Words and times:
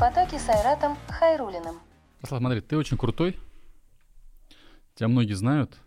потоке 0.00 0.38
с 0.38 0.48
Айратом 0.48 0.96
Хайрулиным. 1.08 1.78
Ярослав, 2.20 2.40
смотри, 2.40 2.62
ты 2.62 2.78
очень 2.78 2.96
крутой. 2.96 3.38
Тебя 4.94 5.08
многие 5.08 5.34
знают. 5.34 5.78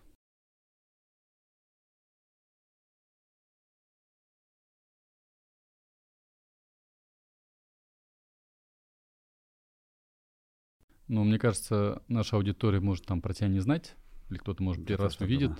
Но 11.08 11.24
мне 11.24 11.40
кажется, 11.40 12.00
наша 12.06 12.36
аудитория 12.36 12.78
может 12.78 13.06
там 13.06 13.20
про 13.20 13.34
тебя 13.34 13.48
не 13.48 13.58
знать, 13.58 13.96
или 14.30 14.38
кто-то, 14.38 14.62
может, 14.62 14.86
первый 14.86 15.06
раз 15.06 15.18
увидит. 15.18 15.50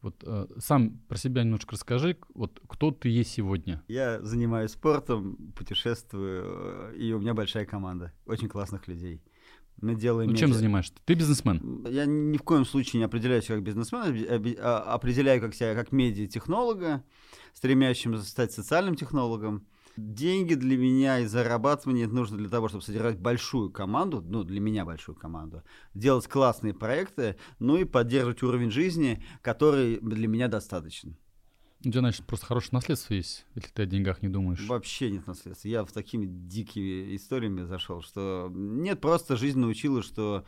Вот 0.00 0.22
э, 0.24 0.46
сам 0.58 0.98
про 1.08 1.16
себя 1.18 1.42
немножко 1.42 1.72
расскажи, 1.72 2.16
вот 2.34 2.60
кто 2.68 2.92
ты 2.92 3.08
есть 3.08 3.30
сегодня? 3.32 3.82
Я 3.88 4.20
занимаюсь 4.22 4.70
спортом, 4.70 5.52
путешествую, 5.56 6.92
э, 6.92 6.96
и 6.96 7.12
у 7.12 7.18
меня 7.18 7.34
большая 7.34 7.66
команда, 7.66 8.12
очень 8.24 8.48
классных 8.48 8.86
людей. 8.86 9.20
Мы 9.80 9.94
делаем... 9.96 10.30
Ну, 10.30 10.36
чем 10.36 10.50
медиа- 10.50 10.54
занимаешься? 10.54 10.92
Ты 11.04 11.14
бизнесмен? 11.14 11.84
Я 11.88 12.04
ни 12.06 12.36
в 12.36 12.42
коем 12.42 12.64
случае 12.64 12.98
не 13.00 13.04
определяю 13.04 13.42
себя 13.42 13.56
как 13.56 13.64
бизнесмена, 13.64 14.06
оби- 14.06 14.56
а- 14.60 14.82
определяю 14.94 15.40
как 15.40 15.54
себя 15.54 15.74
как 15.74 15.90
медиатехнолога, 15.92 17.02
стремящимся 17.52 18.22
стать 18.24 18.52
социальным 18.52 18.94
технологом. 18.94 19.66
Деньги 19.98 20.54
для 20.54 20.76
меня 20.78 21.18
и 21.18 21.26
зарабатывание 21.26 22.06
нужно 22.06 22.36
для 22.36 22.48
того, 22.48 22.68
чтобы 22.68 22.84
содержать 22.84 23.18
большую 23.18 23.72
команду, 23.72 24.22
ну, 24.24 24.44
для 24.44 24.60
меня 24.60 24.84
большую 24.84 25.16
команду, 25.16 25.64
делать 25.92 26.28
классные 26.28 26.72
проекты, 26.72 27.34
ну 27.58 27.76
и 27.76 27.82
поддерживать 27.82 28.44
уровень 28.44 28.70
жизни, 28.70 29.20
который 29.42 29.98
для 29.98 30.28
меня 30.28 30.46
достаточен. 30.46 31.16
У 31.80 31.90
тебя, 31.90 31.98
значит, 31.98 32.24
просто 32.26 32.46
хорошее 32.46 32.70
наследство 32.74 33.14
есть, 33.14 33.44
если 33.56 33.70
ты 33.70 33.82
о 33.82 33.86
деньгах 33.86 34.22
не 34.22 34.28
думаешь. 34.28 34.64
Вообще 34.68 35.10
нет 35.10 35.26
наследства. 35.26 35.66
Я 35.66 35.84
в 35.84 35.90
такими 35.90 36.26
дикими 36.26 37.16
историями 37.16 37.62
зашел, 37.62 38.00
что 38.00 38.52
нет, 38.54 39.00
просто 39.00 39.36
жизнь 39.36 39.58
научила, 39.58 40.04
что 40.04 40.44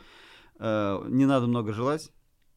э, 0.59 1.05
не 1.09 1.25
надо 1.25 1.47
много 1.47 1.73
желать, 1.73 2.09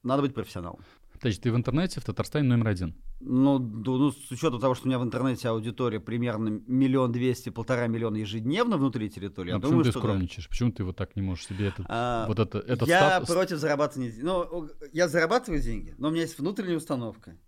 надо 0.05 0.23
быть 0.23 0.33
профессионалом. 0.33 0.79
Значит, 1.21 1.43
ты 1.43 1.51
в 1.51 1.57
интернете 1.57 2.01
в 2.01 2.05
Татарстане 2.05 2.49
номер 2.49 2.69
один. 2.69 2.95
Ну, 3.21 3.59
ну, 3.59 4.13
с 4.13 4.31
учетом 4.31 4.61
того, 4.61 4.75
что 4.75 4.85
у 4.87 4.89
меня 4.89 4.99
в 4.99 5.03
интернете 5.05 5.49
аудитория 5.49 5.99
примерно 5.99 6.61
миллион 6.67 7.11
двести, 7.13 7.49
полтора 7.49 7.87
миллиона 7.87 8.17
ежедневно 8.17 8.77
внутри 8.77 9.09
территории, 9.09 9.51
А 9.51 9.55
я 9.55 9.59
почему 9.59 9.71
думаю, 9.71 9.85
ты 9.85 9.91
что 9.93 10.01
да. 10.01 10.07
скромничаешь? 10.09 10.49
Почему 10.49 10.73
ты 10.73 10.85
вот 10.85 10.97
так 10.97 11.17
не 11.17 11.23
можешь 11.23 11.47
себе 11.47 11.69
этот, 11.69 11.87
А, 11.89 12.27
вот 12.27 12.39
это, 12.39 12.59
этот 12.59 12.89
я 12.89 12.99
статус? 13.09 13.31
против 13.31 13.59
зарабатывания 13.59 14.11
денег. 14.11 14.25
Ну, 14.25 14.69
я 14.93 15.09
зарабатываю 15.09 15.63
деньги, 15.63 15.95
но 15.97 16.09
у 16.09 16.11
меня 16.11 16.23
есть 16.23 16.39
внутренняя 16.39 16.77
установка. 16.77 17.39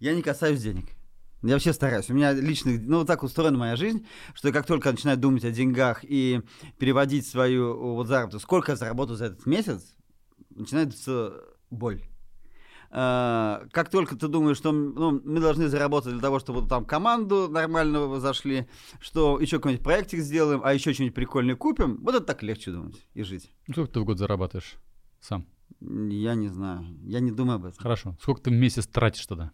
Я 0.00 0.14
не 0.14 0.22
касаюсь 0.22 0.60
денег. 0.62 0.86
Я 1.42 1.52
вообще 1.52 1.72
стараюсь. 1.72 2.10
У 2.10 2.14
меня 2.14 2.32
личных... 2.32 2.80
Ну, 2.82 2.98
вот 2.98 3.06
так 3.06 3.22
устроена 3.22 3.58
моя 3.58 3.76
жизнь, 3.76 4.06
что 4.34 4.50
как 4.52 4.66
только 4.66 4.90
начинаю 4.90 5.18
думать 5.18 5.44
о 5.44 5.50
деньгах 5.52 6.00
и 6.02 6.40
переводить 6.78 7.26
свою 7.26 7.94
вот 7.94 8.08
заработку, 8.08 8.40
сколько 8.40 8.72
я 8.72 8.76
заработаю 8.76 9.16
за 9.16 9.26
этот 9.26 9.46
месяц, 9.46 9.94
начинается 10.50 11.34
боль. 11.70 12.02
А, 12.98 13.66
Как 13.72 13.90
только 13.90 14.16
ты 14.16 14.26
думаешь, 14.26 14.56
что 14.56 14.72
ну, 14.72 15.20
мы 15.22 15.38
должны 15.38 15.68
заработать 15.68 16.12
для 16.12 16.22
того, 16.22 16.38
чтобы 16.38 16.66
там 16.66 16.86
команду 16.86 17.46
нормально 17.46 18.18
зашли, 18.20 18.66
что 19.00 19.38
еще 19.38 19.58
какой-нибудь 19.58 19.84
проектик 19.84 20.20
сделаем, 20.20 20.62
а 20.64 20.72
еще 20.72 20.94
что-нибудь 20.94 21.14
прикольное 21.14 21.56
купим, 21.56 21.98
вот 22.02 22.14
это 22.14 22.24
так 22.24 22.42
легче 22.42 22.72
думать 22.72 23.06
и 23.12 23.22
жить. 23.22 23.52
Ну, 23.68 23.74
Сколько 23.74 23.92
ты 23.92 24.00
в 24.00 24.04
год 24.06 24.18
зарабатываешь 24.18 24.76
сам? 25.20 25.44
Я 25.80 26.34
не 26.34 26.48
знаю. 26.48 26.86
Я 27.02 27.20
не 27.20 27.32
думаю 27.32 27.56
об 27.56 27.66
этом. 27.66 27.78
Хорошо. 27.82 28.16
Сколько 28.22 28.40
ты 28.40 28.50
в 28.50 28.54
месяц 28.54 28.86
тратишь 28.86 29.26
тогда? 29.26 29.52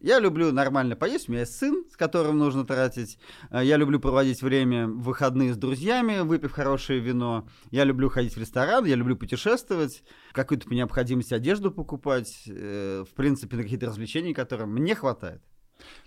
Я 0.00 0.18
люблю 0.20 0.52
нормально 0.52 0.96
поесть. 0.96 1.28
У 1.28 1.32
меня 1.32 1.40
есть 1.42 1.56
сын, 1.56 1.84
с 1.90 1.96
которым 1.96 2.38
нужно 2.38 2.64
тратить. 2.64 3.18
Э, 3.50 3.64
Я 3.64 3.76
люблю 3.76 4.00
проводить 4.00 4.42
время 4.42 4.86
в 4.86 5.02
выходные 5.02 5.52
с 5.52 5.56
друзьями, 5.56 6.20
выпив 6.20 6.52
хорошее 6.52 7.00
вино. 7.00 7.48
Я 7.70 7.84
люблю 7.84 8.08
ходить 8.08 8.34
в 8.36 8.40
ресторан, 8.40 8.84
я 8.84 8.94
люблю 8.94 9.16
путешествовать, 9.16 10.02
какую-то 10.32 10.68
по 10.68 10.72
необходимости 10.72 11.34
одежду 11.34 11.70
покупать. 11.70 12.44
э, 12.46 13.04
В 13.08 13.14
принципе, 13.14 13.56
на 13.56 13.62
какие-то 13.62 13.86
развлечения, 13.86 14.34
которые 14.34 14.66
мне 14.66 14.94
хватает. 14.94 15.42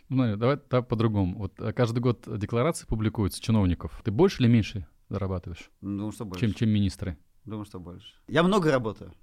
Ну, 0.09 0.37
давай 0.37 0.57
так 0.57 0.87
по-другому. 0.87 1.37
Вот 1.37 1.59
э, 1.59 1.73
каждый 1.73 1.99
год 1.99 2.23
декларации 2.39 2.85
публикуются 2.87 3.41
чиновников. 3.41 4.01
Ты 4.03 4.11
больше 4.11 4.41
или 4.41 4.49
меньше 4.49 4.87
зарабатываешь, 5.09 5.69
Думаю, 5.81 6.11
что 6.11 6.25
больше. 6.25 6.45
чем, 6.45 6.53
чем 6.53 6.69
министры? 6.69 7.17
Думаю, 7.45 7.65
что 7.65 7.79
больше. 7.79 8.07
Я 8.27 8.43
много 8.43 8.71
работаю. 8.71 9.13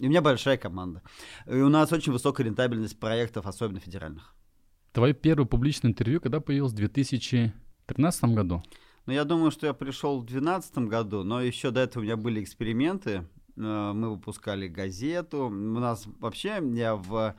И 0.00 0.06
у 0.06 0.08
меня 0.08 0.22
большая 0.22 0.56
команда. 0.56 1.02
И 1.46 1.56
у 1.56 1.68
нас 1.68 1.92
очень 1.92 2.12
высокая 2.12 2.46
рентабельность 2.46 2.98
проектов, 2.98 3.46
особенно 3.46 3.80
федеральных. 3.80 4.34
Твое 4.92 5.12
первое 5.12 5.46
публичное 5.46 5.90
интервью 5.90 6.20
когда 6.20 6.40
появилось? 6.40 6.72
В 6.72 6.76
2013 6.76 8.24
году? 8.24 8.62
Ну, 9.04 9.12
я 9.12 9.24
думаю, 9.24 9.50
что 9.50 9.66
я 9.66 9.74
пришел 9.74 10.18
в 10.18 10.24
2012 10.24 10.78
году, 10.88 11.22
но 11.22 11.42
еще 11.42 11.70
до 11.70 11.80
этого 11.80 12.02
у 12.02 12.04
меня 12.04 12.16
были 12.16 12.42
эксперименты. 12.42 13.28
Э, 13.56 13.92
Мы 13.92 14.10
выпускали 14.10 14.68
газету. 14.68 15.46
У 15.46 15.50
нас 15.50 16.04
вообще 16.18 16.62
я 16.72 16.96
в, 16.96 17.36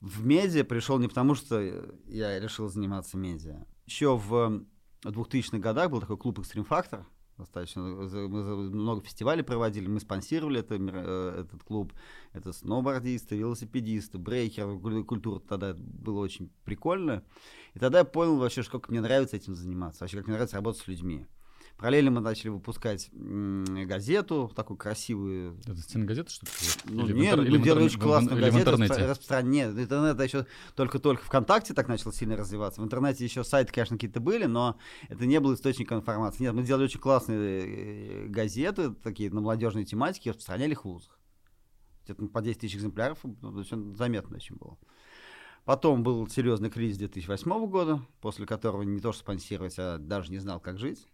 в 0.00 0.26
медиа 0.26 0.64
пришел 0.64 0.98
не 0.98 1.08
потому, 1.08 1.34
что 1.34 1.60
я 2.06 2.40
решил 2.40 2.68
заниматься 2.68 3.18
медиа. 3.18 3.66
Еще 3.84 4.16
в 4.16 4.64
2000-х 5.04 5.58
годах 5.58 5.90
был 5.90 6.00
такой 6.00 6.16
клуб 6.16 6.38
«Экстрим 6.38 6.64
Фактор». 6.64 7.06
Достаточно, 7.36 8.06
за- 8.08 8.28
мы 8.28 8.44
много 8.70 9.02
фестивалей 9.02 9.42
проводили, 9.42 9.88
мы 9.88 9.98
спонсировали 9.98 10.60
это, 10.60 10.76
э, 10.78 11.40
этот 11.40 11.64
клуб. 11.64 11.92
Это 12.32 12.52
сноубордисты, 12.52 13.36
велосипедисты, 13.36 14.18
брейкеры, 14.18 14.78
куль- 14.78 15.04
культура 15.04 15.40
тогда 15.40 15.74
было 15.74 16.20
очень 16.20 16.50
прикольно. 16.64 17.24
И 17.74 17.80
тогда 17.80 17.98
я 17.98 18.04
понял 18.04 18.36
вообще, 18.36 18.62
как 18.62 18.88
мне 18.88 19.00
нравится 19.00 19.36
этим 19.36 19.56
заниматься, 19.56 20.04
вообще 20.04 20.18
как 20.18 20.26
мне 20.26 20.34
нравится 20.34 20.56
работать 20.56 20.82
с 20.82 20.86
людьми. 20.86 21.26
Параллельно 21.76 22.12
мы 22.12 22.20
начали 22.20 22.48
выпускать 22.50 23.10
газету, 23.12 24.50
такую 24.54 24.76
красивую. 24.76 25.58
Это 25.66 25.76
стена 25.82 26.04
газеты, 26.04 26.30
что 26.30 26.46
ли? 26.46 26.52
Ну, 26.84 27.04
Или 27.06 27.12
нет, 27.14 27.36
мы 27.36 27.44
или 27.44 27.58
делали 27.58 27.84
очень 27.84 27.98
классную 27.98 28.36
или 28.38 28.48
в 28.48 28.52
газету. 28.52 28.70
интернете? 28.70 28.94
распро- 28.94 29.08
распространение. 29.08 29.66
Нет, 29.66 29.78
интернет 29.84 30.20
еще 30.20 30.46
только-только 30.76 31.24
ВКонтакте 31.24 31.74
так 31.74 31.88
начал 31.88 32.12
сильно 32.12 32.36
развиваться. 32.36 32.80
В 32.80 32.84
интернете 32.84 33.24
еще 33.24 33.42
сайты, 33.42 33.72
конечно, 33.72 33.96
какие-то 33.96 34.20
были, 34.20 34.44
но 34.44 34.78
это 35.08 35.26
не 35.26 35.40
был 35.40 35.52
источником 35.54 35.98
информации. 35.98 36.44
Нет, 36.44 36.54
мы 36.54 36.62
делали 36.62 36.84
очень 36.84 37.00
классные 37.00 37.66
э, 37.66 38.26
газеты, 38.28 38.90
такие 38.94 39.30
на 39.30 39.40
молодежной 39.40 39.84
тематике, 39.84 40.30
распространяли 40.30 40.72
их 40.72 40.82
в 40.84 40.88
вузах. 40.88 41.18
Где-то 42.04 42.26
по 42.26 42.40
10 42.40 42.60
тысяч 42.60 42.76
экземпляров, 42.76 43.18
ну, 43.42 43.62
заметно 43.96 44.36
очень 44.36 44.56
было. 44.56 44.78
Потом 45.64 46.02
был 46.02 46.28
серьезный 46.28 46.70
кризис 46.70 46.98
2008 46.98 47.66
года, 47.66 48.00
после 48.20 48.46
которого 48.46 48.82
не 48.82 49.00
то 49.00 49.12
что 49.12 49.20
спонсировать, 49.22 49.74
а 49.78 49.98
даже 49.98 50.30
не 50.30 50.38
знал, 50.38 50.60
как 50.60 50.78
жить. 50.78 51.08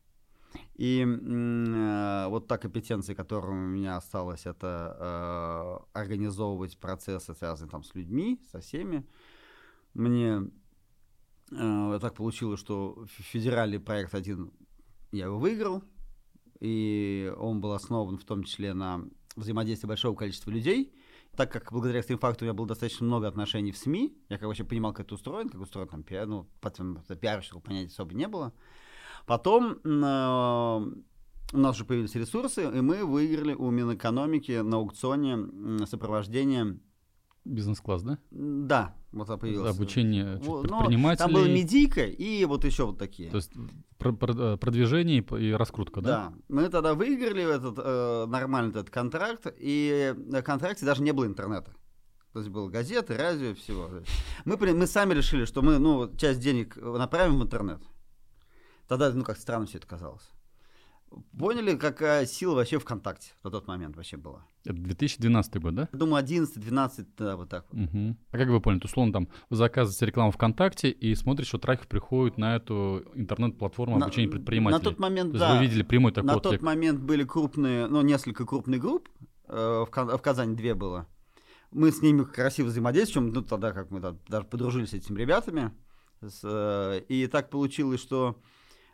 И 0.74 1.04
э, 1.04 2.26
вот 2.28 2.48
та 2.48 2.58
компетенция, 2.58 3.14
которая 3.14 3.52
у 3.52 3.54
меня 3.54 3.96
осталась, 3.96 4.46
это 4.46 4.96
э, 5.94 5.98
организовывать 5.98 6.78
процессы, 6.78 7.34
связанные 7.34 7.70
там 7.70 7.84
с 7.84 7.94
людьми, 7.94 8.40
со 8.50 8.60
всеми. 8.60 9.06
Мне 9.94 10.50
э, 11.52 11.98
так 12.00 12.14
получилось, 12.14 12.60
что 12.60 13.04
федеральный 13.08 13.80
проект 13.80 14.14
один 14.14 14.52
я 15.12 15.26
его 15.26 15.38
выиграл, 15.38 15.82
и 16.60 17.32
он 17.38 17.60
был 17.60 17.72
основан 17.72 18.18
в 18.18 18.24
том 18.24 18.44
числе 18.44 18.74
на 18.74 19.04
взаимодействии 19.36 19.88
большого 19.88 20.16
количества 20.16 20.50
людей. 20.50 20.94
Так 21.36 21.52
как 21.52 21.72
благодаря 21.72 22.00
Factor 22.00 22.40
у 22.40 22.44
меня 22.44 22.54
было 22.54 22.66
достаточно 22.66 23.06
много 23.06 23.28
отношений 23.28 23.72
в 23.72 23.78
СМИ, 23.78 24.16
я 24.28 24.38
как 24.38 24.48
вообще 24.48 24.64
понимал, 24.64 24.92
как 24.92 25.06
это 25.06 25.14
устроено, 25.14 25.48
как 25.48 25.60
устроен 25.60 25.88
там 25.88 26.02
пиар, 26.02 26.26
ну, 26.26 26.48
потом 26.60 26.98
пиарщиков 27.20 27.62
понятия 27.62 27.92
особо 27.92 28.14
не 28.14 28.26
было. 28.26 28.52
Потом 29.30 29.78
э, 29.84 30.86
у 31.52 31.56
нас 31.56 31.76
уже 31.76 31.84
появились 31.84 32.16
ресурсы, 32.16 32.64
и 32.64 32.80
мы 32.80 33.04
выиграли 33.04 33.54
у 33.54 33.70
Минэкономики 33.70 34.60
на 34.60 34.78
аукционе 34.78 35.86
сопровождение. 35.86 36.80
Бизнес-класс, 37.44 38.02
да? 38.02 38.18
Да, 38.32 38.96
вот 39.12 39.28
это 39.28 39.38
появилось. 39.38 39.76
Обучение 39.76 40.38
предпринимателей. 40.38 41.16
Там 41.24 41.32
была 41.32 41.46
медийка 41.46 42.06
и 42.06 42.44
вот 42.44 42.64
еще 42.64 42.86
вот 42.86 42.98
такие. 42.98 43.30
То 43.30 43.36
есть 43.36 43.52
про- 43.98 44.12
про- 44.12 44.56
продвижение 44.56 45.24
и 45.38 45.52
раскрутка, 45.52 46.00
да? 46.00 46.08
Да, 46.08 46.32
мы 46.48 46.68
тогда 46.68 46.94
выиграли 46.94 47.54
этот 47.54 47.78
э, 47.78 48.26
нормальный 48.26 48.70
этот 48.70 48.90
контракт, 48.90 49.46
и 49.58 50.12
на 50.16 50.42
контракте 50.42 50.84
даже 50.84 51.04
не 51.04 51.12
было 51.12 51.26
интернета. 51.26 51.72
То 52.32 52.40
есть 52.40 52.50
было 52.50 52.68
газеты, 52.68 53.16
радио, 53.16 53.54
всего. 53.54 53.90
Мы, 54.44 54.56
мы 54.56 54.86
сами 54.88 55.14
решили, 55.14 55.44
что 55.44 55.62
мы 55.62 55.78
ну, 55.78 56.10
часть 56.16 56.40
денег 56.40 56.76
направим 56.76 57.38
в 57.38 57.44
интернет. 57.44 57.80
Тогда, 58.90 59.12
ну, 59.12 59.22
как 59.22 59.36
странно 59.36 59.66
все 59.66 59.78
это 59.78 59.86
казалось. 59.86 60.28
Поняли, 61.38 61.76
какая 61.76 62.26
сила 62.26 62.56
вообще 62.56 62.80
ВКонтакте 62.80 63.30
на 63.44 63.50
тот 63.52 63.68
момент 63.68 63.94
вообще 63.94 64.16
была? 64.16 64.44
Это 64.64 64.74
2012 64.78 65.62
год, 65.62 65.74
да? 65.76 65.88
Думаю, 65.92 66.16
11, 66.16 66.58
12, 66.58 67.06
да, 67.16 67.36
вот 67.36 67.48
так 67.48 67.66
вот. 67.70 67.78
Мгм. 67.82 68.18
А 68.32 68.36
как 68.36 68.48
вы 68.48 68.60
поняли? 68.60 68.80
Условно, 68.82 69.12
там 69.12 69.28
вы 69.48 69.54
заказываете 69.54 70.06
рекламу 70.06 70.32
ВКонтакте 70.32 70.90
и 70.90 71.14
смотрите, 71.14 71.48
что 71.48 71.58
трафик 71.58 71.86
приходит 71.86 72.36
на 72.36 72.56
эту 72.56 73.04
интернет-платформу 73.14 73.96
На- 73.96 74.06
обучения 74.06 74.28
предпринимателей. 74.28 74.78
На 74.78 74.84
тот 74.84 74.98
момент, 74.98 75.34
То 75.34 75.38
да. 75.38 75.54
вы 75.54 75.64
видели 75.64 75.84
прямой 75.84 76.10
такой 76.10 76.26
На 76.26 76.36
отклик. 76.38 76.54
тот 76.54 76.62
момент 76.62 76.98
были 76.98 77.22
крупные, 77.22 77.86
ну, 77.86 78.02
несколько 78.02 78.44
крупных 78.44 78.80
групп, 78.80 79.08
э, 79.46 79.84
в, 79.88 79.88
в 79.88 80.18
Казани 80.20 80.56
две 80.56 80.74
было. 80.74 81.06
Мы 81.70 81.92
с 81.92 82.02
ними 82.02 82.24
красиво 82.24 82.66
взаимодействуем, 82.66 83.28
ну, 83.32 83.42
тогда 83.42 83.70
как 83.70 83.92
мы 83.92 84.00
да, 84.00 84.16
даже 84.26 84.46
подружились 84.46 84.90
с 84.90 84.94
этими 84.94 85.16
ребятами. 85.16 85.70
С, 86.20 86.40
э, 86.42 87.02
и 87.08 87.28
так 87.28 87.50
получилось, 87.50 88.00
что 88.00 88.36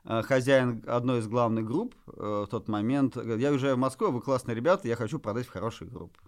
хозяин 0.07 0.83
одной 0.87 1.19
из 1.21 1.29
главных 1.29 1.65
групп 1.67 1.95
э, 2.07 2.45
в 2.47 2.49
тот 2.51 2.69
момент, 2.69 3.17
говорит, 3.17 3.41
я 3.41 3.51
уезжаю 3.51 3.77
в 3.77 3.79
Москву, 3.79 4.11
вы 4.11 4.21
классные 4.21 4.55
ребята, 4.55 4.89
я 4.89 4.97
хочу 4.97 5.19
продать 5.19 5.47
в 5.47 5.51
хорошие 5.51 5.89
группы. 5.89 6.19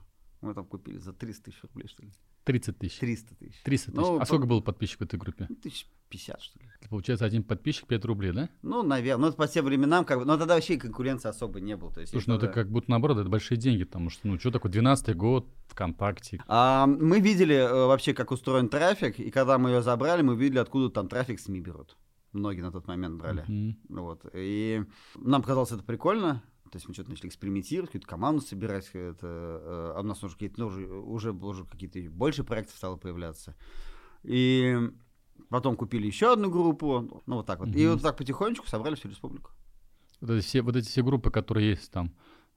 Мы 0.41 0.55
там 0.55 0.65
купили 0.67 0.99
за 0.99 1.13
300 1.13 1.45
тысяч 1.45 1.63
рублей, 1.63 1.89
что 1.89 2.03
ли? 2.05 2.13
30 2.45 2.79
тысяч. 2.79 2.99
300 2.99 3.35
тысяч. 3.35 3.63
300 3.65 3.91
тысяч. 3.91 4.01
Ну, 4.01 4.17
а 4.17 4.21
по- 4.21 4.25
сколько 4.27 4.47
было 4.47 4.61
подписчиков 4.61 5.01
в 5.01 5.09
этой 5.09 5.19
группе? 5.19 5.47
Ну, 5.49 5.57
Тысяч 5.57 5.87
50, 6.09 6.41
что 6.41 6.59
ли. 6.61 6.67
Получается, 6.89 7.25
один 7.27 7.43
подписчик 7.43 7.87
5 7.89 8.05
рублей, 8.05 8.33
да? 8.33 8.49
Ну, 8.63 8.83
наверное. 8.83 9.23
Ну, 9.23 9.29
это 9.29 9.37
по 9.37 9.49
тем 9.49 9.65
временам, 9.67 10.05
как 10.05 10.21
бы. 10.21 10.25
Но 10.25 10.39
тогда 10.39 10.55
вообще 10.55 10.75
и 10.75 10.79
конкуренции 10.79 11.29
особо 11.29 11.61
не 11.61 11.77
было. 11.77 11.93
То 11.93 12.01
есть, 12.01 12.13
Слушай, 12.13 12.29
ну 12.29 12.35
это 12.37 12.47
тогда- 12.47 12.63
как 12.63 12.71
будто 12.71 12.91
наоборот, 12.91 13.19
это 13.19 13.29
большие 13.29 13.59
деньги, 13.59 13.83
потому 13.85 14.09
что, 14.11 14.29
ну, 14.29 14.39
что 14.39 14.51
такое, 14.53 14.71
12-й 14.73 15.13
год, 15.15 15.47
ВКонтакте. 15.67 16.41
А, 16.47 16.87
мы 16.87 17.21
видели 17.21 17.57
э, 17.57 17.87
вообще, 17.87 18.15
как 18.15 18.31
устроен 18.31 18.69
трафик, 18.69 19.19
и 19.19 19.31
когда 19.31 19.59
мы 19.59 19.71
ее 19.71 19.83
забрали, 19.83 20.23
мы 20.23 20.37
видели, 20.37 20.59
откуда 20.61 20.89
там 20.89 21.09
трафик 21.09 21.41
СМИ 21.41 21.61
берут. 21.61 21.97
Многие 22.33 22.61
на 22.61 22.71
тот 22.73 22.87
момент 22.87 23.17
брали. 23.19 23.45
Мгм. 23.49 23.79
Вот. 23.89 24.25
И 24.35 24.85
нам 25.17 25.43
показалось 25.43 25.73
это 25.73 25.83
прикольно. 25.83 26.43
То 26.71 26.77
есть 26.77 26.87
мы 26.87 26.93
что-то 26.93 27.11
начали 27.11 27.29
экспериментировать, 27.29 27.89
какую-то 27.91 28.07
команду 28.07 28.43
собирать. 28.43 28.91
Это, 28.93 29.27
э, 29.27 29.93
а 29.97 30.01
у 30.01 30.03
нас 30.03 30.23
уже 30.23 30.35
какие-то, 30.35 30.61
ну, 30.61 30.67
уже, 30.67 30.87
уже, 30.87 31.33
уже 31.33 31.65
какие-то 31.65 31.99
больше 32.11 32.45
проектов 32.45 32.77
стало 32.77 32.97
появляться. 32.97 33.57
И 34.23 34.77
потом 35.49 35.77
купили 35.77 36.07
еще 36.07 36.33
одну 36.33 36.51
группу. 36.51 37.23
Ну, 37.27 37.37
вот 37.37 37.47
так 37.47 37.61
вот. 37.61 37.69
И 37.69 37.85
Мгм. 37.85 37.95
вот 37.95 38.03
так 38.03 38.17
потихонечку 38.19 38.67
собрали 38.69 38.97
всю 38.97 39.09
республику. 39.09 39.51
Вот 40.21 40.31
эти 40.33 40.45
все, 40.45 40.61
вот 40.63 40.77
эти 40.77 40.87
все 40.87 41.03
группы, 41.03 41.31
которые 41.31 41.71
есть 41.71 41.91
там, 41.91 42.13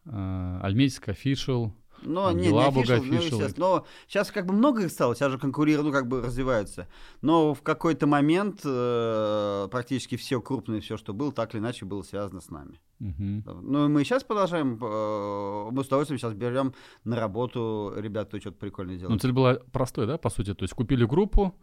э, 0.05 0.59
Альметьевск, 0.61 1.07
Official, 1.09 1.71
Но 2.03 2.27
Там 2.29 2.37
не, 2.37 2.47
не 2.47 2.53
official, 2.53 3.03
ну. 3.05 3.47
Но 3.57 3.85
сейчас 4.07 4.31
как 4.31 4.45
бы 4.45 4.53
много 4.53 4.83
их 4.83 4.91
стало, 4.91 5.15
сейчас 5.15 5.31
же 5.31 5.37
конкурируют, 5.37 5.87
ну, 5.87 5.93
как 5.93 6.07
бы 6.07 6.21
развиваются. 6.21 6.87
Но 7.21 7.53
в 7.53 7.61
какой-то 7.61 8.07
момент 8.07 8.61
э, 8.65 9.67
практически 9.71 10.15
все 10.17 10.41
крупное, 10.41 10.81
все, 10.81 10.97
что 10.97 11.13
было, 11.13 11.31
так 11.31 11.53
или 11.53 11.61
иначе 11.61 11.85
было 11.85 12.01
связано 12.01 12.41
с 12.41 12.49
нами. 12.49 12.79
Мгм. 12.99 13.43
Ну, 13.63 13.85
и 13.85 13.89
мы 13.89 14.03
сейчас 14.03 14.23
продолжаем, 14.23 14.77
э, 14.81 15.69
мы 15.71 15.83
с 15.83 15.87
удовольствием 15.87 16.19
сейчас 16.19 16.33
берем 16.33 16.73
на 17.03 17.15
работу 17.19 17.93
ребят, 17.97 18.27
кто 18.27 18.39
что-то 18.39 18.57
прикольное 18.57 18.95
Ну, 18.95 18.99
делает. 19.01 19.21
цель 19.21 19.31
была 19.31 19.55
простой, 19.71 20.07
да, 20.07 20.17
по 20.17 20.29
сути? 20.29 20.53
То 20.53 20.63
есть 20.63 20.73
купили 20.73 21.05
группу, 21.05 21.55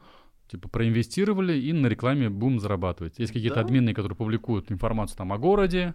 типа 0.50 0.68
проинвестировали 0.68 1.58
и 1.58 1.72
на 1.72 1.86
рекламе 1.88 2.30
бум 2.30 2.58
зарабатывать. 2.60 3.18
Есть 3.18 3.32
какие-то 3.32 3.56
Да. 3.56 3.60
админы, 3.62 3.92
которые 3.94 4.16
публикуют 4.16 4.70
информацию 4.72 5.18
там 5.18 5.32
о 5.32 5.38
городе, 5.38 5.94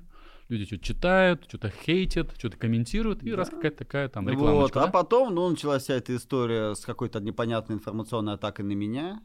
люди 0.53 0.65
что-то 0.65 0.83
читают, 0.83 1.43
что-то 1.47 1.69
хейтят, 1.69 2.33
что-то 2.37 2.57
комментируют, 2.57 3.23
и 3.23 3.33
раз 3.33 3.49
Да. 3.49 3.55
какая-то 3.57 3.77
такая 3.77 4.07
там 4.09 4.25
Вот, 4.25 4.31
рекламочка, 4.31 4.81
а 4.83 4.85
да? 4.85 4.91
потом, 4.91 5.33
ну, 5.35 5.49
началась 5.49 5.83
вся 5.83 5.95
эта 5.95 6.15
история 6.15 6.75
с 6.75 6.81
какой-то 6.85 7.19
непонятной 7.19 7.75
информационной 7.75 8.33
атакой 8.33 8.65
на 8.65 8.73
меня. 8.73 9.21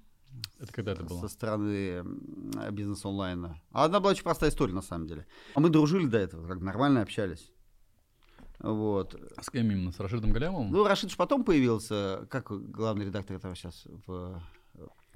Это 0.60 0.72
когда 0.72 0.92
это 0.92 1.04
было? 1.04 1.20
Со 1.20 1.28
стороны 1.28 2.02
бизнес 2.72 3.04
онлайна. 3.04 3.60
А 3.72 3.84
одна 3.84 4.00
была 4.00 4.10
очень 4.12 4.22
простая 4.24 4.50
история, 4.50 4.72
на 4.72 4.82
самом 4.82 5.06
деле. 5.06 5.26
А 5.54 5.60
мы 5.60 5.68
дружили 5.68 6.06
до 6.06 6.18
этого, 6.18 6.46
как 6.46 6.60
нормально 6.60 7.02
общались. 7.02 7.50
Вот. 8.60 9.14
С 9.40 9.50
кем 9.50 9.70
именно? 9.70 9.92
С 9.92 10.00
Рашидом 10.00 10.32
Галямовым? 10.32 10.70
Ну, 10.72 10.84
Рашид 10.86 11.10
же 11.10 11.16
потом 11.16 11.44
появился, 11.44 12.26
как 12.30 12.50
главный 12.70 13.06
редактор 13.06 13.36
этого 13.36 13.54
сейчас 13.54 13.86
в 14.06 14.42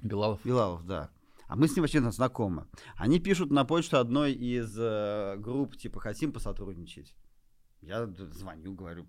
Билалов? 0.01 0.39
Билалов, 0.43 0.85
да. 0.85 1.09
А 1.53 1.55
мы 1.55 1.67
с 1.67 1.75
ним 1.75 1.83
вообще 1.83 2.01
знакомы. 2.09 2.65
Они 2.95 3.19
пишут 3.19 3.51
на 3.51 3.63
почту 3.63 3.99
одной 3.99 4.33
из 4.33 4.75
э, 4.75 5.35
групп, 5.37 5.77
типа, 5.77 5.99
хотим 5.99 6.33
посотрудничать. 6.33 7.13
Я 7.79 8.07
звоню, 8.07 8.73
говорю, 8.73 9.05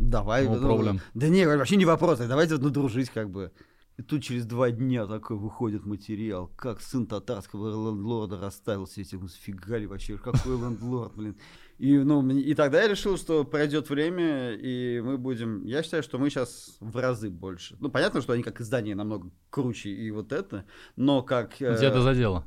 давай. 0.00 0.46
No 0.46 0.58
ну, 0.58 0.66
problem. 0.66 1.00
Да 1.12 1.28
не, 1.28 1.46
вообще 1.46 1.76
не 1.76 1.84
вопрос, 1.84 2.20
давайте 2.20 2.54
вот, 2.54 2.62
ну, 2.62 2.70
дружить 2.70 3.10
как 3.10 3.28
бы. 3.28 3.52
И 3.98 4.02
тут 4.02 4.22
через 4.22 4.46
два 4.46 4.70
дня 4.70 5.06
такой 5.06 5.36
выходит 5.36 5.84
материал, 5.84 6.48
как 6.56 6.80
сын 6.80 7.06
татарского 7.06 7.68
лендлорда 7.68 8.40
расставил 8.40 8.86
все 8.86 9.02
эти, 9.02 9.20
сфига 9.26 9.76
ли 9.76 9.86
вообще, 9.86 10.16
какой 10.16 10.56
лендлорд, 10.58 11.14
блин. 11.16 11.36
И, 11.78 11.98
ну, 11.98 12.28
и 12.30 12.54
тогда 12.54 12.82
я 12.82 12.88
решил, 12.88 13.16
что 13.18 13.44
пройдет 13.44 13.90
время, 13.90 14.52
и 14.52 15.00
мы 15.00 15.18
будем... 15.18 15.64
Я 15.64 15.82
считаю, 15.82 16.02
что 16.02 16.18
мы 16.18 16.30
сейчас 16.30 16.76
в 16.80 16.96
разы 16.96 17.30
больше. 17.30 17.76
Ну, 17.80 17.90
понятно, 17.90 18.22
что 18.22 18.32
они 18.32 18.42
как 18.42 18.60
издание 18.60 18.94
намного 18.94 19.30
круче 19.50 19.90
и 19.90 20.10
вот 20.12 20.32
это, 20.32 20.64
но 20.96 21.22
как... 21.22 21.54
э, 21.60 21.76
Тебя 21.76 21.88
это 21.88 22.02
задело? 22.02 22.46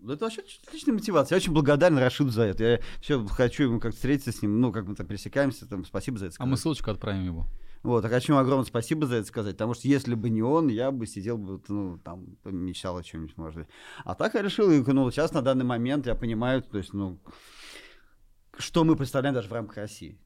ну, 0.00 0.12
это 0.12 0.24
вообще 0.24 0.42
отличная 0.66 0.94
мотивация. 0.94 1.36
Я 1.36 1.40
очень 1.40 1.52
благодарен 1.52 1.98
Рашиду 1.98 2.30
за 2.30 2.42
это. 2.42 2.64
Я 2.64 2.80
все 3.00 3.24
хочу 3.26 3.64
ему 3.64 3.80
как 3.80 3.94
встретиться 3.94 4.32
с 4.32 4.42
ним, 4.42 4.60
ну, 4.60 4.72
как 4.72 4.86
мы 4.86 4.94
там 4.94 5.06
пересекаемся, 5.06 5.66
там, 5.66 5.84
спасибо 5.84 6.18
за 6.18 6.26
это 6.26 6.34
А 6.38 6.42
мы 6.44 6.50
сказать. 6.56 6.60
ссылочку 6.62 6.90
отправим 6.90 7.24
его. 7.24 7.46
Вот, 7.82 8.04
а 8.04 8.08
хочу 8.08 8.32
ему 8.32 8.40
огромное 8.40 8.64
спасибо 8.66 9.06
за 9.06 9.16
это 9.16 9.28
сказать, 9.28 9.54
потому 9.54 9.74
что 9.74 9.86
если 9.86 10.14
бы 10.14 10.28
не 10.28 10.42
он, 10.42 10.68
я 10.68 10.90
бы 10.90 11.06
сидел 11.06 11.38
бы, 11.38 11.60
ну, 11.68 11.98
там, 11.98 12.36
мечтал 12.44 12.96
о 12.96 13.02
чем-нибудь, 13.04 13.36
может 13.36 13.58
быть. 13.60 13.68
А 14.04 14.14
так 14.16 14.34
я 14.34 14.42
решил, 14.42 14.70
и, 14.72 14.82
ну, 14.92 15.08
сейчас 15.12 15.32
на 15.32 15.40
данный 15.40 15.64
момент 15.64 16.06
я 16.06 16.16
понимаю, 16.16 16.62
то 16.62 16.78
есть, 16.78 16.92
ну, 16.92 17.18
что 18.58 18.84
мы 18.84 18.96
представляем 18.96 19.34
даже 19.34 19.48
в 19.48 19.52
рамках 19.52 19.76
России. 19.76 20.18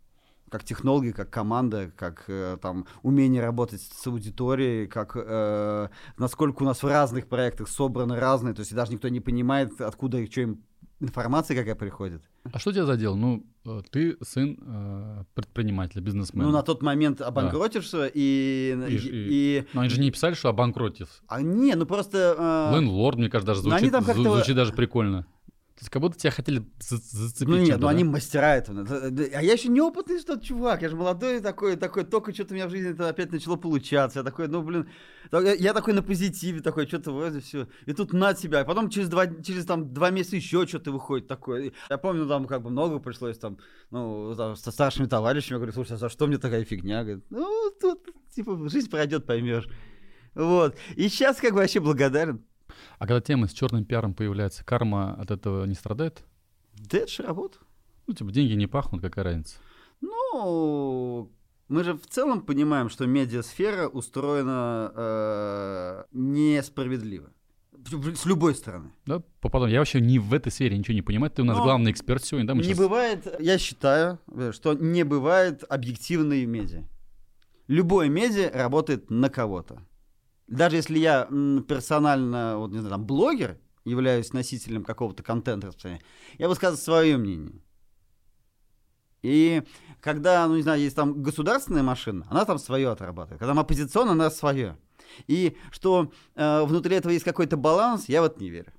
Как 0.51 0.65
технологи, 0.65 1.13
как 1.13 1.31
команда, 1.31 1.93
как 1.97 2.25
э, 2.27 2.59
там 2.61 2.87
умение 3.03 3.41
работать 3.41 3.81
с 3.83 4.07
аудиторией, 4.09 4.89
как 4.89 5.13
э, 5.15 5.89
насколько 6.19 6.63
у 6.63 6.67
нас 6.67 6.83
в 6.83 6.87
разных 6.89 7.29
проектах 7.29 7.69
собраны 7.69 8.19
разные, 8.19 8.53
то 8.55 8.61
есть 8.61 8.73
и 8.73 8.75
даже 8.75 8.93
никто 8.93 9.09
не 9.09 9.21
понимает, 9.21 9.81
откуда 9.81 10.19
и 10.19 10.29
что 10.29 10.41
им 10.41 10.65
информация 10.99 11.57
какая 11.57 11.77
приходит. 11.77 12.23
А 12.53 12.59
что 12.59 12.73
тебя 12.73 12.85
задело? 12.85 13.15
Ну, 13.15 13.47
э, 13.65 13.81
ты 13.91 14.17
сын 14.23 14.59
э, 14.61 15.25
предпринимателя, 15.35 16.03
бизнесмена. 16.03 16.47
Ну, 16.49 16.53
на 16.53 16.63
тот 16.63 16.83
момент 16.83 17.21
обанкротишься, 17.21 18.07
и, 18.13 18.75
И 18.89 18.95
и, 18.95 18.99
ж- 18.99 19.09
и- 19.13 19.67
Но 19.73 19.83
они 19.83 19.91
же 19.91 20.01
не 20.01 20.11
писали, 20.11 20.35
что 20.35 20.49
обанкротив. 20.49 21.23
А 21.29 21.43
не, 21.43 21.75
ну 21.77 21.87
просто... 21.87 22.35
э, 22.37 22.75
Лендлорд, 22.77 23.19
мне 23.19 23.29
кажется, 23.31 23.55
даже 23.55 23.63
ну, 23.69 23.75
они 23.75 23.89
звучит, 23.89 23.93
там 23.93 24.05
как-то- 24.05 24.35
звучит 24.35 24.57
даже 24.57 24.73
прикольно. 24.73 25.27
То 25.81 25.85
есть 25.85 25.91
как 25.93 26.03
будто 26.03 26.19
тебя 26.19 26.31
хотели 26.31 26.63
за- 26.79 26.99
зацепить. 26.99 27.49
Ну 27.49 27.57
нет, 27.57 27.79
ну 27.79 27.85
да? 27.85 27.89
они 27.89 28.05
мастера 28.05 28.55
этого. 28.55 28.87
А 28.87 29.43
я 29.43 29.53
еще 29.55 29.69
неопытный 29.69 30.21
что 30.21 30.37
чувак. 30.37 30.83
Я 30.83 30.91
же 30.91 30.97
молодой 30.97 31.41
такой, 31.41 31.77
такой, 31.77 32.05
только 32.05 32.35
что-то 32.35 32.53
у 32.53 32.55
меня 32.55 32.67
в 32.67 32.71
жизни 32.71 32.91
это 32.91 33.09
опять 33.09 33.33
начало 33.33 33.57
получаться. 33.57 34.19
Я 34.19 34.23
такой, 34.23 34.47
ну 34.49 34.61
блин, 34.61 34.91
я, 35.33 35.55
я 35.55 35.73
такой 35.73 35.95
на 35.95 36.03
позитиве, 36.03 36.61
такой, 36.61 36.87
что-то 36.87 37.13
вроде 37.13 37.41
все. 37.41 37.67
И 37.87 37.95
тут 37.95 38.13
на 38.13 38.35
тебя. 38.35 38.61
А 38.61 38.65
потом 38.67 38.91
через 38.91 39.09
два, 39.09 39.27
через 39.27 39.65
там 39.65 39.95
два 39.95 40.11
месяца 40.11 40.37
еще 40.37 40.67
что-то 40.67 40.93
выходит 40.93 41.29
такое. 41.29 41.73
Я 41.89 41.97
помню, 41.97 42.27
там 42.27 42.45
как 42.45 42.61
бы 42.61 42.69
много 42.69 42.99
пришлось 42.99 43.39
там, 43.39 43.57
ну, 43.91 44.35
там, 44.37 44.57
со 44.57 44.73
старшими 44.73 45.07
товарищами. 45.07 45.55
Я 45.55 45.61
говорю, 45.61 45.73
слушай, 45.73 45.93
а 45.93 45.97
за 45.97 46.11
что 46.11 46.27
мне 46.27 46.37
такая 46.37 46.63
фигня? 46.67 47.05
Говорит, 47.05 47.25
ну, 47.31 47.71
тут, 47.81 48.07
типа, 48.35 48.69
жизнь 48.69 48.91
пройдет, 48.91 49.25
поймешь. 49.25 49.67
Вот. 50.35 50.77
И 50.97 51.09
сейчас 51.09 51.39
как 51.39 51.53
бы 51.53 51.61
вообще 51.61 51.81
благодарен. 51.81 52.45
А 53.01 53.07
когда 53.07 53.23
тема 53.23 53.49
с 53.49 53.53
черным 53.53 53.87
пиаром 53.87 54.13
появляется, 54.13 54.63
карма 54.63 55.15
от 55.15 55.31
этого 55.31 55.65
не 55.65 55.73
страдает? 55.75 56.23
Да 56.75 56.99
это 56.99 57.11
же 57.11 57.23
работа. 57.23 57.57
Ну, 58.07 58.13
типа, 58.13 58.31
деньги 58.31 58.53
не 58.53 58.67
пахнут, 58.67 59.01
какая 59.01 59.25
разница? 59.25 59.57
Ну, 60.03 61.33
мы 61.69 61.83
же 61.83 61.95
в 61.95 62.07
целом 62.07 62.43
понимаем, 62.43 62.91
что 62.91 63.07
медиасфера 63.07 63.89
устроена 63.89 64.93
э, 64.95 66.05
несправедливо. 66.13 67.31
С 68.15 68.27
любой 68.27 68.55
стороны. 68.55 68.91
Да, 69.07 69.23
попадом. 69.41 69.71
Я 69.71 69.79
вообще 69.79 70.03
не 70.03 70.19
в 70.19 70.35
этой 70.35 70.53
сфере 70.53 70.77
ничего 70.77 70.95
не 70.95 71.01
понимаю. 71.01 71.31
Ты 71.31 71.41
у 71.41 71.47
нас 71.47 71.57
Но 71.57 71.65
главный 71.65 71.93
эксперт 71.93 72.23
сегодня, 72.23 72.49
да? 72.49 72.55
Мы 72.55 72.61
не 72.61 72.69
щас- 72.69 72.79
бывает, 72.79 73.27
я 73.41 73.57
считаю, 73.57 74.19
что 74.53 74.75
не 74.75 75.05
бывает 75.05 75.65
объективной 75.67 76.45
медиа. 76.45 76.85
Любое 77.67 78.11
медиа 78.11 78.51
работает 78.53 79.09
на 79.09 79.31
кого-то. 79.31 79.81
Даже 80.51 80.77
если 80.77 80.99
я 80.99 81.27
персонально, 81.69 82.59
вот, 82.59 82.73
не 82.73 82.79
знаю, 82.79 82.91
там, 82.91 83.07
блогер, 83.07 83.59
являюсь 83.85 84.33
носителем 84.33 84.85
какого-то 84.85 85.23
контента 85.23 85.69
распространения, 85.69 86.05
я 86.39 86.49
высказываю 86.49 86.83
свое 86.83 87.17
мнение. 87.17 87.63
И 89.23 89.63
когда, 90.01 90.47
ну 90.49 90.57
не 90.57 90.63
знаю, 90.63 90.81
есть 90.81 90.97
там 90.97 91.23
государственная 91.23 91.83
машина, 91.83 92.27
она 92.31 92.45
там 92.45 92.59
свое 92.59 92.91
отрабатывает. 92.91 93.39
Когда 93.39 93.53
там 93.53 93.61
оппозиционная, 93.61 94.13
она 94.13 94.31
свое. 94.31 94.77
И 95.29 95.57
что 95.71 96.13
э, 96.35 96.65
внутри 96.65 96.97
этого 96.97 97.13
есть 97.13 97.25
какой-то 97.25 97.57
баланс, 97.57 98.09
я 98.09 98.21
вот 98.21 98.41
не 98.41 98.51
верю. 98.51 98.73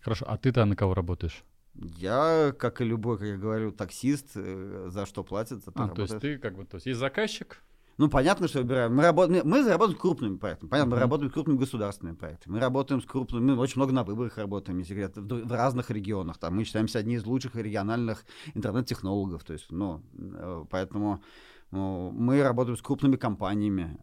Хорошо, 0.00 0.24
а 0.28 0.36
ты-то 0.36 0.64
на 0.64 0.74
кого 0.74 0.94
работаешь? 0.94 1.44
Я, 1.74 2.54
как 2.58 2.80
и 2.80 2.84
любой, 2.84 3.18
как 3.18 3.26
я 3.28 3.36
говорю, 3.36 3.72
таксист, 3.72 4.30
э, 4.36 4.88
за 4.88 5.06
что 5.06 5.24
платят, 5.24 5.64
за 5.64 5.72
то 5.72 5.84
А, 5.84 5.88
то 5.88 6.02
есть 6.02 6.12
работаешь. 6.12 6.38
ты 6.38 6.38
как 6.38 6.56
бы, 6.56 6.64
то 6.64 6.76
есть 6.76 6.86
есть 6.86 7.00
заказчик, 7.00 7.62
Ну, 7.98 8.08
понятно, 8.08 8.48
что 8.48 8.60
выбираем. 8.60 8.94
Мы, 8.94 9.02
работаем, 9.02 9.46
мы 9.46 9.62
заработаем 9.62 9.98
крупными 9.98 10.36
проектами. 10.36 10.70
Понятно, 10.70 10.90
мы 10.90 10.96
Мгм. 10.96 11.00
работаем 11.02 11.30
с 11.30 11.34
крупными 11.34 11.58
государственными 11.58 12.16
проектами. 12.16 12.54
Мы 12.54 12.60
работаем 12.60 13.02
с 13.02 13.04
крупными, 13.04 13.52
мы 13.52 13.58
очень 13.58 13.76
много 13.76 13.92
на 13.92 14.02
выборах 14.02 14.38
работаем, 14.38 14.78
если 14.78 14.94
говорят, 14.94 15.16
в, 15.16 15.46
в 15.46 15.52
разных 15.52 15.90
регионах. 15.90 16.38
Там 16.38 16.56
мы 16.56 16.64
считаемся 16.64 16.98
одни 16.98 17.14
из 17.16 17.24
лучших 17.26 17.54
региональных 17.54 18.24
интернет-технологов. 18.54 19.44
То 19.44 19.52
есть, 19.52 19.70
ну, 19.70 20.02
э, 20.14 20.64
поэтому 20.70 21.22
ну, 21.70 22.10
мы 22.12 22.42
работаем 22.42 22.76
с 22.76 22.82
крупными 22.82 23.16
компаниями, 23.16 23.98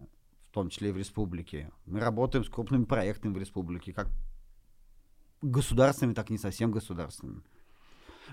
в 0.50 0.54
том 0.54 0.70
числе 0.70 0.90
и 0.90 0.92
в 0.92 0.98
республике. 0.98 1.72
Мы 1.86 2.00
работаем 2.00 2.44
с 2.44 2.50
крупными 2.50 2.86
проектами 2.86 3.34
в 3.34 3.38
республике, 3.38 3.94
как 3.94 4.08
государственными, 5.42 6.14
так 6.16 6.30
и 6.30 6.34
не 6.34 6.40
совсем 6.40 6.72
государственными. 6.72 7.42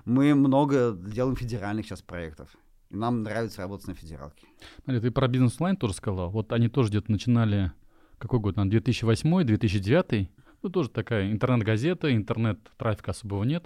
Мы 0.05 0.35
много 0.35 0.93
делаем 0.93 1.37
федеральных 1.37 1.87
сейчас 1.87 2.03
проектов. 2.03 2.57
И 2.91 2.97
нам 2.97 3.23
нравится 3.23 3.63
работать 3.63 3.89
на 3.89 3.95
федералке. 3.95 4.47
Смотри, 4.85 5.01
ты 5.01 5.11
про 5.11 5.29
бизнес 5.29 5.57
онлайн 5.59 5.77
тоже 5.77 5.95
сказал. 5.95 6.31
Вот 6.31 6.53
они 6.53 6.69
тоже 6.69 6.91
где-то 6.91 7.11
начинали, 7.11 7.73
какой 8.19 8.41
год, 8.41 8.57
наверное, 8.57 8.81
2008, 8.81 9.45
2009. 9.45 10.31
Ну, 10.63 10.69
тоже 10.71 10.91
такая 10.91 11.31
интернет-газета, 11.31 12.15
интернет-трафика 12.15 13.11
особого 13.11 13.45
нет. 13.45 13.65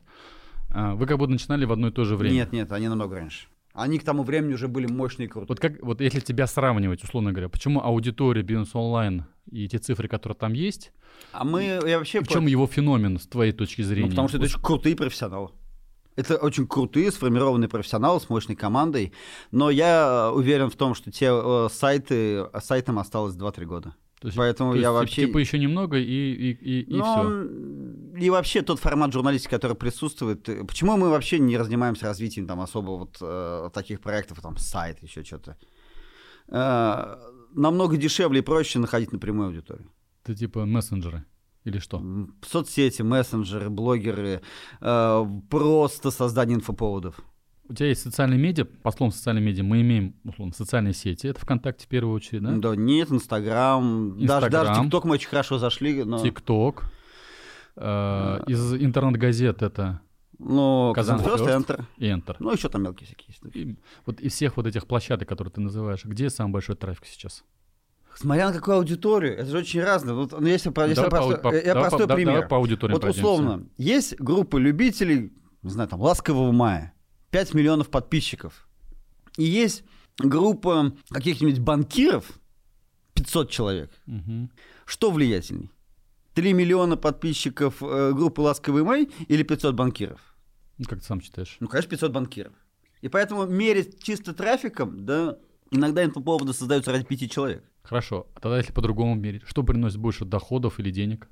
А, 0.70 0.94
вы 0.94 1.06
как 1.06 1.18
будто 1.18 1.32
начинали 1.32 1.64
в 1.64 1.72
одно 1.72 1.88
и 1.88 1.92
то 1.92 2.04
же 2.04 2.16
время. 2.16 2.34
Нет, 2.34 2.52
нет, 2.52 2.72
они 2.72 2.88
намного 2.88 3.16
раньше. 3.16 3.48
Они 3.72 3.98
к 3.98 4.04
тому 4.04 4.24
времени 4.24 4.54
уже 4.54 4.66
были 4.66 4.86
мощные 4.86 5.26
и 5.26 5.28
крутые. 5.28 5.48
Вот, 5.48 5.60
как, 5.60 5.80
вот 5.82 6.00
если 6.00 6.20
тебя 6.20 6.46
сравнивать, 6.46 7.04
условно 7.04 7.30
говоря, 7.30 7.48
почему 7.48 7.80
аудитория 7.80 8.42
бизнес 8.42 8.74
онлайн 8.74 9.26
и 9.50 9.68
те 9.68 9.78
цифры, 9.78 10.08
которые 10.08 10.36
там 10.36 10.54
есть, 10.54 10.92
а 11.32 11.44
мы, 11.44 11.62
я 11.62 11.98
вообще... 11.98 12.20
в 12.20 12.28
чем 12.28 12.46
его 12.46 12.66
феномен 12.66 13.18
с 13.18 13.26
твоей 13.26 13.52
точки 13.52 13.82
зрения? 13.82 14.06
Ну, 14.06 14.10
потому 14.10 14.28
что 14.28 14.38
это 14.38 14.46
очень 14.46 14.60
крутые 14.60 14.96
профессионалы. 14.96 15.50
Это 16.16 16.36
очень 16.36 16.66
крутые, 16.66 17.12
сформированные 17.12 17.68
профессионалы 17.68 18.20
с 18.20 18.28
мощной 18.28 18.56
командой. 18.56 19.12
Но 19.52 19.70
я 19.70 20.30
уверен 20.34 20.70
в 20.70 20.76
том, 20.76 20.94
что 20.94 21.10
те 21.10 21.30
э, 21.32 21.68
сайты, 21.72 22.46
сайтам 22.62 22.98
осталось 22.98 23.36
2-3 23.36 23.64
года. 23.64 23.94
То 24.20 24.26
есть, 24.26 24.36
Поэтому 24.36 24.72
то 24.72 24.76
есть, 24.76 24.82
я 24.82 24.92
вообще... 24.92 25.26
Типа 25.26 25.38
еще 25.38 25.58
немного 25.58 25.96
и, 25.96 26.02
и, 26.04 26.50
и, 26.52 26.80
и 26.82 26.94
Ну, 26.94 27.04
все. 27.04 28.18
И 28.20 28.28
вообще 28.28 28.60
тот 28.60 28.78
формат 28.78 29.14
журналистики, 29.14 29.50
который 29.50 29.76
присутствует. 29.76 30.46
э, 30.48 30.64
Почему 30.64 30.98
мы 30.98 31.08
вообще 31.08 31.38
не 31.38 31.56
занимаемся 31.62 32.04
развитием 32.04 32.46
там 32.46 32.60
особо 32.60 32.90
вот 32.90 33.16
э, 33.22 33.70
таких 33.72 34.02
проектов, 34.02 34.42
там 34.42 34.58
сайт, 34.58 35.02
еще 35.02 35.24
что-то? 35.24 35.56
Э, 36.48 37.16
намного 37.54 37.96
дешевле 37.96 38.40
и 38.40 38.42
проще 38.42 38.78
находить 38.78 39.12
напрямую 39.12 39.48
аудиторию. 39.48 39.90
Это 40.22 40.34
типа 40.34 40.66
мессенджеры 40.66 41.24
или 41.64 41.78
что? 41.78 42.02
Соцсети, 42.46 43.02
мессенджеры, 43.02 43.70
блогеры, 43.70 44.42
э, 44.80 45.26
просто 45.48 46.10
создание 46.10 46.56
инфоповодов. 46.56 47.20
У 47.68 47.74
тебя 47.74 47.88
есть 47.88 48.02
социальные 48.02 48.40
медиа, 48.40 48.64
по 48.64 48.90
словам 48.90 49.12
социальные 49.12 49.44
медиа, 49.44 49.62
мы 49.62 49.80
имеем, 49.82 50.16
условно, 50.24 50.52
социальные 50.52 50.92
сети, 50.92 51.28
это 51.28 51.40
ВКонтакте 51.40 51.86
в 51.86 51.88
первую 51.88 52.16
очередь, 52.16 52.42
да? 52.42 52.50
Да, 52.56 52.74
нет, 52.76 53.12
Инстаграм, 53.12 54.18
даже, 54.26 54.50
даже. 54.50 54.82
ТикТок 54.82 55.04
мы 55.04 55.12
очень 55.12 55.28
хорошо 55.28 55.58
зашли, 55.58 56.02
но... 56.02 56.18
ТикТок. 56.20 56.90
Э, 57.76 58.40
Из 58.48 58.74
интернет-газет 58.74 59.62
это 59.62 60.00
Ну, 60.38 60.92
Казан 60.94 61.20
Фёст, 61.20 61.44
First. 61.44 61.66
Enter. 61.66 61.84
Enter. 61.98 62.36
Ну, 62.40 62.50
еще 62.52 62.68
там 62.68 62.82
мелкие 62.82 63.06
всякие 63.06 63.26
есть. 63.28 63.56
И 63.56 63.78
вот 64.04 64.20
из 64.20 64.32
всех 64.32 64.56
вот 64.56 64.66
этих 64.66 64.86
площадок, 64.86 65.28
которые 65.28 65.52
ты 65.52 65.60
называешь, 65.60 66.04
где 66.04 66.28
самый 66.28 66.52
большой 66.52 66.74
трафик 66.74 67.04
сейчас? 67.06 67.44
Смотря 68.16 68.48
на 68.48 68.54
какую 68.54 68.76
аудиторию, 68.76 69.34
это 69.36 69.46
же 69.50 69.58
очень 69.58 69.80
разное. 69.82 70.14
Вот, 70.14 70.32
ну, 70.32 70.46
если, 70.46 70.68
если 70.68 70.94
Давай 70.94 71.10
по- 71.10 71.16
простой, 71.16 71.38
по- 71.38 71.54
я 71.54 71.74
давай 71.74 71.88
простой 71.88 72.06
по- 72.08 72.14
пример. 72.14 72.34
давай 72.34 72.48
по 72.48 72.56
аудиториям 72.56 72.94
вот 72.94 73.00
пройдемся. 73.02 73.28
условно, 73.30 73.66
есть 73.78 74.18
группа 74.20 74.56
любителей, 74.58 75.32
не 75.62 75.70
знаю, 75.70 75.88
там, 75.88 76.00
«Ласкового 76.00 76.52
мая», 76.52 76.92
5 77.30 77.54
миллионов 77.54 77.88
подписчиков. 77.88 78.68
И 79.36 79.44
есть 79.44 79.84
группа 80.18 80.92
каких-нибудь 81.10 81.60
банкиров, 81.60 82.26
500 83.14 83.50
человек. 83.50 83.90
Мгм. 84.06 84.50
Что 84.84 85.10
влиятельней? 85.10 85.70
3 86.34 86.52
миллиона 86.52 86.96
подписчиков 86.96 87.82
э, 87.82 88.12
группы 88.12 88.40
«Ласковый 88.40 88.82
май» 88.82 89.08
или 89.28 89.42
500 89.42 89.74
банкиров? 89.74 90.20
Ну, 90.78 90.84
как 90.88 91.00
ты 91.00 91.04
сам 91.06 91.20
считаешь? 91.20 91.56
Ну, 91.60 91.68
конечно, 91.68 91.90
500 91.90 92.12
банкиров. 92.12 92.52
И 93.02 93.08
поэтому 93.08 93.46
мерить 93.46 94.02
чисто 94.02 94.32
трафиком, 94.34 95.04
да, 95.06 95.36
иногда 95.70 96.04
инфоповоды 96.04 96.52
создаются 96.52 96.92
ради 96.92 97.04
пяти 97.04 97.28
человек. 97.28 97.64
Хорошо. 97.82 98.26
А 98.34 98.40
тогда 98.40 98.58
если 98.58 98.72
по-другому 98.72 99.14
мерить, 99.14 99.42
что 99.46 99.62
приносит 99.62 99.99
больше 99.99 100.25
доходов 100.25 100.78
или 100.78 100.90
денег? 100.90 101.28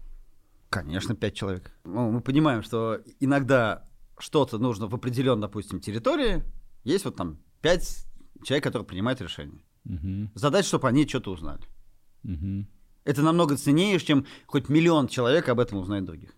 Конечно, 0.70 1.14
5 1.14 1.34
человек. 1.34 1.72
Ну, 1.84 2.10
мы 2.10 2.20
понимаем, 2.20 2.62
что 2.62 3.00
иногда 3.20 3.88
что-то 4.18 4.58
нужно 4.58 4.86
в 4.86 4.94
определенной, 4.94 5.42
допустим, 5.42 5.80
территории. 5.80 6.42
Есть 6.84 7.04
вот 7.04 7.16
там 7.16 7.38
5 7.62 8.06
человек, 8.44 8.64
которые 8.64 8.86
принимают 8.86 9.20
решения. 9.20 9.62
Мгм. 9.84 10.30
Задать, 10.34 10.66
чтобы 10.66 10.88
они 10.88 11.06
что-то 11.06 11.30
узнали. 11.32 11.62
Мгм. 12.22 12.68
Это 13.04 13.22
намного 13.22 13.56
ценнее, 13.56 13.98
чем 13.98 14.26
хоть 14.46 14.68
миллион 14.68 15.08
человек 15.08 15.48
об 15.48 15.60
этом 15.60 15.78
узнает 15.78 16.04
других. 16.04 16.34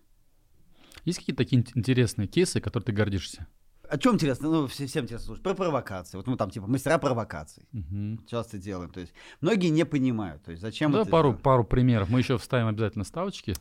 Есть 1.03 1.19
какие-то 1.19 1.43
такие 1.43 1.61
ин- 1.61 1.67
интересные 1.75 2.27
кейсы, 2.27 2.61
которые 2.61 2.85
ты 2.85 2.91
гордишься? 2.93 3.47
О 3.91 3.97
чем 3.97 4.15
интересно? 4.15 4.49
Ну, 4.49 4.67
все- 4.67 4.87
всем 4.87 5.03
интересно 5.03 5.25
слушать. 5.25 5.43
Про 5.43 5.53
провокации. 5.53 6.15
Вот 6.17 6.25
мы 6.25 6.37
там 6.37 6.49
типа 6.49 6.65
мастера 6.67 6.97
провокаций. 6.97 7.63
Мгм. 7.73 8.25
Часто 8.25 8.57
делаем. 8.57 8.89
То 8.89 9.01
есть 9.01 9.13
многие 9.41 9.67
не 9.67 9.83
понимают. 9.85 10.43
То 10.43 10.51
есть 10.51 10.61
зачем 10.61 10.91
Да, 10.93 11.01
это 11.01 11.09
пару, 11.11 11.29
делать. 11.31 11.43
пару 11.43 11.63
примеров. 11.65 12.09
Мы 12.09 12.19
еще 12.19 12.37
вставим 12.37 12.67
обязательно 12.67 13.03
ставочки. 13.03 13.53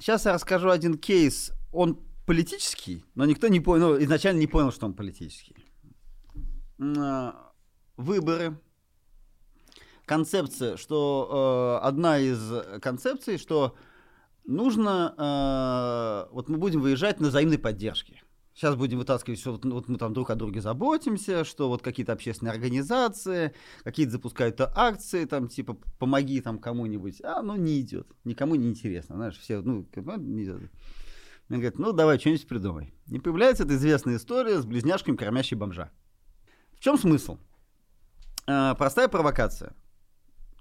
Сейчас 0.00 0.24
я 0.24 0.32
расскажу 0.32 0.70
один 0.70 0.98
кейс. 0.98 1.52
Он 1.72 2.00
политический, 2.26 3.04
но 3.14 3.24
никто 3.26 3.46
не 3.46 3.60
понял, 3.60 3.90
ну, 3.90 4.02
изначально 4.02 4.40
не 4.40 4.48
понял, 4.48 4.72
что 4.72 4.86
он 4.86 4.94
политический. 4.94 5.54
А, 6.80 7.52
Выборы. 7.96 8.58
Концепция, 10.04 10.76
что 10.76 11.78
э, 11.82 11.86
одна 11.86 12.18
из 12.18 12.38
концепций, 12.80 13.38
что 13.38 13.74
нужно, 14.44 15.14
э, 15.18 16.32
вот 16.34 16.48
мы 16.48 16.58
будем 16.58 16.80
выезжать 16.80 17.18
на 17.20 17.28
взаимной 17.28 17.58
поддержке. 17.58 18.22
Сейчас 18.56 18.74
будем 18.74 18.96
вытаскивать, 19.00 19.38
что 19.38 19.52
вот, 19.52 19.66
ну, 19.66 19.74
вот 19.74 19.86
мы 19.86 19.98
там 19.98 20.14
друг 20.14 20.30
о 20.30 20.34
друге 20.34 20.62
заботимся, 20.62 21.44
что 21.44 21.68
вот 21.68 21.82
какие-то 21.82 22.14
общественные 22.14 22.52
организации, 22.52 23.52
какие-то 23.84 24.12
запускают 24.12 24.58
акции, 24.62 25.26
там 25.26 25.48
типа 25.48 25.76
помоги 25.98 26.40
там 26.40 26.58
кому-нибудь, 26.58 27.20
а 27.22 27.42
ну 27.42 27.54
не 27.56 27.82
идет, 27.82 28.08
никому 28.24 28.54
не 28.54 28.68
интересно, 28.68 29.16
знаешь, 29.16 29.36
все, 29.36 29.60
ну, 29.60 29.86
не 30.16 30.44
идет. 30.44 30.72
Мне 31.50 31.58
говорят, 31.58 31.78
ну 31.78 31.92
давай 31.92 32.18
что-нибудь 32.18 32.48
придумай. 32.48 32.94
И 33.08 33.18
появляется 33.18 33.64
эта 33.64 33.74
известная 33.74 34.16
история 34.16 34.58
с 34.58 34.64
близняшками 34.64 35.16
кормящей 35.16 35.58
бомжа. 35.58 35.90
В 36.72 36.80
чем 36.80 36.96
смысл? 36.96 37.36
А, 38.46 38.74
простая 38.74 39.08
провокация. 39.08 39.76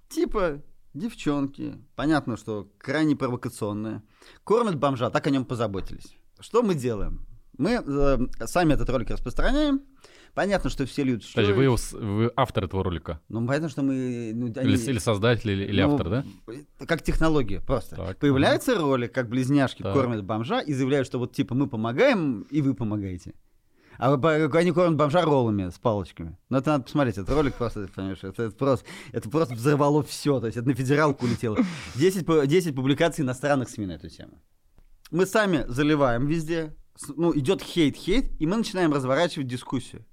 Типа 0.09 0.61
девчонки, 0.93 1.81
понятно, 1.95 2.35
что 2.35 2.69
крайне 2.77 3.15
провокационные, 3.15 4.03
кормят 4.43 4.77
бомжа, 4.77 5.09
так 5.09 5.25
о 5.27 5.29
нем 5.29 5.45
позаботились. 5.45 6.17
Что 6.41 6.61
мы 6.61 6.75
делаем? 6.75 7.25
Мы 7.57 7.81
э, 7.85 8.17
сами 8.45 8.73
этот 8.73 8.89
ролик 8.89 9.09
распространяем. 9.09 9.81
Понятно, 10.33 10.69
что 10.69 10.85
все 10.85 11.03
люди... 11.03 11.25
Подожди, 11.33 11.53
вы, 11.53 11.69
вы 11.69 12.31
автор 12.35 12.65
этого 12.65 12.83
ролика? 12.83 13.21
Ну, 13.29 13.47
понятно, 13.47 13.69
что 13.69 13.83
мы... 13.83 14.31
ну, 14.35 14.47
они- 14.47 14.73
Или, 14.73 14.89
или 14.89 14.99
создатель, 14.99 15.49
или, 15.51 15.63
или 15.63 15.81
ну, 15.81 15.93
автор, 15.93 16.09
да? 16.09 16.25
Как 16.85 17.01
технология 17.03 17.61
просто. 17.61 17.95
Так, 17.95 18.17
Появляется 18.17 18.75
ролик, 18.77 19.13
как 19.13 19.29
близняшки 19.29 19.81
Так. 19.81 19.93
кормят 19.93 20.25
бомжа 20.25 20.59
и 20.59 20.73
заявляют, 20.73 21.07
что 21.07 21.19
вот 21.19 21.31
типа 21.33 21.55
мы 21.55 21.67
помогаем, 21.67 22.41
и 22.51 22.61
вы 22.61 22.73
помогаете. 22.73 23.33
А 23.97 24.13
они 24.13 24.71
кормят 24.73 24.97
бомжа 24.97 25.21
роллами 25.21 25.69
с 25.69 25.79
палочками. 25.79 26.37
Ну, 26.49 26.57
это 26.57 26.71
надо 26.71 26.83
посмотреть. 26.83 27.17
Этот 27.17 27.33
ролик 27.33 27.55
просто, 27.55 27.87
понимаешь, 27.95 28.19
это, 28.21 28.43
это 28.43 28.55
просто, 28.57 28.85
это 29.13 29.29
просто 29.29 29.53
взорвало 29.55 30.03
все. 30.03 30.41
То 30.41 30.47
есть 30.47 30.57
это 30.57 30.67
на 30.67 30.75
федералку 30.75 31.25
улетело. 31.25 31.57
10, 31.95 32.25
пу- 32.25 32.45
10 32.45 32.75
публикаций 32.75 33.23
иностранных 33.23 33.69
СМИ 33.69 33.85
на 33.85 33.93
эту 33.93 34.09
тему. 34.09 34.41
Мы 35.11 35.25
сами 35.25 35.63
заливаем 35.69 36.27
везде. 36.27 36.75
Ну, 37.15 37.37
идет 37.37 37.61
хейт-хейт, 37.61 38.31
и 38.39 38.45
мы 38.47 38.57
начинаем 38.57 38.93
разворачивать 38.93 39.47
дискуссию. 39.47 40.05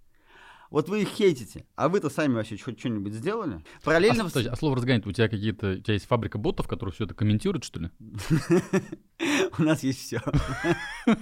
Вот 0.71 0.89
вы 0.89 1.03
их 1.03 1.09
хейтите, 1.09 1.67
а 1.77 1.91
вы-то 1.91 2.09
сами 2.09 2.33
вообще 2.33 2.57
хоть 2.57 2.79
что-нибудь 2.81 3.13
сделали? 3.13 3.57
А, 3.57 3.85
Параллельно... 3.85 4.25
в- 4.25 4.29
подожди, 4.29 4.49
а 4.49 4.57
слово 4.57 4.77
разгонять, 4.77 5.07
у 5.07 5.13
тебя 5.13 5.29
какие-то, 5.29 5.73
у 5.73 5.77
тебя 5.81 5.93
есть 5.93 6.07
фабрика 6.07 6.39
ботов, 6.39 6.67
которые 6.67 6.95
все 6.95 7.05
это 7.05 7.13
комментируют, 7.13 7.65
что 7.65 7.79
ли? 7.81 7.91
У 9.59 9.63
нас 9.63 9.83
есть 9.83 9.99
все. 10.01 10.21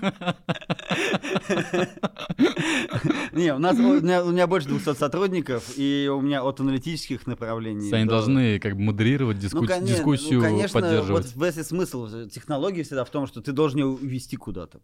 Не, 3.32 3.54
у 3.54 3.58
нас 3.58 3.76
у 3.76 4.00
меня, 4.00 4.46
больше 4.46 4.68
200 4.68 4.94
сотрудников, 4.94 5.72
и 5.76 6.08
у 6.12 6.20
меня 6.20 6.42
от 6.44 6.60
аналитических 6.60 7.26
направлений. 7.26 7.90
Они 7.92 8.04
до- 8.04 8.10
должны 8.10 8.58
как 8.58 8.74
бы 8.76 8.82
модерировать 8.82 9.38
Ну, 9.52 9.64
коне- 9.64 9.80
ну, 9.80 9.86
дискуссию, 9.86 10.40
конечно, 10.40 10.80
поддерживать. 10.80 11.34
Вот 11.34 11.44
весь 11.54 11.66
смысл 11.66 12.28
технологии 12.28 12.82
всегда 12.82 13.04
в 13.04 13.10
том, 13.10 13.26
что 13.26 13.40
ты 13.40 13.52
должен 13.52 13.80
ее 13.80 13.86
увести 13.86 14.36
куда-то. 14.36 14.80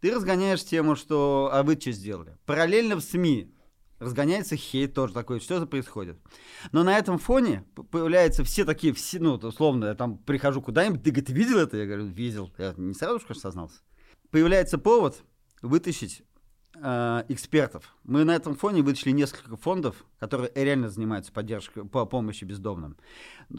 Ты 0.00 0.14
разгоняешь 0.14 0.64
тему, 0.64 0.96
что 0.96 1.50
а 1.52 1.62
вы 1.62 1.78
что 1.78 1.92
сделали? 1.92 2.36
Параллельно 2.46 2.96
в 2.96 3.00
СМИ 3.00 3.54
разгоняется 3.98 4.56
хейт 4.56 4.94
тоже 4.94 5.12
такой, 5.12 5.40
что 5.40 5.56
это 5.56 5.66
происходит. 5.66 6.18
Но 6.72 6.82
на 6.82 6.98
этом 6.98 7.18
фоне 7.18 7.64
появляются 7.90 8.42
все 8.42 8.64
такие, 8.64 8.94
все, 8.94 9.18
ну, 9.20 9.34
условно, 9.34 9.86
я 9.86 9.94
там 9.94 10.16
прихожу 10.16 10.62
куда-нибудь, 10.62 11.02
ты, 11.02 11.10
говорит, 11.10 11.30
видел 11.30 11.58
это? 11.58 11.76
Я 11.76 11.86
говорю, 11.86 12.06
видел. 12.06 12.50
Я 12.56 12.74
не 12.76 12.94
сразу 12.94 13.20
же, 13.20 13.26
конечно, 13.26 13.42
сознался. 13.42 13.80
Появляется 14.30 14.78
повод 14.78 15.22
вытащить 15.60 16.22
э, 16.82 17.24
экспертов. 17.28 17.94
Мы 18.04 18.24
на 18.24 18.34
этом 18.34 18.56
фоне 18.56 18.82
вытащили 18.82 19.10
несколько 19.12 19.56
фондов, 19.56 20.04
которые 20.18 20.50
реально 20.54 20.88
занимаются 20.88 21.32
поддержкой, 21.32 21.84
по 21.84 22.06
помощи 22.06 22.44
бездомным. 22.44 22.96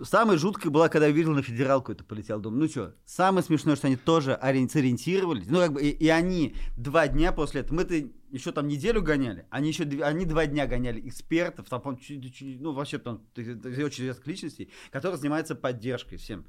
Самое 0.04 0.38
жуткое 0.38 0.70
было, 0.70 0.88
когда 0.88 1.08
я 1.08 1.14
видел 1.14 1.32
на 1.34 1.44
федералку 1.44 1.92
это 1.92 2.04
полетел. 2.04 2.40
Думаю, 2.40 2.62
ну 2.62 2.68
что, 2.68 2.96
самое 3.06 3.44
смешное, 3.44 3.76
что 3.76 3.88
они 3.88 3.96
тоже 3.96 4.38
ори- 4.42 4.68
сориентировались. 4.68 5.48
Ну, 5.48 5.60
как 5.60 5.74
бы, 5.74 5.82
и, 5.82 5.90
и 5.90 6.08
они 6.10 6.56
два 6.78 7.08
дня 7.08 7.32
после 7.32 7.62
этого, 7.62 7.78
мы-то 7.78 7.96
еще 8.32 8.52
там 8.52 8.68
неделю 8.68 9.02
гоняли, 9.02 9.46
они 9.50 9.70
еще 9.70 9.84
они 9.84 10.26
два 10.26 10.46
дня 10.46 10.66
гоняли 10.66 11.06
экспертов, 11.08 11.68
там, 11.70 11.82
ну, 11.84 12.72
вообще 12.72 12.98
там 12.98 13.24
очень 13.36 14.04
известных 14.04 14.28
личностей, 14.28 14.72
которые 14.92 15.18
занимаются 15.18 15.56
поддержкой 15.56 16.18
всем. 16.18 16.46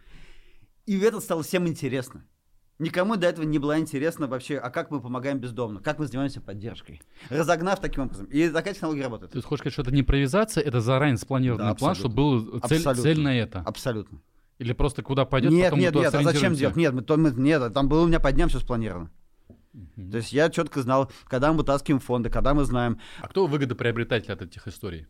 И 0.87 0.99
это 0.99 1.21
стало 1.21 1.43
всем 1.43 1.69
интересно. 1.69 2.25
Никому 2.83 3.15
до 3.17 3.29
этого 3.29 3.45
не 3.45 3.59
было 3.61 3.79
интересно 3.79 4.27
вообще, 4.27 4.59
а 4.59 4.69
как 4.69 4.91
мы 4.91 5.01
помогаем 5.01 5.39
бездомным, 5.39 5.81
как 5.83 6.01
мы 6.01 6.07
занимаемся 6.09 6.41
поддержкой. 6.41 7.01
Разогнав 7.31 7.81
таким 7.81 8.03
образом. 8.03 8.27
И 8.27 8.49
такая 8.49 8.75
технология 8.75 9.05
работает. 9.05 9.33
Есть 9.37 9.47
хочешь 9.47 9.61
сказать, 9.61 9.73
что 9.75 9.83
это 9.83 9.93
не 9.93 10.01
импровизация, 10.01 10.65
это 10.65 10.81
заранее 10.81 11.17
спланированный 11.17 11.69
Да, 11.71 11.75
план, 11.77 11.95
чтобы 11.95 12.15
был 12.17 12.41
цель, 12.63 12.79
Абсолютно. 12.79 12.95
цель 13.03 13.21
на 13.21 13.39
это. 13.39 13.61
Абсолютно. 13.61 14.21
Или 14.59 14.73
просто 14.73 15.03
куда 15.03 15.25
пойдет, 15.25 15.53
Нет, 15.53 15.67
потом 15.67 15.79
нет, 15.79 15.95
нет, 15.95 16.13
а 16.13 16.23
зачем 16.25 16.55
делать? 16.55 16.75
Нет, 16.75 16.93
мы, 16.93 17.03
то 17.03 17.17
мы- 17.17 17.31
нет, 17.31 17.73
там 17.73 17.89
было 17.89 18.03
у 18.03 18.07
меня 18.09 18.19
по 18.19 18.33
дням 18.33 18.49
все 18.49 18.59
спланировано. 18.59 19.13
Мгм. 19.73 20.11
То 20.11 20.17
есть 20.17 20.33
я 20.33 20.51
четко 20.51 20.83
знал, 20.83 21.09
когда 21.29 21.53
мы 21.53 21.59
вытаскиваем 21.59 22.01
фонды, 22.01 22.31
когда 22.31 22.53
мы 22.53 22.65
знаем 22.65 22.99
А 23.21 23.29
кто 23.29 23.47
выгодоприобретатель 23.47 24.33
от 24.33 24.43
этих 24.43 24.67
историй? 24.67 25.07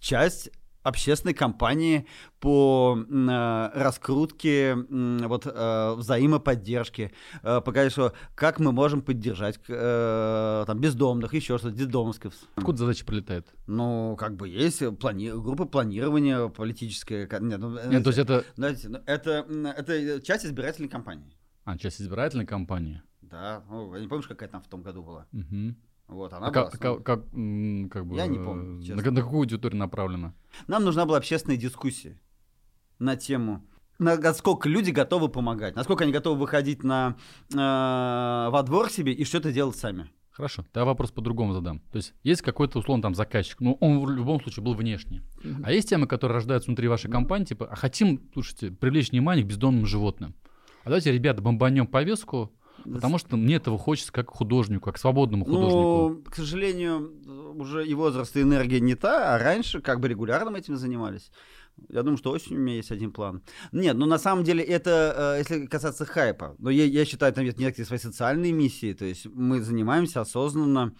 часть 0.00 0.50
общественной 0.82 1.34
кампании 1.34 2.06
по 2.40 2.98
э, 2.98 3.70
раскрутке 3.74 4.70
м, 4.70 5.18
вот 5.28 5.46
э, 5.46 5.94
взаимоподдержки, 5.96 7.12
э, 7.42 7.60
показать, 7.60 7.92
что 7.92 8.12
как 8.34 8.60
мы 8.60 8.72
можем 8.72 9.02
поддержать 9.02 9.58
э, 9.68 10.64
там 10.66 10.80
бездомных, 10.80 11.34
еще 11.34 11.58
что-то, 11.58 11.74
детдомовских. 11.76 12.32
Откуда 12.54 12.78
задача 12.78 13.04
прилетает? 13.04 13.46
Ну, 13.66 14.16
как 14.18 14.36
бы 14.36 14.48
есть 14.48 14.82
плани... 14.98 15.30
группа 15.30 15.66
планирования 15.66 16.48
политическая. 16.48 17.26
ка- 17.26 17.40
Нет, 17.40 17.58
ну, 17.60 17.74
Нет, 17.90 18.02
то 18.04 18.10
есть 18.10 18.18
это 18.18 18.44
знаете, 18.56 18.88
ну, 18.88 18.98
это, 19.06 19.46
это 19.76 20.20
часть 20.22 20.46
избирательной 20.46 20.88
кампании. 20.88 21.36
а, 21.64 21.76
часть 21.76 22.00
избирательной 22.00 22.46
кампании. 22.46 23.02
Да, 23.22 23.62
ну, 23.68 23.96
не 23.96 24.08
помнишь, 24.08 24.26
какая 24.26 24.48
там 24.48 24.60
в 24.62 24.66
том 24.68 24.82
году 24.82 25.02
была. 25.02 25.26
Мгм. 25.32 25.76
Вот, 26.10 26.32
она 26.32 26.48
А 26.48 26.50
была 26.50 26.64
как, 26.70 26.80
как- 26.80 27.04
как, 27.04 28.06
бы, 28.06 28.16
Я 28.16 28.26
не 28.26 28.38
помню, 28.38 28.80
э, 28.80 28.82
честно. 28.82 29.02
На, 29.02 29.10
на 29.10 29.20
какую 29.22 29.40
аудиторию 29.40 29.78
направлена? 29.78 30.34
Нам 30.66 30.84
нужна 30.84 31.06
была 31.06 31.18
общественная 31.18 31.56
дискуссия 31.56 32.20
на 32.98 33.16
тему, 33.16 33.64
на- 33.98 34.16
насколько 34.16 34.68
люди 34.68 34.90
готовы 34.90 35.28
помогать, 35.28 35.76
насколько 35.76 36.04
они 36.04 36.12
готовы 36.12 36.38
выходить 36.40 36.82
на, 36.84 37.16
э, 37.52 37.56
во 37.56 38.62
двор 38.64 38.90
себе 38.90 39.12
и 39.12 39.24
что-то 39.24 39.52
делать 39.52 39.76
сами. 39.76 40.10
Хорошо, 40.30 40.64
я 40.74 40.84
вопрос 40.84 41.10
по-другому 41.10 41.52
задам. 41.52 41.80
То 41.92 41.96
есть 41.96 42.14
есть 42.22 42.40
какой-то, 42.42 42.78
условно, 42.78 43.02
там 43.02 43.14
заказчик, 43.14 43.60
ну, 43.60 43.76
он 43.80 44.00
в 44.00 44.08
любом 44.10 44.40
случае 44.40 44.64
был 44.64 44.74
внешний. 44.74 45.22
А 45.62 45.70
есть 45.70 45.88
темы, 45.90 46.06
которые 46.06 46.36
рождаются 46.36 46.68
внутри 46.68 46.88
вашей 46.88 47.10
компании, 47.10 47.44
типа, 47.46 47.66
а 47.70 47.76
хотим, 47.76 48.22
слушайте, 48.32 48.70
привлечь 48.70 49.10
внимание 49.10 49.44
к 49.44 49.48
бездомным 49.48 49.86
животным. 49.86 50.34
А 50.82 50.86
давайте, 50.86 51.12
ребята, 51.12 51.42
бомбанем 51.42 51.86
повестку, 51.86 52.50
потому 52.94 53.18
что 53.18 53.36
мне 53.36 53.56
этого 53.56 53.78
хочется 53.78 54.12
как 54.12 54.30
художнику, 54.30 54.84
как 54.84 54.98
свободному 54.98 55.44
художнику. 55.44 56.22
Ну, 56.24 56.30
к 56.30 56.34
сожалению, 56.34 57.12
уже 57.56 57.86
и 57.86 57.94
возраст, 57.94 58.36
и 58.36 58.42
энергия 58.42 58.80
не 58.80 58.94
та, 58.94 59.34
а 59.34 59.38
раньше 59.38 59.80
как 59.80 60.00
бы 60.00 60.08
регулярно 60.08 60.50
мы 60.50 60.58
этим 60.58 60.76
занимались. 60.76 61.30
Я 61.88 62.02
думаю, 62.02 62.18
что 62.18 62.30
осенью 62.30 62.60
у 62.60 62.62
меня 62.62 62.76
есть 62.76 62.90
один 62.90 63.10
план. 63.12 63.42
Нет, 63.72 63.96
ну 63.96 64.06
на 64.06 64.18
самом 64.18 64.44
деле 64.44 64.62
это, 64.62 65.34
э, 65.36 65.38
если 65.38 65.66
касаться 65.66 66.04
хайпа, 66.04 66.54
но 66.58 66.70
я, 66.70 66.84
я 66.84 67.04
считаю, 67.04 67.32
там 67.32 67.44
есть 67.44 67.58
некоторые 67.58 67.86
свои 67.86 67.98
социальные 67.98 68.52
миссии, 68.52 68.92
то 68.92 69.04
есть 69.04 69.26
мы 69.26 69.62
занимаемся 69.62 70.20
осознанно 70.20 70.94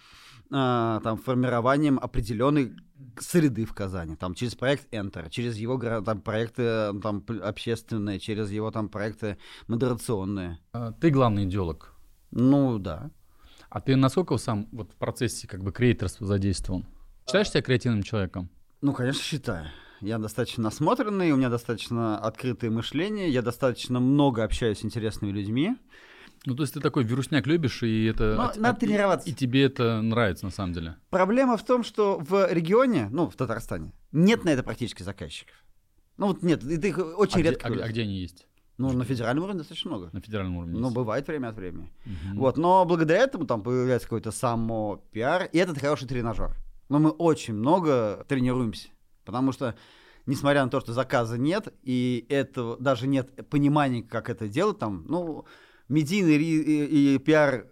э, 0.51 0.99
там, 1.03 1.17
формированием 1.17 1.99
определенной 1.99 2.73
среды 3.19 3.65
в 3.65 3.73
Казани, 3.73 4.15
там 4.15 4.33
через 4.35 4.55
проект 4.55 4.93
Enter, 4.93 5.29
через 5.29 5.57
его 5.57 5.77
там, 6.01 6.21
проекты 6.21 6.63
э, 6.63 6.93
там, 7.01 7.25
общественные, 7.43 8.19
через 8.19 8.51
его 8.51 8.71
там 8.71 8.89
проекты 8.89 9.37
модерационные. 9.67 10.59
А, 10.73 10.91
Ты 10.91 11.09
главный 11.09 11.45
идеолог. 11.45 11.93
Ну 12.31 12.79
да. 12.79 13.11
А 13.69 13.79
ты 13.79 13.95
насколько 13.95 14.35
сам 14.37 14.67
вот 14.71 14.91
в 14.91 14.95
процессе 14.95 15.47
как 15.47 15.63
бы 15.63 15.71
креаторства 15.71 16.27
задействован? 16.27 16.85
Считаешь 17.25 17.49
себя 17.49 17.61
креативным 17.61 18.03
человеком? 18.03 18.49
Ну, 18.81 18.93
конечно, 18.93 19.21
считаю. 19.21 19.67
Я 20.01 20.17
достаточно 20.17 20.63
насмотренный, 20.63 21.31
у 21.31 21.37
меня 21.37 21.49
достаточно 21.49 22.17
открытое 22.17 22.71
мышление, 22.71 23.29
я 23.29 23.41
достаточно 23.41 23.99
много 23.99 24.43
общаюсь 24.43 24.79
с 24.79 24.85
интересными 24.85 25.31
людьми. 25.31 25.77
Ну, 26.45 26.55
то 26.55 26.63
есть 26.63 26.73
ты 26.73 26.79
такой 26.79 27.03
вирусняк 27.03 27.45
любишь, 27.45 27.83
и 27.83 28.05
это... 28.05 28.33
Ну, 28.35 28.41
а- 28.41 28.53
надо 28.57 28.69
а- 28.69 28.79
тренироваться. 28.79 29.29
И 29.29 29.33
тебе 29.33 29.63
это 29.63 30.01
нравится, 30.01 30.45
на 30.45 30.51
самом 30.51 30.73
деле. 30.73 30.95
Проблема 31.11 31.55
в 31.55 31.63
том, 31.63 31.83
что 31.83 32.17
в 32.19 32.51
регионе, 32.51 33.09
ну, 33.11 33.29
в 33.29 33.35
Татарстане, 33.35 33.93
нет 34.11 34.43
на 34.43 34.49
это 34.49 34.63
практически 34.63 35.03
заказчиков. 35.03 35.55
Ну, 36.17 36.27
вот 36.27 36.41
нет, 36.41 36.63
и 36.63 36.77
ты 36.77 36.89
их 36.89 36.97
очень 36.97 37.41
а, 37.41 37.43
редко. 37.43 37.67
а 37.67 37.69
где- 37.69 37.79
а 37.79 37.83
видишь. 37.83 37.91
где 37.93 38.01
они 38.01 38.15
есть? 38.19 38.47
Ну, 38.77 38.91
на 38.93 39.05
федеральном 39.05 39.43
уровне 39.43 39.59
достаточно 39.59 39.91
много. 39.91 40.09
На 40.13 40.21
федеральном 40.21 40.57
уровне 40.57 40.73
Ну, 40.79 40.85
есть? 40.85 40.95
бывает 40.95 41.27
время 41.27 41.49
от 41.49 41.55
времени. 41.55 41.91
Мгм. 42.05 42.39
Вот, 42.39 42.57
но 42.57 42.83
благодаря 42.85 43.19
этому 43.19 43.45
там 43.45 43.61
появляется 43.61 44.07
какой-то 44.07 44.31
само 44.31 45.03
пиар, 45.11 45.47
и 45.51 45.57
это 45.59 45.79
хороший 45.79 46.07
тренажер. 46.07 46.55
Но 46.89 46.97
мы 46.97 47.11
очень 47.11 47.53
много 47.53 48.25
тренируемся, 48.27 48.89
потому 49.25 49.51
что 49.51 49.75
несмотря 50.25 50.63
на 50.63 50.71
то, 50.71 50.79
что 50.79 50.93
заказа 50.93 51.37
нет, 51.37 51.71
и 51.83 52.25
этого 52.29 52.77
даже 52.79 53.05
нет 53.05 53.47
понимания, 53.49 54.01
как 54.01 54.29
это 54.29 54.47
делать, 54.47 54.79
там, 54.79 55.05
ну, 55.07 55.45
медийный 55.91 56.37
и, 56.37 57.15
и 57.15 57.17
пиар 57.19 57.67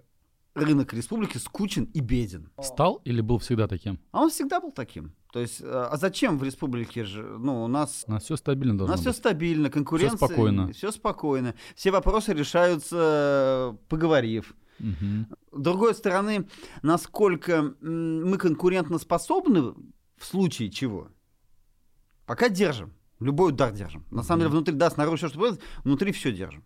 рынок 0.54 0.94
республики 0.94 1.38
скучен 1.38 1.86
и 1.86 2.00
беден. 2.02 2.50
Стал 2.62 3.02
или 3.06 3.22
был 3.22 3.38
всегда 3.40 3.68
таким? 3.68 4.00
А 4.12 4.22
он 4.22 4.30
всегда 4.30 4.60
был 4.60 4.72
таким. 4.72 5.14
То 5.32 5.40
есть, 5.40 5.62
э, 5.62 5.66
а 5.66 5.96
зачем 5.98 6.38
в 6.38 6.44
республике 6.44 7.04
же, 7.04 7.24
ну, 7.24 7.64
у 7.64 7.68
нас 7.68 8.04
У 8.08 8.12
нас 8.12 8.24
все 8.24 8.36
стабильно 8.36 8.74
у 8.74 8.78
должно 8.80 8.94
нас 8.94 9.02
все 9.02 9.10
быть. 9.12 9.18
стабильно, 9.18 9.70
конкуренция. 9.70 10.18
спокойно. 10.18 10.74
Все 10.74 10.92
спокойно. 10.92 11.54
Все 11.76 11.92
вопросы 11.92 12.34
решаются, 12.34 13.78
поговорив. 13.88 14.56
Мгм. 14.80 15.28
С 15.52 15.60
другой 15.62 15.94
стороны, 15.94 16.48
насколько 16.82 17.76
мы 17.82 18.38
конкурентно 18.38 18.98
способны 18.98 19.74
в 20.18 20.26
случае 20.26 20.70
чего, 20.72 21.10
пока 22.26 22.50
держим. 22.50 22.94
Любой 23.20 23.50
удар 23.50 23.74
держим. 23.74 24.06
На 24.12 24.24
самом 24.24 24.40
деле, 24.42 24.52
внутри, 24.52 24.74
да, 24.74 24.90
снаружи 24.90 25.18
все, 25.18 25.28
что 25.28 25.40
будет, 25.40 25.60
внутри 25.84 26.14
все 26.14 26.32
держим. 26.32 26.64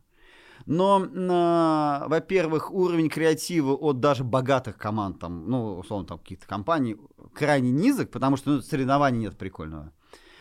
Но, 0.65 1.07
а, 1.29 2.05
во-первых, 2.07 2.71
уровень 2.71 3.09
креатива 3.09 3.71
от 3.71 3.99
даже 3.99 4.23
богатых 4.23 4.77
команд, 4.77 5.19
там, 5.19 5.49
ну, 5.49 5.77
условно, 5.79 6.07
там, 6.07 6.19
каких-то 6.19 6.47
компаний, 6.47 6.97
крайне 7.33 7.71
низок, 7.71 8.11
потому 8.11 8.37
что 8.37 8.51
ну, 8.51 8.61
соревнований 8.61 9.19
нет 9.19 9.37
прикольного. 9.37 9.91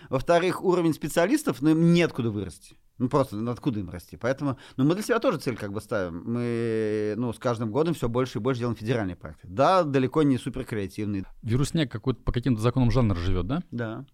Во-вторых, 0.09 0.63
уровень 0.63 0.95
специалистов, 0.95 1.63
ну, 1.63 1.71
им 1.71 1.93
неоткуда 1.93 2.31
вырасти. 2.31 2.77
Ну, 2.99 3.09
просто 3.09 3.51
откуда 3.51 3.81
им 3.81 3.91
расти. 3.91 4.17
Поэтому, 4.17 4.59
ну, 4.77 4.85
мы 4.85 4.95
для 4.95 5.03
себя 5.03 5.19
тоже 5.19 5.39
цель 5.39 5.57
как 5.57 5.73
бы 5.73 5.81
ставим. 5.81 6.23
Мы, 6.25 7.15
ну, 7.17 7.33
с 7.33 7.39
каждым 7.39 7.73
годом 7.73 7.95
все 7.95 8.09
больше 8.09 8.39
и 8.39 8.41
больше 8.41 8.61
делаем 8.61 8.77
федеральные 8.77 9.17
проекты. 9.17 9.49
Да, 9.49 9.83
далеко 9.83 10.23
не 10.23 10.39
супер 10.39 10.65
креативные. 10.65 11.25
Вирусняк 11.43 11.91
какой-то 11.91 12.23
по 12.23 12.31
каким-то 12.31 12.61
законам 12.61 12.91
жанра 12.91 13.17
живет, 13.17 13.47
да? 13.47 13.63
Да. 13.71 14.05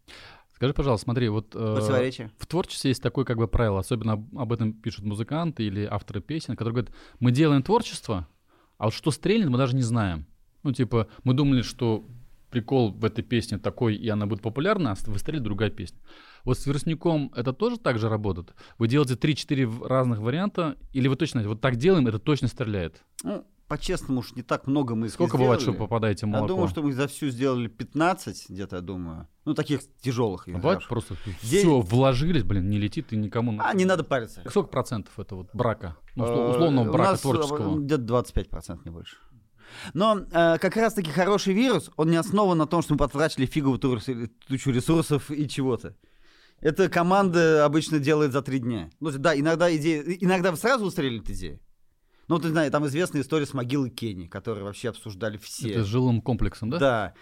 Скажи, 0.59 0.75
пожалуйста, 0.75 1.05
смотри, 1.05 1.29
вот 1.29 1.55
э, 1.55 1.75
в 2.37 2.47
творчестве 2.47 2.91
есть 2.91 3.01
такое 3.01 3.25
как 3.25 3.37
бы 3.39 3.47
правило, 3.47 3.79
особенно 3.79 4.15
об, 4.15 4.37
об 4.37 4.53
этом 4.53 4.73
пишут 4.73 5.05
музыканты 5.05 5.63
или 5.63 5.85
авторы 5.85 6.21
песен, 6.21 6.57
которые 6.57 6.73
говорят, 6.75 6.93
мы 7.21 7.31
делаем 7.31 7.63
творчество, 7.63 8.27
а 8.77 8.87
вот 8.87 8.95
что 8.95 9.13
стрельнет, 9.13 9.49
мы 9.51 9.57
даже 9.59 9.77
не 9.77 9.83
знаем. 9.83 10.27
Ну, 10.65 10.73
типа, 10.73 11.07
мы 11.23 11.35
думали, 11.35 11.63
что 11.63 12.05
прикол 12.51 12.91
в 12.93 13.05
этой 13.05 13.23
песне 13.23 13.59
такой, 13.59 13.95
и 13.95 14.09
она 14.09 14.27
будет 14.27 14.43
популярна, 14.43 14.93
а 14.93 15.11
выстрелит 15.11 15.45
другая 15.45 15.71
песня. 15.71 16.01
Вот 16.43 16.59
с 16.59 16.67
вирусником 16.67 17.31
это 17.37 17.53
тоже 17.53 17.79
так 17.79 17.99
же 18.01 18.09
работает? 18.09 18.53
Вы 18.79 18.89
делаете 18.89 19.15
3-4 19.15 19.65
в- 19.67 19.83
разных 19.87 20.19
варианта, 20.19 20.77
или 20.93 21.07
вы 21.07 21.15
точно, 21.15 21.43
вот 21.49 21.61
так 21.61 21.77
делаем, 21.77 22.09
это 22.09 22.19
точно 22.19 22.49
стреляет? 22.49 23.05
Ну, 23.23 23.45
по-честному 23.69 24.21
уж 24.21 24.35
не 24.35 24.43
так 24.43 24.67
много 24.67 24.95
мы 24.95 25.09
Сколько 25.09 25.37
бывает, 25.37 25.61
что 25.61 25.73
сделали. 25.73 25.87
попадаете 25.87 26.27
в 26.27 26.29
Я 26.31 26.33
молоко? 26.33 26.49
думаю, 26.49 26.69
что 26.69 26.83
мы 26.83 26.93
за 26.93 27.07
всю 27.07 27.29
сделали 27.29 27.69
15 27.69 28.47
где-то, 28.49 28.77
я 28.77 28.83
думаю. 28.83 29.29
Ну, 29.45 29.55
таких 29.55 29.81
тяжелых. 30.01 30.49
А 30.49 30.53
бывает 30.53 30.81
просто 30.89 31.17
День- 31.43 31.61
все 31.61 31.81
вложились, 31.81 32.43
блин, 32.43 32.69
не 32.71 32.79
летит 32.79 33.13
и 33.13 33.17
никому... 33.17 33.59
А, 33.63 33.75
не 33.75 33.85
надо 33.85 34.05
париться. 34.05 34.43
Сколько 34.49 34.71
процентов 34.71 35.19
это 35.19 35.37
вот 35.37 35.49
брака? 35.53 35.97
Ну, 36.17 36.25
Э, 36.25 36.51
условного 36.51 36.91
брака 36.93 37.11
нас, 37.13 37.21
э, 37.21 37.23
творческого. 37.23 37.79
Где-то 37.79 38.03
25%, 38.03 38.81
не 38.85 38.91
больше. 38.91 39.17
Но 39.93 40.19
э, 40.19 40.59
как 40.59 40.77
раз-таки 40.77 41.11
хороший 41.11 41.53
вирус, 41.53 41.91
он 41.97 42.11
не 42.11 42.17
основан 42.17 42.57
на 42.57 42.67
том, 42.67 42.81
что 42.83 42.95
мы 42.95 42.99
потратили 42.99 43.45
фиговую 43.47 43.79
ту- 43.79 43.99
тучу 44.49 44.71
ресурсов 44.71 45.31
и 45.31 45.47
чего-то. 45.49 45.95
Это 46.61 46.89
команда 46.89 47.65
обычно 47.65 47.99
делает 47.99 48.33
за 48.33 48.43
три 48.43 48.59
дня. 48.59 48.91
Ну, 48.99 49.11
да, 49.13 49.39
иногда 49.39 49.75
идея, 49.77 50.03
иногда 50.03 50.57
сразу 50.57 50.87
выстрелит 50.87 51.29
идея. 51.31 51.61
Ну, 52.29 52.39
ты 52.39 52.51
знаешь, 52.51 52.71
там 52.71 52.87
известная 52.87 53.23
история 53.23 53.47
с 53.47 53.55
могилой 53.55 53.91
Кенни, 53.91 54.27
которую 54.27 54.65
вообще 54.65 54.91
обсуждали 54.91 55.39
все. 55.39 55.71
Это 55.71 55.85
с 55.85 55.87
жилым 55.87 56.21
комплексом, 56.21 56.71
да? 56.71 56.79
Да. 56.79 57.15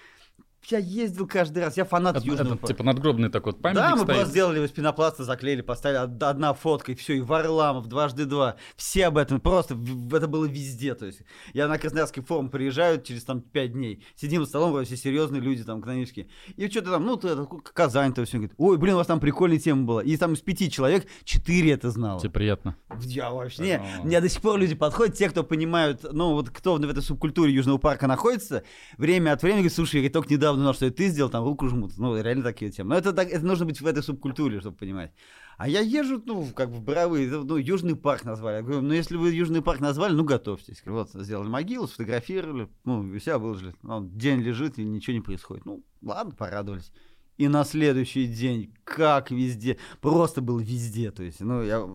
Я 0.69 0.79
ездил 0.79 1.29
каждый 1.29 1.63
раз, 1.63 1.77
я 1.77 1.85
фанат 1.85 2.17
Это, 2.17 2.27
Южного 2.27 2.49
это 2.55 2.57
парка. 2.57 2.67
типа 2.75 2.83
надгробный 2.83 3.29
такой 3.29 3.53
вот 3.53 3.63
памятник 3.63 3.83
Да, 3.85 3.91
мы 3.93 3.99
стоит. 3.99 4.07
просто 4.17 4.31
сделали 4.33 4.67
из 4.67 4.71
пенопласта, 4.73 5.23
заклеили, 5.23 5.61
поставили 5.61 5.99
од- 5.99 6.21
одна 6.25 6.55
фотка, 6.55 6.91
и 6.91 6.95
все, 6.97 7.13
и 7.19 7.21
Варламов, 7.21 7.87
дважды 7.87 8.25
два. 8.25 8.57
Все 8.75 9.07
об 9.07 9.17
этом, 9.17 9.39
просто 9.41 9.75
это 10.13 10.27
было 10.27 10.45
везде. 10.45 10.97
То 10.97 11.07
есть 11.07 11.21
я 11.55 11.69
на 11.69 11.79
Красноярский 11.79 12.21
форум 12.23 12.51
приезжаю 12.51 13.01
через 13.01 13.23
там 13.23 13.43
пять 13.43 13.75
дней, 13.75 14.05
сидим 14.17 14.43
за 14.43 14.49
столом, 14.49 14.73
вроде 14.73 14.87
все 14.87 14.97
серьезные 14.97 15.41
люди 15.41 15.63
там, 15.63 15.81
канонические. 15.81 16.27
И 16.57 16.69
что-то 16.69 16.91
там, 16.91 17.05
ну, 17.07 17.15
это, 17.17 17.47
Казань, 17.73 18.13
то 18.13 18.25
все, 18.25 18.39
говорит, 18.39 18.55
ой, 18.59 18.77
блин, 18.77 18.95
у 18.95 18.99
вас 18.99 19.07
там 19.07 19.21
прикольная 19.21 19.61
тема 19.61 19.85
была. 19.85 20.03
И 20.03 20.17
там 20.17 20.33
из 20.33 20.41
пяти 20.41 20.69
человек 20.69 21.07
четыре 21.23 21.75
это 21.75 21.93
знало. 21.93 22.19
Тебе 22.19 22.31
приятно. 22.31 22.75
Я 23.03 23.31
вообще, 23.31 23.63
не, 23.63 23.81
мне 24.03 24.21
до 24.21 24.29
сих 24.29 24.43
пор 24.43 24.59
люди 24.59 24.75
подходят, 24.75 25.15
те, 25.15 25.29
кто 25.31 25.45
понимают, 25.45 26.05
ну, 26.13 26.33
вот 26.33 26.51
кто 26.51 26.75
в 26.75 26.83
этой 26.91 27.05
субкультуре 27.05 27.53
Южного 27.53 27.79
парка 27.79 28.09
находится, 28.09 28.65
время 28.99 29.33
от 29.33 29.43
времени 29.43 29.59
говорит, 29.61 29.75
слушай, 29.75 30.03
я 30.03 30.11
только 30.11 30.33
недавно 30.35 30.46
узнал, 30.53 30.75
что 30.75 30.87
это 30.87 30.97
ты 30.97 31.09
сделал, 31.09 31.31
там 31.31 31.45
руку 31.45 31.69
жмут. 31.69 31.97
Ну, 31.99 32.21
реально 32.21 32.43
такие 32.43 32.71
темы. 32.71 32.91
Но 32.91 32.97
это, 32.97 33.13
так, 33.13 33.29
это 33.29 33.45
нужно 33.45 33.67
быть 33.67 33.81
в 33.81 33.87
этой 33.87 34.03
субкультуре, 34.03 34.61
чтобы 34.61 34.77
понимать. 34.77 35.13
А 35.59 35.69
я 35.69 35.81
езжу, 35.81 36.23
ну, 36.25 36.47
как 36.55 36.71
бы 36.71 36.77
в 36.77 36.83
Боровые, 36.83 37.31
ну, 37.31 37.57
Южный 37.57 37.97
парк 37.97 38.25
назвали. 38.25 38.57
Я 38.57 38.63
говорю, 38.63 38.83
ну, 38.83 38.93
если 38.93 39.17
вы 39.17 39.33
Южный 39.33 39.63
парк 39.63 39.81
назвали, 39.81 40.13
ну, 40.13 40.25
готовьтесь. 40.25 40.83
Вот, 40.85 41.11
сделали 41.13 41.49
могилу, 41.49 41.87
сфотографировали, 41.87 42.69
ну, 42.85 43.15
и 43.15 43.21
себя 43.21 43.39
выложили. 43.39 43.75
Он 43.83 44.11
день 44.11 44.41
лежит, 44.41 44.79
и 44.79 44.85
ничего 44.85 45.15
не 45.15 45.23
происходит. 45.23 45.65
Ну, 45.65 45.83
ладно, 46.03 46.35
порадовались. 46.35 46.93
И 47.39 47.49
на 47.49 47.65
следующий 47.65 48.27
день, 48.27 48.75
как 48.85 49.31
везде, 49.31 49.79
просто 50.01 50.41
был 50.41 50.59
везде, 50.59 51.11
то 51.11 51.23
есть, 51.23 51.41
ну, 51.41 51.63
я 51.63 51.87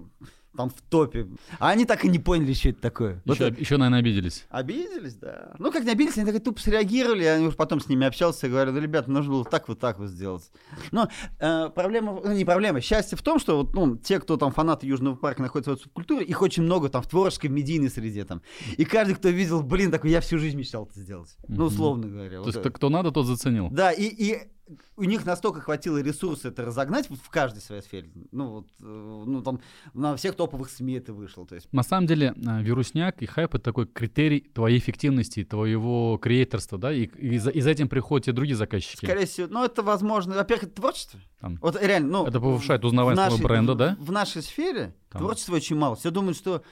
там 0.55 0.69
в 0.69 0.81
топе. 0.81 1.27
А 1.59 1.69
они 1.69 1.85
так 1.85 2.03
и 2.05 2.09
не 2.09 2.19
поняли, 2.19 2.53
что 2.53 2.69
это 2.69 2.81
такое. 2.81 3.21
Еще, 3.25 3.49
вот 3.49 3.59
еще 3.59 3.77
наверное, 3.77 3.99
обиделись. 3.99 4.45
Обиделись, 4.49 5.15
да. 5.15 5.53
Ну, 5.59 5.71
как 5.71 5.83
не 5.83 5.91
обиделись, 5.91 6.17
они 6.17 6.31
так 6.31 6.43
тупо 6.43 6.59
среагировали, 6.59 7.23
я 7.23 7.41
уже 7.41 7.55
потом 7.55 7.79
с 7.79 7.87
ними 7.87 8.05
общался 8.05 8.47
и 8.47 8.49
говорю, 8.49 8.73
да, 8.73 8.79
ребята, 8.79 9.09
нужно 9.11 9.31
было 9.31 9.45
так 9.45 9.67
вот 9.67 9.79
так 9.79 9.99
вот 9.99 10.09
сделать. 10.09 10.51
Но 10.91 11.07
э, 11.39 11.69
проблема, 11.69 12.19
ну, 12.23 12.33
не 12.33 12.45
проблема, 12.45 12.81
счастье 12.81 13.17
в 13.17 13.21
том, 13.21 13.39
что 13.39 13.57
вот, 13.57 13.73
ну, 13.73 13.95
те, 13.97 14.19
кто 14.19 14.37
там 14.37 14.51
фанаты 14.51 14.87
Южного 14.87 15.15
парка 15.15 15.41
находятся 15.41 15.75
в 15.75 15.79
субкультуре, 15.79 16.25
их 16.25 16.41
очень 16.41 16.63
много 16.63 16.89
там 16.89 17.01
в 17.01 17.07
творческой, 17.07 17.47
в 17.47 17.51
медийной 17.51 17.89
среде 17.89 18.25
там. 18.25 18.41
И 18.77 18.85
каждый, 18.85 19.15
кто 19.15 19.29
видел, 19.29 19.63
блин, 19.63 19.91
такой, 19.91 20.11
я 20.11 20.21
всю 20.21 20.37
жизнь 20.37 20.57
мечтал 20.57 20.85
это 20.85 20.99
сделать. 20.99 21.35
Ну, 21.47 21.65
условно 21.65 22.07
говоря. 22.07 22.37
То 22.37 22.39
вот 22.39 22.47
есть 22.47 22.59
это. 22.59 22.69
кто 22.71 22.89
надо, 22.89 23.11
тот 23.11 23.25
заценил. 23.25 23.69
Да, 23.71 23.91
и, 23.91 24.05
и 24.05 24.51
у 24.95 25.03
них 25.03 25.25
настолько 25.25 25.61
хватило 25.61 26.01
ресурса 26.01 26.49
это 26.49 26.65
разогнать 26.65 27.09
в 27.09 27.29
каждой 27.29 27.61
своей 27.61 27.81
сфере. 27.81 28.09
Ну, 28.31 28.49
вот, 28.51 28.67
э, 28.79 29.23
ну, 29.27 29.41
там, 29.41 29.59
на 29.93 30.15
всех 30.15 30.35
топовых 30.35 30.69
СМИ 30.69 30.93
это 30.93 31.13
вышло. 31.13 31.45
То 31.45 31.55
есть, 31.55 31.71
На 31.71 31.83
самом 31.83 32.07
деле, 32.07 32.33
э, 32.35 32.61
вирусняк 32.61 33.21
и 33.21 33.25
хайп— 33.25 33.55
это 33.55 33.63
такой 33.63 33.87
критерий 33.87 34.41
твоей 34.41 34.77
эффективности, 34.77 35.43
твоего 35.43 36.17
креаторства, 36.17 36.77
да, 36.77 36.93
и, 36.93 37.05
и, 37.05 37.37
за, 37.37 37.49
и 37.49 37.61
за 37.61 37.71
этим 37.71 37.89
приходят 37.89 38.27
и 38.27 38.31
другие 38.31 38.55
заказчики. 38.55 39.05
скорее 39.05 39.25
всего, 39.25 39.47
ну, 39.49 39.63
это 39.63 39.83
возможно, 39.83 40.35
во-первых, 40.35 40.65
это 40.65 40.75
творчество. 40.75 41.19
Там. 41.39 41.57
Вот 41.61 41.81
реально, 41.81 42.09
ну... 42.09 42.27
Это 42.27 42.39
повышает 42.39 42.85
узнаваемость 42.85 43.41
бренда, 43.41 43.75
да? 43.75 43.97
В 43.99 44.11
нашей 44.11 44.41
сфере 44.41 44.95
Там. 45.09 45.21
творчества 45.21 45.55
очень 45.55 45.75
мало. 45.75 45.95
Все 45.95 46.11
думают, 46.11 46.37
что 46.37 46.63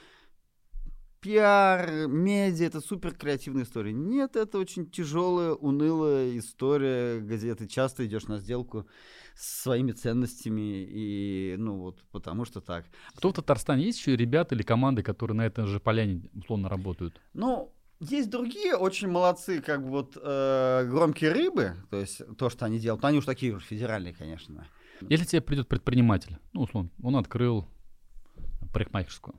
пиар, 1.20 2.08
медиа— 2.08 2.66
это 2.68 2.80
супер 2.80 3.14
креативная 3.14 3.64
история. 3.64 3.92
Нет, 3.92 4.36
это 4.36 4.58
очень 4.58 4.90
тяжелая, 4.90 5.52
унылая 5.52 6.38
история, 6.38 7.20
где 7.20 7.54
ты 7.54 7.66
часто 7.66 8.06
идешь 8.06 8.24
на 8.24 8.38
сделку 8.38 8.86
с 9.34 9.62
своими 9.62 9.92
ценностями, 9.92 10.86
и, 10.88 11.56
ну, 11.58 11.78
вот, 11.78 12.02
потому 12.10 12.44
что 12.44 12.60
так. 12.60 12.84
Кто 13.14 13.30
в 13.30 13.34
Татарстане 13.34 13.84
есть 13.84 13.98
еще 13.98 14.16
ребята 14.16 14.54
или 14.54 14.62
команды, 14.62 15.02
которые 15.02 15.36
на 15.36 15.46
этой 15.46 15.66
же 15.66 15.80
поляне 15.80 16.28
условно 16.34 16.68
работают? 16.68 17.20
Ну, 17.32 17.72
есть 18.00 18.30
другие 18.30 18.76
очень 18.76 19.08
молодцы, 19.08 19.60
как 19.60 19.80
вот 19.82 20.16
э, 20.20 20.86
громкие 20.88 21.32
рыбы, 21.32 21.76
то 21.90 21.98
есть 21.98 22.22
то, 22.36 22.48
что 22.50 22.64
они 22.64 22.78
делают, 22.78 23.02
но 23.02 23.08
они 23.08 23.18
уж 23.18 23.26
такие 23.26 23.54
уж 23.54 23.64
федеральные, 23.64 24.14
конечно. 24.14 24.66
Если 25.02 25.26
тебе 25.26 25.40
придет 25.40 25.68
предприниматель, 25.68 26.38
ну, 26.52 26.62
условно, 26.62 26.90
он 27.02 27.16
открыл 27.16 27.66
парикмахерскую. 28.72 29.36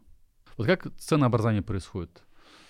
Вот 0.57 0.67
как 0.67 0.87
ценообразование 0.97 1.61
происходит? 1.61 2.23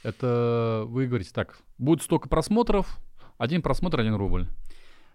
Это 0.04 0.84
вы 0.88 1.08
говорите, 1.08 1.32
так, 1.34 1.60
будет 1.78 2.02
столько 2.02 2.28
просмотров, 2.28 3.00
один 3.38 3.62
просмотр, 3.62 4.00
один 4.00 4.16
рубль. 4.16 4.48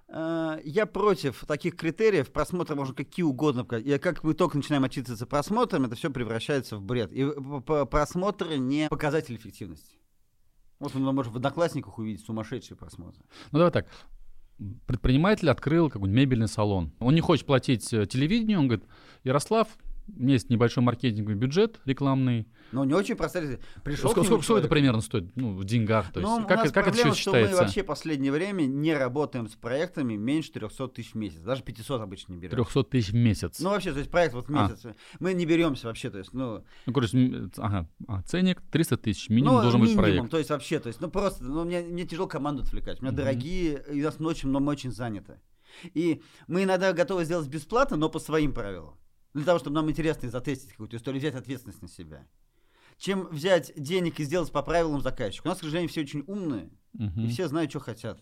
Э, 0.08 0.58
Я 0.64 0.86
против 0.86 1.44
таких 1.46 1.76
критериев. 1.76 2.30
Просмотры 2.30 2.76
можно 2.76 2.94
какие 2.94 3.24
угодно. 3.24 3.62
И 3.76 3.98
как 3.98 4.22
мы 4.22 4.34
только 4.34 4.56
начинаем 4.56 4.84
отчитываться 4.84 5.26
просмотрами, 5.26 5.86
это 5.86 5.96
все 5.96 6.10
превращается 6.10 6.76
в 6.76 6.82
бред. 6.82 7.12
И 7.12 7.24
просмотры 7.90 8.58
не 8.58 8.88
показатель 8.88 9.36
эффективности. 9.36 9.96
Вот 10.78 10.94
мы 10.94 11.12
можем 11.12 11.32
в 11.32 11.36
одноклассниках 11.36 11.98
увидеть 11.98 12.24
сумасшедшие 12.24 12.76
просмотры. 12.76 13.22
Ну, 13.50 13.58
давай 13.58 13.72
так. 13.72 13.86
Предприниматель 14.86 15.50
открыл 15.50 15.90
какой-нибудь 15.90 16.16
мебельный 16.16 16.48
салон. 16.48 16.92
Он 16.98 17.14
не 17.14 17.20
хочет 17.20 17.46
платить 17.46 17.92
э, 17.92 18.06
телевидению, 18.06 18.60
он 18.60 18.68
говорит, 18.68 18.86
Ярослав, 19.22 19.68
есть 20.18 20.50
небольшой 20.50 20.82
маркетинговый 20.84 21.34
бюджет 21.36 21.80
рекламный. 21.84 22.46
Но 22.72 22.84
не 22.84 22.94
очень 22.94 23.14
простая. 23.16 23.58
Пришел 23.84 24.10
Сколько, 24.10 24.26
сколько, 24.26 24.42
сколько 24.44 24.60
это 24.60 24.68
примерно 24.68 25.00
стоит? 25.00 25.34
Ну, 25.36 25.54
в 25.56 25.64
деньгах. 25.64 26.12
То 26.12 26.20
есть, 26.20 26.28
Ну, 26.30 26.44
у 26.44 26.46
как, 26.46 26.58
нас 26.58 26.72
как 26.72 26.88
это 26.88 26.96
проблема, 26.96 27.12
все 27.12 27.20
что 27.22 27.30
мы 27.32 27.36
считается? 27.38 27.62
вообще 27.62 27.82
последнее 27.84 28.32
время 28.32 28.62
не 28.62 28.92
работаем 28.94 29.48
с 29.48 29.54
проектами 29.54 30.14
меньше 30.16 30.50
300 30.52 30.88
тысяч 30.88 31.12
в 31.12 31.14
месяц. 31.16 31.38
Даже 31.40 31.62
500 31.62 32.00
обычно 32.00 32.32
не 32.32 32.38
берем. 32.38 32.50
300 32.56 32.82
тысяч 32.84 33.10
в 33.10 33.14
месяц. 33.14 33.60
Ну, 33.60 33.70
вообще, 33.70 33.92
то 33.92 33.98
есть 33.98 34.10
проект 34.10 34.34
вот 34.34 34.48
в 34.48 34.56
А. 34.56 34.68
месяц. 34.68 34.84
Мы 35.20 35.34
не 35.34 35.46
беремся 35.46 35.86
вообще, 35.86 36.10
то 36.10 36.18
есть, 36.18 36.32
ну, 36.32 36.64
Ну, 36.86 36.92
короче, 36.92 37.48
ага, 37.58 37.88
а, 38.08 38.22
ценник 38.22 38.60
300 38.72 38.96
тысяч, 38.96 39.28
минимум 39.28 39.56
ну, 39.56 39.62
должен 39.62 39.80
быть 39.80 39.90
минимум, 39.90 40.04
проект. 40.04 40.30
то 40.30 40.38
есть 40.38 40.50
вообще, 40.50 40.80
то 40.80 40.88
есть, 40.88 41.00
ну, 41.00 41.08
просто, 41.10 41.44
ну, 41.44 41.64
мне, 41.64 41.82
мне 41.82 42.04
тяжело 42.04 42.26
команду 42.26 42.62
отвлекать. 42.62 43.00
У 43.00 43.02
меня 43.02 43.12
Мгм. 43.12 43.16
дорогие, 43.20 43.82
и 43.92 44.00
у 44.00 44.04
нас 44.04 44.18
ночью, 44.18 44.50
но 44.50 44.60
мы 44.60 44.72
очень 44.72 44.90
заняты. 44.92 45.40
И 45.94 46.22
мы 46.48 46.64
иногда 46.64 46.92
готовы 46.92 47.24
сделать 47.24 47.48
бесплатно, 47.48 47.96
но 47.96 48.08
по 48.08 48.18
своим 48.18 48.52
правилам. 48.52 48.94
Для 49.36 49.44
того, 49.44 49.58
чтобы 49.58 49.74
нам 49.74 49.90
интересно 49.90 50.30
затестить 50.30 50.70
какую-то 50.70 50.96
историю, 50.96 51.20
взять 51.20 51.34
ответственность 51.34 51.82
на 51.82 51.88
себя. 51.88 52.26
Чем 52.96 53.26
взять 53.28 53.70
денег 53.76 54.18
и 54.18 54.24
сделать 54.24 54.50
по 54.50 54.62
правилам 54.62 55.02
заказчика. 55.02 55.46
У 55.46 55.50
нас, 55.50 55.58
к 55.58 55.60
сожалению, 55.60 55.90
все 55.90 56.00
очень 56.00 56.24
умные, 56.26 56.70
Мгм. 56.94 57.20
и 57.26 57.28
все 57.28 57.46
знают, 57.46 57.70
что 57.70 57.78
хотят. 57.80 58.18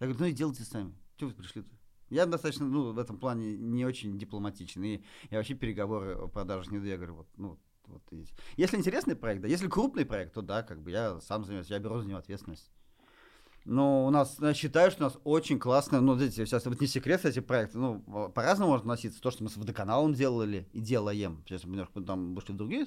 Я 0.00 0.08
говорю, 0.08 0.18
ну 0.18 0.26
и 0.26 0.32
делайте 0.32 0.64
сами. 0.64 0.92
Чего 1.18 1.30
вы 1.30 1.36
пришли-то? 1.36 1.68
Я 2.08 2.26
достаточно, 2.26 2.66
ну, 2.66 2.90
в 2.92 2.98
этом 2.98 3.16
плане 3.18 3.56
не 3.56 3.84
очень 3.86 4.18
дипломатичный. 4.18 4.96
И 4.96 5.04
я 5.30 5.36
вообще 5.38 5.54
переговоры 5.54 6.16
о 6.16 6.26
продажах 6.26 6.72
не 6.72 6.78
веду. 6.78 6.88
Я 6.88 6.96
говорю, 6.96 7.14
вот, 7.14 7.28
ну, 7.36 7.48
вот, 7.50 7.60
вот 7.86 8.02
идите. 8.10 8.34
Если 8.56 8.76
интересный 8.76 9.14
проект, 9.14 9.42
да, 9.42 9.46
если 9.46 9.68
крупный 9.68 10.04
проект, 10.04 10.34
то 10.34 10.42
да, 10.42 10.64
как 10.64 10.82
бы 10.82 10.90
я 10.90 11.20
сам 11.20 11.44
занимаюсь, 11.44 11.70
я 11.70 11.78
беру 11.78 12.00
за 12.00 12.08
него 12.08 12.18
ответственность. 12.18 12.72
Но 13.70 14.04
у 14.04 14.10
нас, 14.10 14.36
я 14.40 14.52
считаю, 14.52 14.90
что 14.90 15.04
у 15.04 15.06
нас 15.06 15.18
очень 15.22 15.60
классно, 15.60 16.00
ну, 16.00 16.16
видите, 16.16 16.44
сейчас 16.44 16.66
вот 16.66 16.80
не 16.80 16.88
секрет, 16.88 17.24
эти 17.24 17.38
проекты, 17.38 17.78
ну, 17.78 18.02
в- 18.04 18.28
по-разному 18.30 18.72
можно 18.72 18.92
относиться. 18.92 19.20
То, 19.20 19.30
что 19.30 19.44
мы 19.44 19.48
с 19.48 19.56
водоканалом 19.56 20.12
делали 20.12 20.68
и 20.72 20.80
делаем, 20.80 21.44
сейчас 21.46 21.62
мы 21.64 21.86
там 22.04 22.34
вышли 22.34 22.52
в 22.52 22.56
другие, 22.56 22.84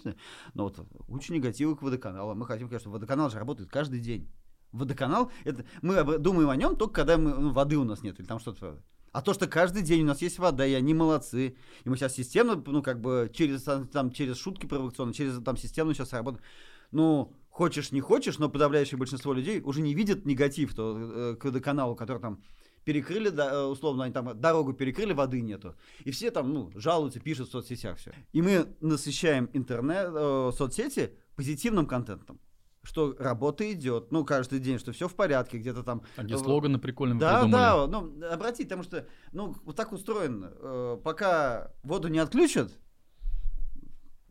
но 0.53 0.65
вот 0.65 0.85
куча 1.07 1.31
негатива 1.31 1.73
к 1.75 1.81
водоканалу. 1.83 2.35
Мы 2.35 2.45
хотим, 2.45 2.67
конечно, 2.67 2.91
водоканал 2.91 3.29
же 3.29 3.39
работает 3.39 3.69
каждый 3.69 4.01
день. 4.01 4.29
Водоканал, 4.73 5.31
это 5.45 5.63
мы 5.81 6.17
думаем 6.17 6.49
о 6.49 6.55
нем 6.57 6.75
только 6.75 6.95
когда 6.95 7.15
мы, 7.17 7.33
ну, 7.33 7.53
воды 7.53 7.77
у 7.77 7.85
нас 7.85 8.03
нет 8.03 8.19
или 8.19 8.27
там 8.27 8.39
что-то. 8.39 8.83
А 9.13 9.21
то, 9.21 9.33
что 9.33 9.47
каждый 9.47 9.83
день 9.83 10.01
у 10.01 10.07
нас 10.07 10.21
есть 10.21 10.37
вода, 10.37 10.65
и 10.65 10.73
они 10.73 10.93
молодцы. 10.93 11.55
И 11.85 11.89
мы 11.89 11.95
сейчас 11.95 12.13
системно, 12.13 12.61
ну, 12.65 12.83
как 12.83 12.99
бы, 12.99 13.31
через, 13.33 13.63
там, 13.63 14.11
через 14.11 14.35
шутки 14.35 14.65
провокационные, 14.65 15.13
через 15.13 15.41
там 15.41 15.55
системно 15.55 15.93
сейчас 15.93 16.11
работаем. 16.11 16.43
Ну, 16.91 17.31
хочешь, 17.53 17.91
не 17.91 18.01
хочешь, 18.01 18.39
но 18.39 18.49
подавляющее 18.49 18.97
большинство 18.97 19.31
людей 19.31 19.61
уже 19.61 19.81
не 19.81 19.93
видят 19.93 20.25
негатив 20.25 20.73
то, 20.73 20.97
э, 20.97 21.35
к 21.35 21.45
водоканалу, 21.45 21.95
который 21.95 22.19
там 22.19 22.41
перекрыли, 22.83 23.29
да, 23.29 23.53
э, 23.53 23.63
условно, 23.65 24.05
они 24.05 24.13
там 24.13 24.39
дорогу 24.39 24.73
перекрыли, 24.73 25.13
воды 25.13 25.41
нету. 25.41 25.75
И 26.03 26.11
все 26.11 26.31
там, 26.31 26.51
ну, 26.51 26.71
жалуются, 26.75 27.19
пишут 27.19 27.49
в 27.49 27.51
соцсетях 27.51 27.97
все. 27.97 28.11
И 28.33 28.41
мы 28.41 28.65
насыщаем 28.81 29.49
интернет, 29.53 30.09
э, 30.11 30.51
соцсети 30.57 31.11
позитивным 31.35 31.85
контентом 31.85 32.39
что 32.85 33.15
работа 33.17 33.71
идет, 33.71 34.11
ну, 34.11 34.25
каждый 34.25 34.59
день, 34.59 34.77
что 34.77 34.91
все 34.91 35.07
в 35.07 35.15
порядке, 35.15 35.57
где-то 35.57 35.83
там... 35.83 36.03
Такие 36.17 36.35
э, 36.35 36.37
слоганы 36.37 36.79
прикольные 36.79 37.17
да, 37.17 37.39
придумали. 37.39 37.61
да, 37.61 37.87
ну, 37.87 38.27
обратите, 38.29 38.65
потому 38.65 38.83
что, 38.83 39.07
ну, 39.31 39.55
вот 39.63 39.77
так 39.77 39.93
устроено. 39.93 40.51
Э, 40.59 40.97
пока 41.01 41.71
воду 41.83 42.09
не 42.09 42.19
отключат, 42.19 42.71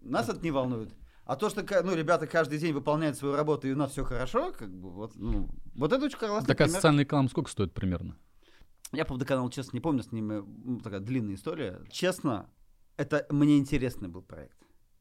нас 0.02 0.28
это 0.28 0.40
не 0.42 0.50
волнует. 0.50 0.90
А 1.24 1.36
то, 1.36 1.48
что, 1.48 1.64
ну, 1.84 1.94
ребята 1.94 2.26
каждый 2.26 2.58
день 2.58 2.72
выполняют 2.72 3.16
свою 3.16 3.36
работу, 3.36 3.68
и 3.68 3.72
у 3.72 3.76
нас 3.76 3.92
все 3.92 4.04
хорошо, 4.04 4.52
как 4.52 4.74
бы, 4.74 4.90
вот, 4.90 5.12
ну, 5.14 5.48
вот 5.74 5.92
это 5.92 6.04
очень 6.04 6.18
классный 6.18 6.48
Такая 6.48 6.66
пример. 6.66 6.78
социальная 6.78 7.04
реклама 7.04 7.28
сколько 7.28 7.50
стоит 7.50 7.72
примерно? 7.72 8.16
Я 8.92 9.04
по 9.04 9.14
водоканалу, 9.14 9.48
честно, 9.50 9.76
не 9.76 9.80
помню, 9.80 10.02
с 10.02 10.12
ними 10.12 10.42
ну, 10.64 10.80
такая 10.80 11.00
длинная 11.00 11.36
история. 11.36 11.80
Честно, 11.90 12.50
это 12.96 13.26
мне 13.30 13.58
интересный 13.58 14.08
был 14.08 14.22
проект. 14.22 14.56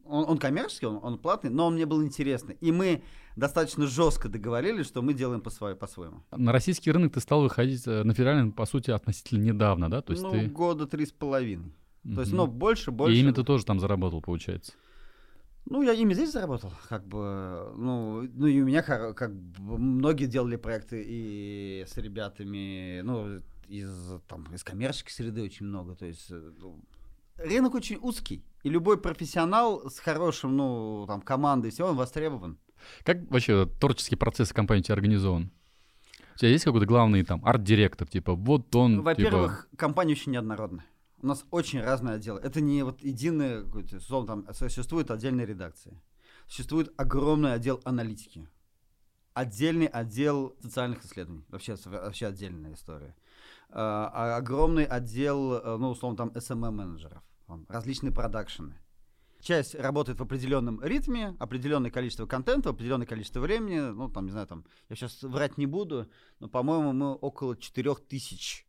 Он, 0.06 0.26
он 0.28 0.38
коммерческий, 0.38 0.86
он, 0.86 1.00
он 1.02 1.18
платный, 1.20 1.50
но 1.50 1.68
он 1.68 1.74
мне 1.74 1.86
был 1.86 2.04
интересный. 2.04 2.58
И 2.62 2.72
мы 2.72 3.04
достаточно 3.36 3.88
жестко 3.88 4.30
договорились, 4.30 4.86
что 4.88 5.02
мы 5.02 5.14
делаем 5.14 5.42
по 5.42 5.50
свой- 5.50 5.76
по-своему. 5.76 6.24
На 6.32 6.52
российский 6.52 6.92
рынок 6.92 7.14
ты 7.14 7.20
стал 7.20 7.42
выходить 7.42 7.86
э, 7.86 8.04
на 8.04 8.14
федеральный, 8.14 8.52
по 8.52 8.66
сути, 8.66 8.92
относительно 8.92 9.44
недавно, 9.44 9.90
да? 9.90 10.02
То 10.02 10.14
есть 10.14 10.24
ну, 10.24 10.32
ты... 10.32 10.48
года 10.48 10.88
три 10.88 11.06
с 11.06 11.12
половиной. 11.12 11.74
То 12.04 12.22
есть, 12.22 12.32
Мгм. 12.32 12.38
ну, 12.38 12.48
больше, 12.48 12.92
больше. 12.92 13.16
И 13.16 13.20
ими 13.20 13.32
ты 13.32 13.44
тоже 13.44 13.64
там 13.64 13.80
заработал, 13.80 14.22
получается. 14.22 14.74
Ну, 15.66 15.84
я 15.84 15.94
ими 15.94 16.14
здесь 16.14 16.32
заработал, 16.32 16.74
как 16.90 17.08
бы, 17.08 17.72
ну, 17.78 18.24
ну 18.34 18.48
и 18.48 18.62
у 18.62 18.66
меня 18.66 18.82
хоро- 18.82 19.14
как 19.14 19.34
бы 19.34 19.78
многие 19.78 20.26
делали 20.26 20.56
проекты 20.56 21.04
и 21.06 21.86
с 21.88 21.98
ребятами, 21.98 23.02
ну, 23.02 23.42
из, 23.68 23.90
там, 24.28 24.44
из 24.54 24.64
коммерческой 24.64 25.12
среды 25.12 25.44
очень 25.44 25.66
много, 25.68 25.96
то 25.96 26.06
есть 26.06 26.30
э, 26.32 26.52
ну, 26.58 26.84
рынок 27.38 27.76
очень 27.76 27.98
узкий, 28.02 28.44
и 28.64 28.70
любой 28.70 29.00
профессионал 29.00 29.90
с 29.90 30.00
хорошим, 30.00 30.58
ну, 30.58 31.06
там, 31.08 31.22
командой, 31.22 31.72
все, 31.72 31.88
он 31.88 31.96
востребован. 31.96 32.58
Как 33.04 33.30
вообще 33.30 33.68
творческий 33.80 34.16
процесс 34.16 34.52
компании 34.52 34.82
у 34.82 34.84
тебя 34.86 34.96
организован? 34.96 35.52
У 36.36 36.38
тебя 36.38 36.50
есть 36.50 36.64
какой-то 36.64 36.88
главный 36.88 37.24
там 37.24 37.46
арт-директор, 37.46 38.08
типа 38.08 38.34
вот 38.34 38.76
он, 38.76 38.98
Ну, 38.98 39.02
Во-первых, 39.04 39.70
компания 39.78 40.14
очень 40.14 40.32
неоднородная. 40.32 40.86
У 41.22 41.28
нас 41.28 41.46
очень 41.52 41.82
разные 41.82 42.16
отделы. 42.16 42.40
Это 42.40 42.62
не 42.62 42.84
вот 42.84 43.02
единое, 43.02 43.64
условно, 43.64 44.44
там 44.44 44.54
существует 44.54 45.12
отдельная 45.12 45.46
редакция. 45.46 46.02
Существует 46.48 46.92
огромный 46.98 47.54
отдел 47.54 47.80
аналитики. 47.86 48.48
Отдельный 49.34 49.86
отдел 49.86 50.58
социальных 50.62 51.06
исследований. 51.06 51.46
Вообще, 51.50 51.76
вообще 51.86 52.28
отдельная 52.28 52.74
история. 52.74 53.16
А, 53.70 54.12
а 54.14 54.38
огромный 54.38 54.84
отдел, 54.84 55.54
э, 55.54 55.78
ну, 55.78 55.92
условно, 55.92 56.18
там 56.18 56.30
SMM-менеджеров. 56.30 57.24
различные 57.70 58.12
продакшены. 58.12 58.76
Часть 59.40 59.76
работает 59.76 60.20
в 60.20 60.24
определенном 60.24 60.84
ритме, 60.84 61.36
определенное 61.40 61.92
количество 61.92 62.26
контента, 62.26 62.70
определенное 62.70 63.08
количество 63.08 63.40
времени. 63.40 63.80
Ну, 63.80 64.10
там, 64.10 64.26
не 64.26 64.32
знаю, 64.32 64.48
там, 64.48 64.66
я 64.90 64.96
сейчас 64.96 65.22
врать 65.24 65.58
не 65.58 65.68
буду, 65.68 66.10
но, 66.40 66.50
по-моему, 66.50 66.94
мы 66.94 67.14
около 67.14 67.56
4000 67.56 68.66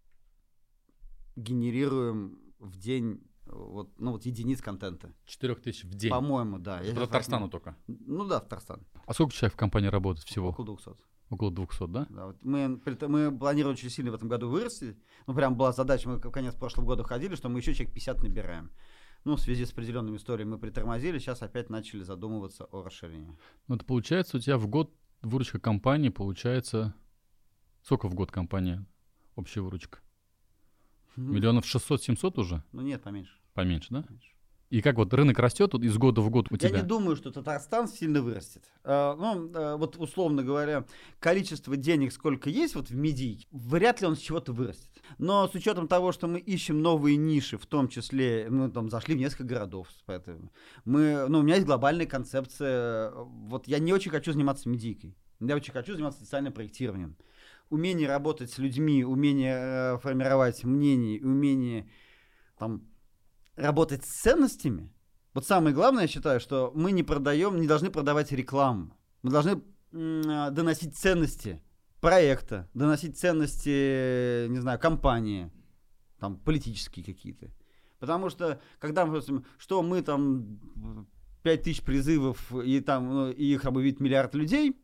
генерируем 1.36 2.38
в 2.62 2.76
день 2.78 3.20
вот, 3.46 3.90
ну, 3.98 4.12
вот 4.12 4.24
единиц 4.24 4.62
контента. 4.62 5.12
4 5.26 5.54
тысяч 5.56 5.84
в 5.84 5.94
день. 5.94 6.10
По-моему, 6.10 6.58
да. 6.58 6.80
В 6.82 6.94
Татарстану 6.94 7.48
только. 7.48 7.76
Ну 7.86 8.24
да, 8.24 8.38
в 8.38 8.44
Татарстан. 8.44 8.86
А 9.06 9.12
сколько 9.12 9.34
человек 9.34 9.54
в 9.54 9.56
компании 9.56 9.88
работает 9.88 10.26
всего? 10.26 10.50
Около 10.50 10.66
200. 10.66 10.90
Около 11.30 11.50
200, 11.50 11.86
да? 11.88 12.06
Да, 12.08 12.26
вот 12.26 12.44
мы, 12.44 12.80
мы 13.08 13.36
планируем 13.38 13.74
очень 13.74 13.90
сильно 13.90 14.10
в 14.10 14.14
этом 14.14 14.28
году 14.28 14.48
вырасти. 14.48 14.96
Ну, 15.26 15.34
прям 15.34 15.56
была 15.56 15.72
задача, 15.72 16.08
мы 16.08 16.16
в 16.16 16.30
конец 16.30 16.54
прошлого 16.54 16.86
года 16.86 17.04
ходили, 17.04 17.34
что 17.34 17.48
мы 17.48 17.58
еще 17.58 17.74
человек 17.74 17.94
50 17.94 18.22
набираем. 18.22 18.70
Ну, 19.24 19.36
в 19.36 19.40
связи 19.40 19.64
с 19.64 19.72
определенными 19.72 20.16
историями 20.16 20.50
мы 20.50 20.58
притормозили, 20.58 21.18
сейчас 21.18 21.42
опять 21.42 21.70
начали 21.70 22.02
задумываться 22.02 22.64
о 22.64 22.82
расширении. 22.82 23.36
Ну, 23.68 23.76
это 23.76 23.84
получается, 23.84 24.36
у 24.36 24.40
тебя 24.40 24.58
в 24.58 24.66
год 24.66 24.92
выручка 25.22 25.58
компании 25.58 26.10
получается... 26.10 26.94
Сколько 27.82 28.08
в 28.08 28.14
год 28.14 28.30
компания 28.30 28.86
общая 29.34 29.60
выручка? 29.60 29.98
Миллионов 31.16 31.64
600-700 31.64 32.40
уже? 32.40 32.62
Ну 32.72 32.82
нет, 32.82 33.02
поменьше. 33.02 33.32
Поменьше, 33.54 33.88
да? 33.90 34.02
Поменьше. 34.02 34.32
И 34.72 34.80
как 34.80 34.96
вот 34.96 35.12
рынок 35.12 35.38
растет 35.38 35.74
из 35.74 35.98
года 35.98 36.22
в 36.22 36.30
год 36.30 36.46
у 36.50 36.56
тебя? 36.56 36.70
Я 36.70 36.80
не 36.80 36.88
думаю, 36.88 37.14
что 37.14 37.30
Татарстан 37.30 37.88
сильно 37.88 38.22
вырастет. 38.22 38.64
А, 38.84 39.14
ну, 39.16 39.50
а, 39.54 39.76
вот 39.76 39.98
условно 39.98 40.42
говоря, 40.42 40.86
количество 41.18 41.76
денег, 41.76 42.10
сколько 42.10 42.48
есть 42.48 42.74
вот 42.74 42.88
в 42.88 42.94
медийке, 42.94 43.46
вряд 43.50 44.00
ли 44.00 44.06
он 44.06 44.16
с 44.16 44.20
чего-то 44.20 44.54
вырастет. 44.54 44.88
Но 45.18 45.46
с 45.46 45.54
учетом 45.54 45.88
того, 45.88 46.10
что 46.10 46.26
мы 46.26 46.38
ищем 46.38 46.80
новые 46.80 47.18
ниши, 47.18 47.58
в 47.58 47.66
том 47.66 47.88
числе, 47.88 48.46
мы 48.48 48.70
там 48.70 48.88
зашли 48.88 49.14
в 49.14 49.18
несколько 49.18 49.44
городов, 49.44 49.88
поэтому 50.06 50.50
мы, 50.86 51.26
ну, 51.28 51.40
у 51.40 51.42
меня 51.42 51.56
есть 51.56 51.66
глобальная 51.66 52.06
концепция. 52.06 53.10
Вот 53.10 53.68
я 53.68 53.78
не 53.78 53.92
очень 53.92 54.10
хочу 54.10 54.32
заниматься 54.32 54.70
медийкой. 54.70 55.14
Я 55.38 55.54
очень 55.54 55.74
хочу 55.74 55.92
заниматься 55.92 56.20
социальным 56.20 56.54
проектированием. 56.54 57.16
Умение 57.72 58.06
работать 58.06 58.50
с 58.50 58.58
людьми, 58.58 59.02
умение 59.02 59.56
э, 59.56 59.98
формировать 59.98 60.62
мнение, 60.64 61.24
умение 61.24 61.88
там 62.58 62.86
работать 63.56 64.04
с 64.04 64.08
ценностями, 64.08 64.92
вот 65.34 65.46
самое 65.46 65.74
главное, 65.74 66.02
я 66.02 66.08
считаю, 66.08 66.40
что 66.40 66.72
мы 66.74 66.92
не 66.92 67.02
продаем, 67.02 67.58
не 67.58 67.66
должны 67.66 67.90
продавать 67.90 68.32
рекламу. 68.32 68.94
Мы 69.22 69.30
должны 69.30 69.62
м- 69.92 70.54
доносить 70.54 70.96
ценности 70.96 71.62
проекта, 72.00 72.68
доносить 72.74 73.18
ценности, 73.18 74.48
не 74.48 74.58
знаю, 74.58 74.78
компании, 74.78 75.50
там, 76.18 76.36
политические 76.36 77.04
какие-то. 77.04 77.50
Потому 77.98 78.28
что, 78.28 78.60
когда 78.78 79.06
мы, 79.06 79.22
что 79.56 79.82
мы 79.82 80.02
там 80.02 80.58
5000 81.42 81.82
призывов, 81.82 82.52
и 82.54 82.80
там 82.80 83.08
ну, 83.08 83.30
их 83.30 83.64
объявит 83.64 84.00
миллиард 84.00 84.34
людей, 84.34 84.76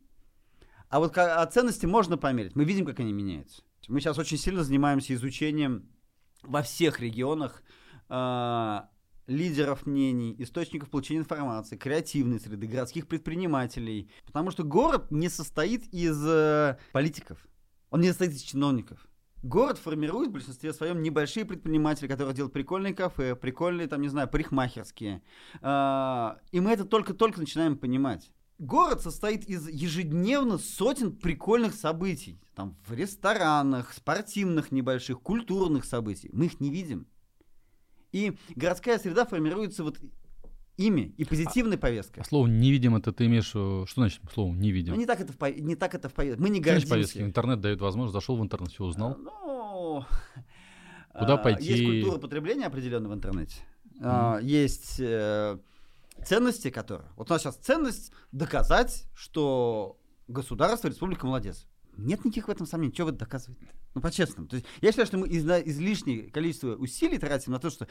а 0.89 1.01
вот 1.01 1.17
а 1.19 1.45
ценности 1.47 1.87
можно 1.87 2.17
померить. 2.17 2.57
Мы 2.57 2.65
видим, 2.65 2.87
как 2.87 3.01
они 3.01 3.13
меняются. 3.13 3.63
Мы 3.89 4.01
сейчас 4.01 4.19
очень 4.19 4.39
сильно 4.39 4.65
занимаемся 4.65 5.15
изучением 5.15 5.89
во 6.43 6.63
всех 6.63 7.01
регионах 7.01 7.63
э, 8.09 8.81
лидеров 9.27 9.87
мнений, 9.87 10.35
источников 10.39 10.91
получения 10.91 11.21
информации, 11.21 11.77
креативной 11.77 12.41
среды, 12.41 12.67
городских 12.67 13.07
предпринимателей. 13.07 14.11
Потому 14.27 14.51
что 14.51 14.65
город 14.65 15.11
не 15.11 15.29
состоит 15.29 15.85
из 15.93 16.23
э, 16.27 16.79
политиков, 16.93 17.39
он 17.91 18.01
не 18.01 18.09
состоит 18.09 18.33
из 18.33 18.43
чиновников. 18.43 19.07
Город 19.43 19.79
формирует 19.79 20.31
в 20.31 20.33
большинстве 20.33 20.73
своем 20.73 21.01
небольшие 21.01 21.45
предприниматели, 21.45 22.09
которые 22.09 22.35
делают 22.35 22.53
прикольные 22.53 22.93
кафе, 22.93 23.37
прикольные, 23.37 23.87
там, 23.87 24.03
не 24.03 24.09
знаю, 24.09 24.29
парикмахерские. 24.29 25.23
Э, 25.63 26.31
и 26.51 26.61
мы 26.61 26.73
это 26.73 26.85
только-только 26.85 27.41
начинаем 27.41 27.77
понимать. 27.79 28.33
Город 28.59 29.03
состоит 29.03 29.45
из 29.49 29.69
ежедневно 29.69 30.59
сотен 30.59 31.13
прикольных 31.13 31.75
событий. 31.75 32.41
Там 32.57 32.77
в 32.87 32.93
ресторанах, 32.93 33.93
спортивных 33.93 34.73
небольших, 34.73 35.21
культурных 35.21 35.85
событий. 35.85 36.29
Мы 36.33 36.47
их 36.47 36.61
не 36.61 36.71
видим. 36.71 37.07
И 38.11 38.37
городская 38.57 38.99
среда 38.99 39.27
формируется 39.27 39.85
вот 39.85 40.01
ими 40.77 41.15
и 41.17 41.25
позитивной 41.25 41.77
а, 41.77 41.79
повесткой. 41.79 42.21
А 42.21 42.25
слово 42.25 42.49
«невидим» 42.49 42.97
это 42.97 43.13
ты 43.13 43.27
имеешь... 43.27 43.49
Что 43.49 43.87
значит 43.95 44.23
слово 44.33 44.53
«невидим»? 44.53 44.95
Ну, 44.95 44.99
не 44.99 45.07
так 45.07 45.21
это 45.21 45.33
в, 45.33 45.61
не 45.61 45.77
так 45.77 45.95
это 45.95 46.09
в 46.09 46.15
повестке. 46.15 46.43
Мы 46.43 46.51
не 46.51 46.61
гордимся. 46.61 46.89
повестки? 46.89 47.19
Интернет 47.19 47.61
дает 47.61 47.81
возможность, 47.81 48.15
зашел 48.15 48.37
в 48.37 48.43
интернет, 48.43 48.73
все 48.73 48.85
узнал. 48.85 49.13
А, 49.13 49.19
ну... 49.19 50.05
Куда 51.13 51.35
а, 51.35 51.37
пойти? 51.37 51.73
Есть 51.73 51.85
культура 51.85 52.19
потребления 52.19 52.67
определенного 52.67 53.13
в 53.13 53.17
интернете. 53.17 53.57
Mm. 53.99 54.01
А, 54.03 54.39
есть 54.41 54.97
э, 54.99 55.59
ценности, 56.25 56.71
которые... 56.71 57.11
Вот 57.17 57.31
у 57.31 57.35
нас 57.35 57.43
сейчас 57.43 57.57
ценность 57.57 58.13
доказать, 58.33 59.05
что 59.15 59.99
государство, 60.27 60.89
республика 60.89 61.27
молодец. 61.27 61.67
Нет 61.97 62.25
никаких 62.25 62.49
в 62.49 62.51
этом 62.51 62.67
сомнений. 62.67 62.95
Что 62.95 63.07
вы 63.07 63.13
доказываете? 63.13 63.69
Ну, 63.95 64.01
по-честному. 64.01 64.49
То 64.49 64.57
есть, 64.57 64.67
я 64.81 64.91
считаю, 64.91 65.07
что 65.07 65.19
мы 65.19 65.29
из, 65.29 65.45
излишнее 65.45 66.31
количество 66.31 66.77
усилий 66.77 67.19
тратим 67.19 67.53
на 67.53 67.59
то, 67.59 67.71
что 67.71 67.89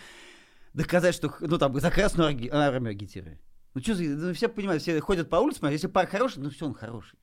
доказать, 0.73 1.13
что, 1.13 1.33
ну, 1.41 1.57
там, 1.57 1.77
за 1.79 1.91
красную 1.91 2.29
армию 2.55 2.91
агитируем. 2.91 3.39
Ну, 3.73 3.81
что 3.81 3.95
ну, 3.95 4.33
все 4.33 4.47
понимают, 4.47 4.81
все 4.81 4.99
ходят 5.01 5.29
по 5.29 5.35
улице, 5.37 5.59
а 5.61 5.71
если 5.71 5.87
парк 5.87 6.09
хороший, 6.09 6.39
ну, 6.39 6.49
все, 6.49 6.65
он 6.65 6.73
хороший. 6.73 7.19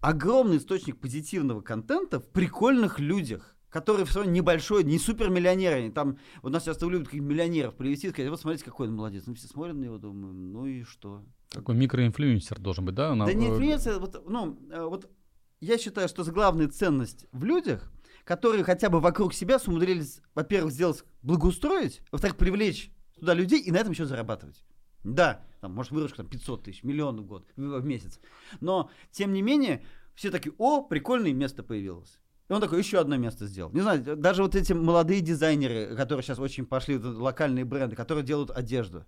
Огромный 0.00 0.58
источник 0.58 1.00
позитивного 1.00 1.60
контента 1.60 2.20
в 2.20 2.28
прикольных 2.28 2.98
людях, 2.98 3.53
которые 3.74 4.06
все 4.06 4.20
равно 4.20 4.32
небольшой, 4.32 4.84
не 4.84 5.00
супермиллионеры. 5.00 5.90
Там, 5.90 6.16
вот 6.42 6.52
нас 6.52 6.62
часто 6.62 6.86
любят 6.86 7.08
каких 7.08 7.22
миллионеров 7.22 7.74
привести 7.74 8.08
сказать, 8.10 8.30
вот 8.30 8.40
смотрите, 8.40 8.64
какой 8.64 8.86
он 8.86 8.94
молодец. 8.94 9.24
Ну, 9.26 9.34
все 9.34 9.48
смотрят 9.48 9.74
на 9.74 9.82
него, 9.82 9.98
думаем, 9.98 10.52
ну 10.52 10.64
и 10.64 10.84
что? 10.84 11.24
Такой 11.50 11.74
микроинфлюенсер 11.74 12.60
должен 12.60 12.84
быть, 12.84 12.94
да? 12.94 13.12
Да 13.16 13.32
не 13.32 13.48
инфлюенсер, 13.48 13.98
вот, 13.98 14.28
ну, 14.28 14.56
э, 14.70 14.80
вот 14.80 15.10
я 15.58 15.76
считаю, 15.76 16.06
что 16.06 16.22
главная 16.30 16.68
ценность 16.68 17.26
в 17.32 17.42
людях, 17.42 17.90
которые 18.22 18.62
хотя 18.62 18.90
бы 18.90 19.00
вокруг 19.00 19.34
себя 19.34 19.58
сумудрились, 19.58 20.20
во-первых, 20.36 20.72
сделать 20.72 21.02
благоустроить, 21.22 22.00
во-вторых, 22.12 22.36
привлечь 22.36 22.92
туда 23.18 23.34
людей 23.34 23.60
и 23.60 23.72
на 23.72 23.78
этом 23.78 23.90
еще 23.90 24.06
зарабатывать. 24.06 24.62
Да, 25.02 25.44
там, 25.60 25.72
может, 25.72 25.90
выручка 25.90 26.18
там, 26.18 26.28
500 26.28 26.62
тысяч, 26.62 26.84
миллион 26.84 27.22
в 27.22 27.26
год, 27.26 27.44
в 27.56 27.84
месяц. 27.84 28.20
Но, 28.60 28.88
тем 29.10 29.32
не 29.32 29.42
менее, 29.42 29.84
все 30.14 30.30
такие, 30.30 30.54
о, 30.58 30.82
прикольное 30.84 31.32
место 31.32 31.64
появилось. 31.64 32.20
И 32.48 32.52
он 32.52 32.60
такой, 32.60 32.78
еще 32.78 32.98
одно 32.98 33.16
место 33.16 33.46
сделал. 33.46 33.72
Не 33.72 33.80
знаю, 33.80 34.16
даже 34.16 34.42
вот 34.42 34.54
эти 34.54 34.72
молодые 34.72 35.20
дизайнеры, 35.20 35.96
которые 35.96 36.22
сейчас 36.22 36.38
очень 36.38 36.66
пошли, 36.66 36.98
локальные 36.98 37.64
бренды, 37.64 37.96
которые 37.96 38.24
делают 38.24 38.50
одежду. 38.50 39.06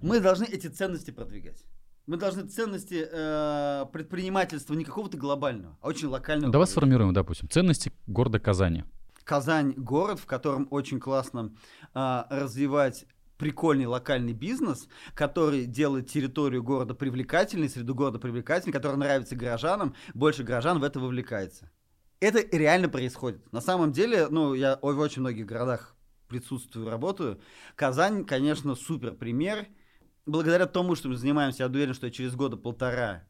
Мы 0.00 0.20
должны 0.20 0.44
эти 0.44 0.68
ценности 0.68 1.10
продвигать. 1.10 1.64
Мы 2.06 2.16
должны 2.16 2.44
ценности 2.44 3.04
э, 3.10 3.86
предпринимательства 3.92 4.74
не 4.74 4.84
какого-то 4.84 5.16
глобального, 5.16 5.76
а 5.80 5.88
очень 5.88 6.06
локального. 6.06 6.52
Давай 6.52 6.68
сформируем, 6.68 7.12
допустим, 7.12 7.48
ценности 7.48 7.92
города 8.06 8.38
Казани. 8.38 8.84
Казань 9.24 9.72
город, 9.76 10.20
в 10.20 10.26
котором 10.26 10.68
очень 10.70 11.00
классно 11.00 11.52
э, 11.94 12.22
развивать 12.30 13.06
прикольный 13.38 13.86
локальный 13.86 14.32
бизнес, 14.32 14.88
который 15.14 15.66
делает 15.66 16.08
территорию 16.08 16.62
города 16.62 16.94
привлекательной, 16.94 17.68
среду 17.68 17.96
города 17.96 18.20
привлекательной, 18.20 18.72
который 18.72 18.96
нравится 18.96 19.34
горожанам, 19.34 19.94
больше 20.14 20.44
горожан 20.44 20.78
в 20.78 20.84
это 20.84 21.00
вовлекается. 21.00 21.70
Это 22.20 22.44
реально 22.56 22.88
происходит. 22.88 23.52
На 23.52 23.60
самом 23.60 23.92
деле, 23.92 24.28
ну, 24.28 24.54
я 24.54 24.78
в 24.80 24.98
очень 24.98 25.20
многих 25.20 25.46
городах 25.46 25.94
присутствую, 26.28 26.88
работаю. 26.88 27.40
Казань, 27.74 28.24
конечно, 28.24 28.74
супер 28.74 29.12
пример– 29.12 29.66
благодаря 30.26 30.66
тому, 30.66 30.94
что 30.94 31.08
мы 31.08 31.16
занимаемся, 31.16 31.62
я 31.62 31.68
уверен, 31.68 31.94
что 31.94 32.06
я 32.06 32.12
через 32.12 32.34
года 32.34 32.56
полтора 32.56 33.24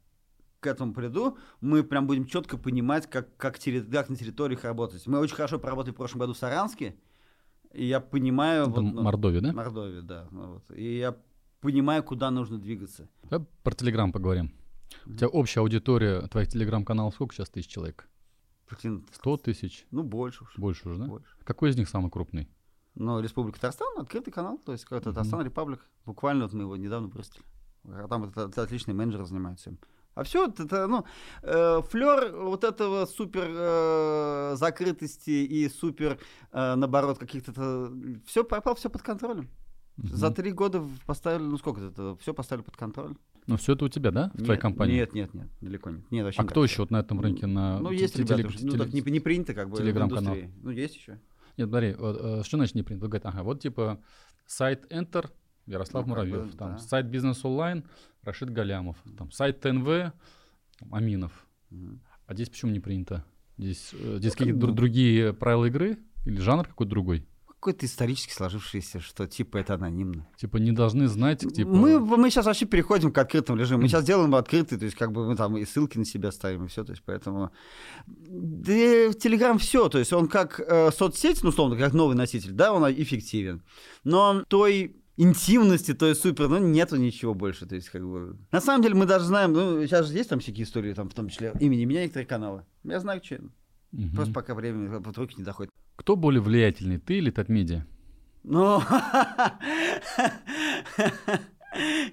к 0.61 0.66
этому 0.66 0.94
приду, 0.94 1.38
мы 1.61 1.85
прям 1.85 2.07
будем 2.07 2.27
четко 2.27 2.57
понимать, 2.57 3.09
как, 3.09 3.37
как, 3.37 3.59
как 3.59 4.09
на 4.09 4.16
территориях 4.16 4.64
работать. 4.64 5.07
Мы 5.07 5.18
очень 5.18 5.37
хорошо 5.37 5.59
поработали 5.59 5.92
в 5.92 5.96
прошлом 5.96 6.20
году 6.20 6.33
в 6.33 6.38
Саранске, 6.38 6.96
и 7.72 7.85
я 7.85 8.01
понимаю... 8.01 8.62
Это 8.62 8.70
вот, 8.70 8.81
ну, 8.81 9.03
Мордовия, 9.03 9.40
да? 9.42 9.53
Мордовия, 9.53 10.01
да. 10.01 10.27
Ну, 10.31 10.55
вот, 10.55 10.70
и 10.70 10.99
я 10.99 11.16
понимаю, 11.61 12.03
куда 12.03 12.31
нужно 12.31 12.59
двигаться. 12.59 13.09
Давай 13.25 13.46
про 13.62 13.75
Телеграм 13.75 14.11
поговорим. 14.12 14.46
Mm-hmm. 14.46 15.12
У 15.12 15.16
тебя 15.16 15.29
общая 15.29 15.61
аудитория 15.61 16.22
твоих 16.29 16.49
Телеграм-каналов 16.49 17.14
сколько 17.14 17.35
сейчас 17.35 17.51
тысяч 17.51 17.68
человек? 17.68 18.09
100 18.71 19.37
тысяч? 19.39 19.87
Ну, 19.91 20.03
больше 20.03 20.45
уже. 20.45 20.61
Больше 20.61 20.89
уже, 20.89 20.99
да? 20.99 21.07
Больше. 21.07 21.29
Какой 21.45 21.71
из 21.71 21.77
них 21.77 21.89
самый 21.89 22.11
крупный? 22.11 22.49
Но 22.95 23.21
Республика 23.21 23.61
Татарстан 23.61 23.99
открытый 23.99 24.33
канал, 24.33 24.59
то 24.59 24.73
есть 24.73 24.85
как-то 24.85 25.11
Татарстан 25.11 25.43
Репаблик. 25.43 25.81
Буквально 26.07 26.45
вот 26.45 26.55
мы 26.55 26.63
его 26.63 26.77
недавно 26.77 27.09
бросили. 27.09 27.41
А 27.85 28.09
там 28.09 28.25
это, 28.25 28.43
это 28.43 28.63
отличные 28.63 28.95
менеджеры 28.95 29.27
занимаются 29.27 29.71
им. 29.71 29.79
А 30.15 30.23
все 30.25 30.49
это, 30.49 30.87
ну, 30.87 31.05
э, 31.43 31.83
флер 31.91 32.35
вот 32.35 32.65
этого 32.65 33.05
супер 33.05 33.49
э, 33.51 34.55
закрытости 34.57 35.29
и 35.29 35.69
супер, 35.69 36.19
э, 36.53 36.75
наоборот, 36.75 37.19
каких-то, 37.19 37.93
все 38.27 38.43
попал, 38.43 38.75
все 38.77 38.89
под 38.89 39.03
контролем. 39.03 39.51
Угу. 39.99 40.09
За 40.09 40.31
три 40.31 40.53
года 40.53 40.83
поставили, 41.05 41.43
ну 41.43 41.59
сколько 41.59 41.83
это, 41.83 42.17
все 42.17 42.33
поставили 42.33 42.65
под 42.65 42.79
контроль. 42.79 43.15
Ну 43.47 43.57
все 43.57 43.75
это 43.75 43.85
у 43.85 43.89
тебя, 43.89 44.11
да, 44.11 44.31
в 44.31 44.39
нет, 44.39 44.45
твоей 44.45 44.61
компании? 44.61 44.95
Нет, 44.97 45.15
нет, 45.15 45.35
нет, 45.35 45.49
далеко 45.61 45.91
нет. 45.91 46.11
нет 46.11 46.35
а 46.37 46.45
кто 46.45 46.65
еще 46.65 46.83
вот 46.83 46.91
на 46.91 47.01
этом 47.01 47.21
рынке 47.21 47.47
на? 47.47 47.79
Ну 47.79 47.91
есть 47.91 48.17
ребята, 48.17 48.49
ну 48.61 48.77
так 48.77 48.93
не, 48.93 49.01
не 49.01 49.21
принято 49.21 49.55
как 49.55 49.71
бы 49.71 49.77
Телеграм-канал. 49.77 50.37
Ну 50.63 50.71
есть 50.71 50.97
еще. 50.97 51.21
Нет, 51.57 51.69
смотри, 51.71 51.95
вот, 51.95 52.19
э, 52.21 52.43
что 52.45 52.59
значит 52.59 52.75
не 52.75 52.83
принято? 52.83 53.07
Говорит, 53.07 53.25
ага, 53.25 53.43
вот 53.43 53.61
типа 53.63 53.99
сайт 54.47 54.93
Enter, 54.93 55.31
Ярослав 55.65 56.07
ну, 56.07 56.11
Муравьев, 56.11 56.51
бы, 56.51 56.57
там 56.57 56.73
да. 56.73 56.79
сайт 56.79 57.07
Бизнес 57.07 57.45
онлайн, 57.45 57.85
Рашид 58.23 58.51
Галямов, 58.51 58.99
там 59.17 59.31
сайт 59.31 59.61
ТНВ, 59.61 60.13
Аминов. 60.91 61.47
Угу. 61.71 61.99
А 62.27 62.35
здесь 62.35 62.51
почему 62.51 62.73
не 62.73 62.81
принято? 62.81 63.25
Здесь, 63.57 63.91
э, 63.95 64.19
здесь 64.19 64.35
ну, 64.35 64.39
какие-то 64.39 64.67
ну, 64.67 64.75
другие 64.75 65.33
правила 65.33 65.65
игры 65.65 65.99
или 66.27 66.39
жанр 66.39 66.67
какой-то 66.67 66.91
другой? 66.91 67.27
Какой-то 67.67 67.85
исторически 67.85 68.33
сложившийся, 68.33 69.01
что 69.01 69.27
типа 69.27 69.57
это 69.57 69.75
анонимно. 69.75 70.25
Типа 70.37 70.59
не 70.59 70.71
должны 70.71 71.09
знать, 71.09 71.41
типа... 71.41 71.69
Мы, 71.69 71.99
мы 71.99 72.31
сейчас 72.31 72.47
вообще 72.47 72.65
переходим 72.65 73.11
к 73.11 73.19
открытому 73.19 73.59
режиму. 73.59 73.83
Мы 73.83 73.89
сейчас 73.89 74.05
делаем 74.05 74.37
открытый, 74.37 74.79
то 74.79 74.85
есть 74.85 74.97
как 74.97 75.11
бы 75.11 75.27
мы 75.27 75.35
там 75.35 75.57
и 75.57 75.65
ссылки 75.65 75.99
на 75.99 76.05
себя 76.05 76.31
ставим, 76.31 76.67
и 76.67 76.69
все, 76.69 76.85
то 76.85 76.93
есть 76.93 77.03
поэтому... 77.05 77.51
Да 78.07 78.73
в 79.11 79.15
Телеграм 79.15 79.59
все, 79.59 79.89
то 79.89 79.99
есть 79.99 80.13
он 80.13 80.29
как 80.29 80.61
э, 80.61 80.93
соцсеть, 80.93 81.43
ну, 81.43 81.49
условно, 81.49 81.77
как 81.77 81.93
новый 81.93 82.15
носитель, 82.15 82.53
да, 82.53 82.73
он 82.73 82.89
эффективен. 82.93 83.65
Но 84.05 84.45
той 84.47 84.95
интимности, 85.17 85.93
то 85.93 86.07
есть 86.07 86.23
супер, 86.23 86.49
ну 86.49 86.59
нету 86.59 86.95
ничего 86.95 87.35
больше, 87.35 87.67
то 87.67 87.75
есть 87.75 87.89
как 87.89 88.07
бы... 88.07 88.37
На 88.53 88.61
самом 88.61 88.85
деле 88.85 88.95
мы 88.95 89.07
даже 89.07 89.25
знаем, 89.25 89.53
ну 89.53 89.85
сейчас 89.87 90.07
же 90.07 90.15
есть 90.15 90.31
там 90.31 90.39
всякие 90.39 90.65
истории, 90.67 90.95
там 90.95 91.09
в 91.09 91.15
том 91.15 91.31
числе 91.31 91.53
имени 91.59 91.85
меня 91.85 92.03
некоторые 92.03 92.29
каналы. 92.29 92.63
Я 92.85 93.01
знаю, 93.01 93.21
что 93.25 93.41
Мгм. 93.93 94.15
Просто 94.15 94.33
пока 94.35 94.55
время 94.55 95.01
под 95.01 95.17
руки 95.17 95.35
не 95.39 95.45
доходит. 95.45 95.73
Кто 95.97 96.15
более 96.17 96.41
влиятельный, 96.41 96.99
ты 96.99 97.19
или 97.19 97.31
Татмедиа? 97.31 97.87
Ну, 98.45 98.81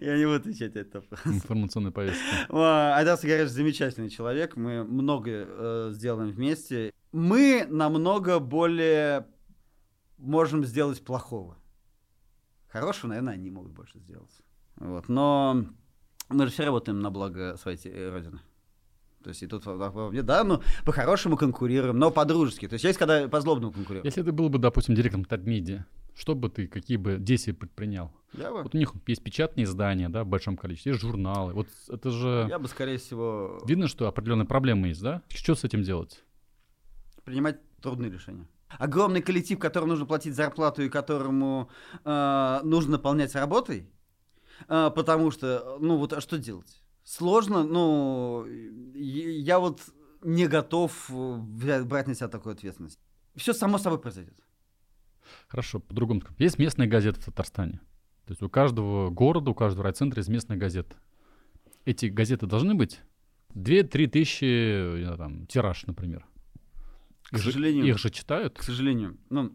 я 0.01 0.17
не 0.17 0.25
буду 0.25 0.37
отвечать 0.37 0.73
вопрос. 0.75 1.19
Информационная 1.25 1.91
повестка. 1.91 2.47
Айдар 2.95 3.17
Сигаревич 3.17 3.51
замечательный 3.51 4.09
человек, 4.09 4.55
мы 4.55 4.83
много 4.83 5.29
э, 5.31 5.89
сделаем 5.91 6.31
вместе. 6.31 6.91
Мы 7.11 7.67
намного 7.69 8.39
более 8.39 9.27
можем 10.17 10.65
сделать 10.65 11.03
плохого. 11.03 11.57
Хорошего, 12.67 13.09
наверное, 13.09 13.35
они 13.35 13.51
могут 13.51 13.73
больше 13.73 13.99
сделать. 13.99 14.31
Вот. 14.77 15.07
Но 15.09 15.65
мы 16.29 16.45
же 16.45 16.51
все 16.51 16.65
работаем 16.65 16.99
на 17.01 17.11
благо 17.11 17.57
своей 17.57 17.77
э, 17.85 18.09
Родины. 18.09 18.39
То 19.23 19.29
есть 19.29 19.43
и 19.43 19.47
тут 19.47 19.63
да, 19.63 20.43
ну, 20.43 20.61
по-хорошему 20.85 21.37
конкурируем, 21.37 21.97
но 21.97 22.11
по-дружески. 22.11 22.67
То 22.67 22.73
есть 22.73 22.85
есть 22.85 22.99
когда 22.99 23.27
по-злобному 23.27 23.71
конкурируем. 23.71 24.05
Если 24.05 24.21
ты 24.21 24.31
был 24.31 24.49
бы, 24.49 24.59
допустим, 24.59 24.95
директором 24.95 25.25
Татмедиа, 25.25 25.85
что 26.15 26.35
бы 26.35 26.49
ты, 26.49 26.67
какие 26.67 26.97
бы 26.97 27.17
действия 27.17 27.53
предпринял? 27.53 28.11
Я 28.33 28.51
бы, 28.51 28.63
Вот 28.63 28.75
у 28.75 28.77
них 28.77 28.93
есть 29.07 29.23
печатные 29.23 29.63
издания, 29.63 30.09
да, 30.09 30.23
в 30.23 30.27
большом 30.27 30.57
количестве, 30.57 30.91
есть 30.91 31.01
журналы. 31.01 31.53
Вот 31.53 31.67
это 31.87 32.11
же... 32.11 32.45
я 32.49 32.59
бы, 32.59 32.67
скорее 32.67 32.97
всего, 32.97 33.61
Видно, 33.65 33.87
что 33.87 34.07
определенные 34.07 34.45
проблемы 34.45 34.89
есть, 34.89 35.01
да? 35.01 35.21
Что 35.29 35.55
с 35.55 35.63
этим 35.63 35.83
делать? 35.83 36.23
принимать 37.23 37.57
трудные 37.81 38.11
решения. 38.11 38.47
Огромный 38.79 39.21
коллектив, 39.21 39.59
которому 39.59 39.91
нужно 39.91 40.05
платить 40.05 40.35
зарплату 40.35 40.81
и 40.81 40.89
которому 40.89 41.69
э, 42.03 42.59
нужно 42.63 42.93
наполнять 42.93 43.35
работой, 43.35 43.87
э, 44.67 44.91
потому 44.95 45.31
что, 45.31 45.77
ну 45.79 45.97
вот, 45.97 46.13
а 46.13 46.21
что 46.21 46.37
делать? 46.37 46.81
Сложно, 47.03 48.45
и- 48.95 49.41
я 49.41 49.59
вот 49.59 49.81
не 50.21 50.47
готов 50.47 51.09
э, 51.09 51.35
брать 51.37 52.07
на 52.07 52.15
себя 52.15 52.29
такую 52.29 52.53
ответственность. 52.53 52.99
Все 53.35 53.53
само 53.53 53.77
собой 53.77 53.99
произойдет. 53.99 54.37
Хорошо, 55.47 55.79
по-другому. 55.79 56.21
Есть 56.37 56.59
местная 56.59 56.87
газета 56.87 57.19
в 57.19 57.25
Татарстане. 57.25 57.79
То 58.25 58.31
есть 58.31 58.41
у 58.41 58.49
каждого 58.49 59.09
города, 59.09 59.51
у 59.51 59.53
каждого 59.55 59.83
райцентра 59.83 60.19
есть 60.19 60.29
местная 60.29 60.55
газета. 60.57 60.95
Эти 61.85 62.05
газеты 62.05 62.45
должны 62.45 62.73
быть 62.73 63.01
2-3 63.53 64.07
тысячи, 64.07 65.01
знаю, 65.03 65.17
там, 65.17 65.45
тираж, 65.47 65.85
например. 65.85 66.25
К 67.23 67.33
Их 67.33 67.39
же- 67.39 67.51
сожалению. 67.51 67.85
их 67.85 67.97
же 67.97 68.09
читают. 68.11 68.57
К 68.59 68.63
сожалению, 68.63 69.17
ну, 69.29 69.53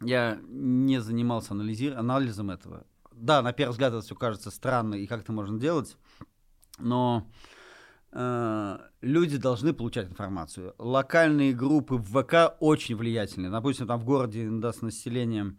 я 0.00 0.40
не 0.48 1.00
занимался 1.00 1.54
анализи- 1.54 1.94
анализом 1.94 2.50
этого. 2.50 2.84
Да, 3.12 3.42
на 3.42 3.52
первый 3.52 3.72
взгляд 3.72 3.92
это 3.92 4.02
все 4.02 4.16
кажется 4.16 4.50
странно, 4.50 4.96
и 4.96 5.06
как 5.06 5.20
это 5.20 5.32
можно 5.32 5.58
делать, 5.60 5.96
но 6.78 7.30
э, 8.12 8.78
люди 9.00 9.36
должны 9.36 9.72
получать 9.72 10.08
информацию. 10.08 10.74
Локальные 10.78 11.52
группы 11.54 11.96
в 11.96 12.04
ВК 12.04 12.56
очень 12.60 12.96
влиятельны. 12.96 13.50
Допустим, 13.50 13.86
там 13.86 14.00
в 14.00 14.04
городе 14.04 14.48
да, 14.50 14.72
с 14.72 14.82
населением, 14.82 15.58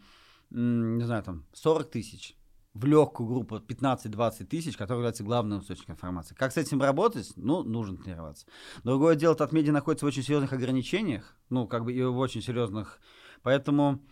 не 0.50 1.04
знаю, 1.04 1.24
там 1.24 1.46
40 1.54 1.90
тысяч. 1.90 2.36
В 2.74 2.84
легкую 2.84 3.30
группу 3.30 3.56
15-20 3.56 4.46
тысяч, 4.48 4.76
которая 4.76 4.98
является 4.98 5.24
главным 5.24 5.62
источником 5.62 5.96
информации. 5.96 6.36
Как 6.36 6.52
с 6.52 6.58
этим 6.58 6.82
работать? 6.82 7.32
Ну, 7.38 7.64
нужно 7.64 7.96
тренироваться. 7.96 8.48
Другое 8.84 9.16
дело, 9.16 9.34
Татмедиа 9.34 9.72
находится 9.72 10.06
в 10.06 10.10
очень 10.10 10.24
серьезных 10.24 10.52
ограничениях, 10.52 11.38
ну, 11.50 11.68
как 11.68 11.86
бы 11.86 11.94
и 11.94 12.04
в 12.04 12.18
очень 12.18 12.42
серьезных. 12.42 13.00
Поэтому 13.44 14.04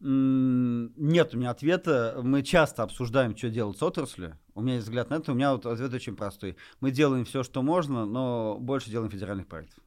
нет 0.00 1.34
у 1.34 1.38
меня 1.38 1.50
ответа. 1.50 2.20
Мы 2.22 2.42
часто 2.42 2.82
обсуждаем, 2.82 3.36
что 3.36 3.48
делать 3.48 3.78
с 3.78 3.82
отраслью. 3.82 4.38
У 4.54 4.60
меня 4.60 4.74
есть 4.74 4.86
взгляд 4.86 5.10
на 5.10 5.14
это. 5.14 5.32
У 5.32 5.34
меня 5.34 5.52
вот 5.52 5.66
ответ 5.66 5.92
очень 5.92 6.16
простой. 6.16 6.56
Мы 6.80 6.90
делаем 6.90 7.24
все, 7.24 7.42
что 7.42 7.62
можно, 7.62 8.04
но 8.04 8.58
больше 8.60 8.90
делаем 8.90 9.10
федеральных 9.10 9.46
проектов. 9.46 9.82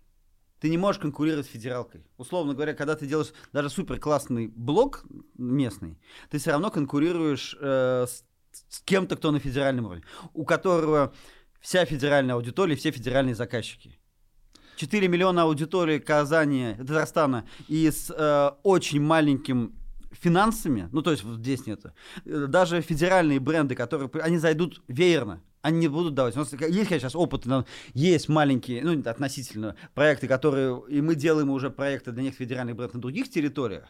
Ты 0.60 0.70
не 0.70 0.78
можешь 0.78 1.02
конкурировать 1.02 1.46
с 1.46 1.50
федералкой. 1.50 2.06
Условно 2.18 2.54
говоря, 2.54 2.74
когда 2.74 2.96
ты 2.96 3.06
делаешь 3.08 3.32
даже 3.54 3.70
супер 3.70 4.00
классный 4.00 4.48
блок 4.48 5.06
местный, 5.38 5.98
ты 6.30 6.38
все 6.38 6.52
равно 6.52 6.70
конкурируешь 6.70 7.56
э, 7.60 8.06
с, 8.08 8.26
с 8.68 8.82
кем-то, 8.82 9.16
кто 9.16 9.32
на 9.32 9.40
федеральном 9.40 9.86
уровне, 9.86 10.04
у 10.34 10.44
которого 10.44 11.14
вся 11.62 11.86
федеральная 11.86 12.36
аудитория, 12.36 12.76
все 12.76 12.92
федеральные 12.92 13.36
заказчики. 13.36 13.98
4 14.76 15.08
миллиона 15.08 15.44
аудитории 15.44 16.00
Казани, 16.00 16.76
Татарстана 16.78 17.46
и 17.68 17.90
с 17.90 18.10
э, 18.10 18.52
очень 18.64 19.02
маленьким 19.02 19.76
финансами, 20.12 20.90
ну 20.92 21.02
то 21.02 21.12
есть 21.12 21.24
здесь 21.24 21.66
нету, 21.66 21.92
Э, 22.26 22.48
даже 22.48 22.82
федеральные 22.82 23.40
бренды, 23.40 23.76
которые, 23.76 24.10
они 24.22 24.38
зайдут 24.38 24.82
веерно, 24.88 25.42
они 25.62 25.80
не 25.80 25.88
будут 25.88 26.14
давать. 26.14 26.36
У 26.36 26.40
нас 26.40 26.52
есть, 26.52 26.60
конечно, 26.60 27.00
сейчас 27.00 27.16
опыт, 27.16 27.46
но 27.46 27.66
есть 27.94 28.30
маленькие, 28.30 28.84
ну 28.84 29.00
относительно, 29.10 29.76
проекты, 29.94 30.28
которые, 30.28 30.82
и 30.90 31.02
мы 31.02 31.16
делаем 31.16 31.50
уже 31.50 31.70
проекты 31.70 32.12
для 32.12 32.24
них 32.24 32.36
федеральных 32.36 32.76
брендов 32.76 32.96
на 32.96 33.02
других 33.02 33.30
территориях, 33.30 33.90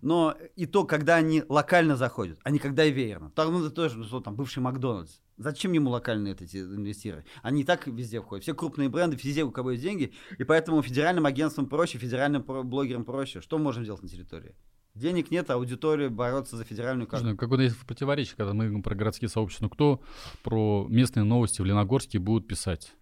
но 0.00 0.36
и 0.56 0.66
то, 0.66 0.84
когда 0.84 1.16
они 1.16 1.42
локально 1.48 1.96
заходят, 1.96 2.38
а 2.44 2.50
не 2.50 2.58
когда 2.58 2.84
и 2.84 2.92
веерно. 2.92 3.30
Там, 3.30 3.52
ну, 3.52 3.60
это 3.60 3.70
тоже, 3.70 3.98
ну, 3.98 4.04
что 4.04 4.20
там, 4.20 4.36
бывший 4.36 4.60
Макдональдс. 4.60 5.18
Зачем 5.38 5.72
ему 5.72 5.90
локальные 5.90 6.34
эти 6.34 6.56
инвестировать? 6.56 7.24
Они 7.42 7.62
и 7.62 7.64
так 7.64 7.86
везде 7.86 8.20
входят. 8.20 8.42
Все 8.42 8.54
крупные 8.54 8.88
бренды, 8.88 9.16
везде 9.22 9.44
у 9.44 9.52
кого 9.52 9.70
есть 9.70 9.82
деньги. 9.84 10.12
И 10.36 10.42
поэтому 10.42 10.82
федеральным 10.82 11.26
агентствам 11.26 11.66
проще, 11.66 11.98
федеральным 11.98 12.42
блогерам 12.42 13.04
проще. 13.04 13.40
Что 13.40 13.56
мы 13.58 13.64
можем 13.64 13.84
делать 13.84 14.02
на 14.02 14.08
территории? 14.08 14.56
Денег 14.98 15.30
нет, 15.30 15.48
а 15.50 15.54
аудитория 15.54 16.08
бороться 16.08 16.56
за 16.56 16.64
федеральную 16.64 17.06
Не 17.06 17.10
карту. 17.10 17.22
знаю, 17.24 17.36
Какое-то 17.36 17.62
есть 17.62 17.78
противоречие, 17.86 18.34
когда 18.36 18.52
мы 18.52 18.64
говорим 18.64 18.82
про 18.82 18.94
городские 18.94 19.28
сообщества. 19.28 19.64
Ну, 19.66 19.70
кто 19.70 20.00
про 20.42 20.86
местные 20.88 21.24
новости 21.24 21.60
в 21.62 21.64
Леногорске 21.64 22.18
будут 22.18 22.48
писать? 22.48 22.94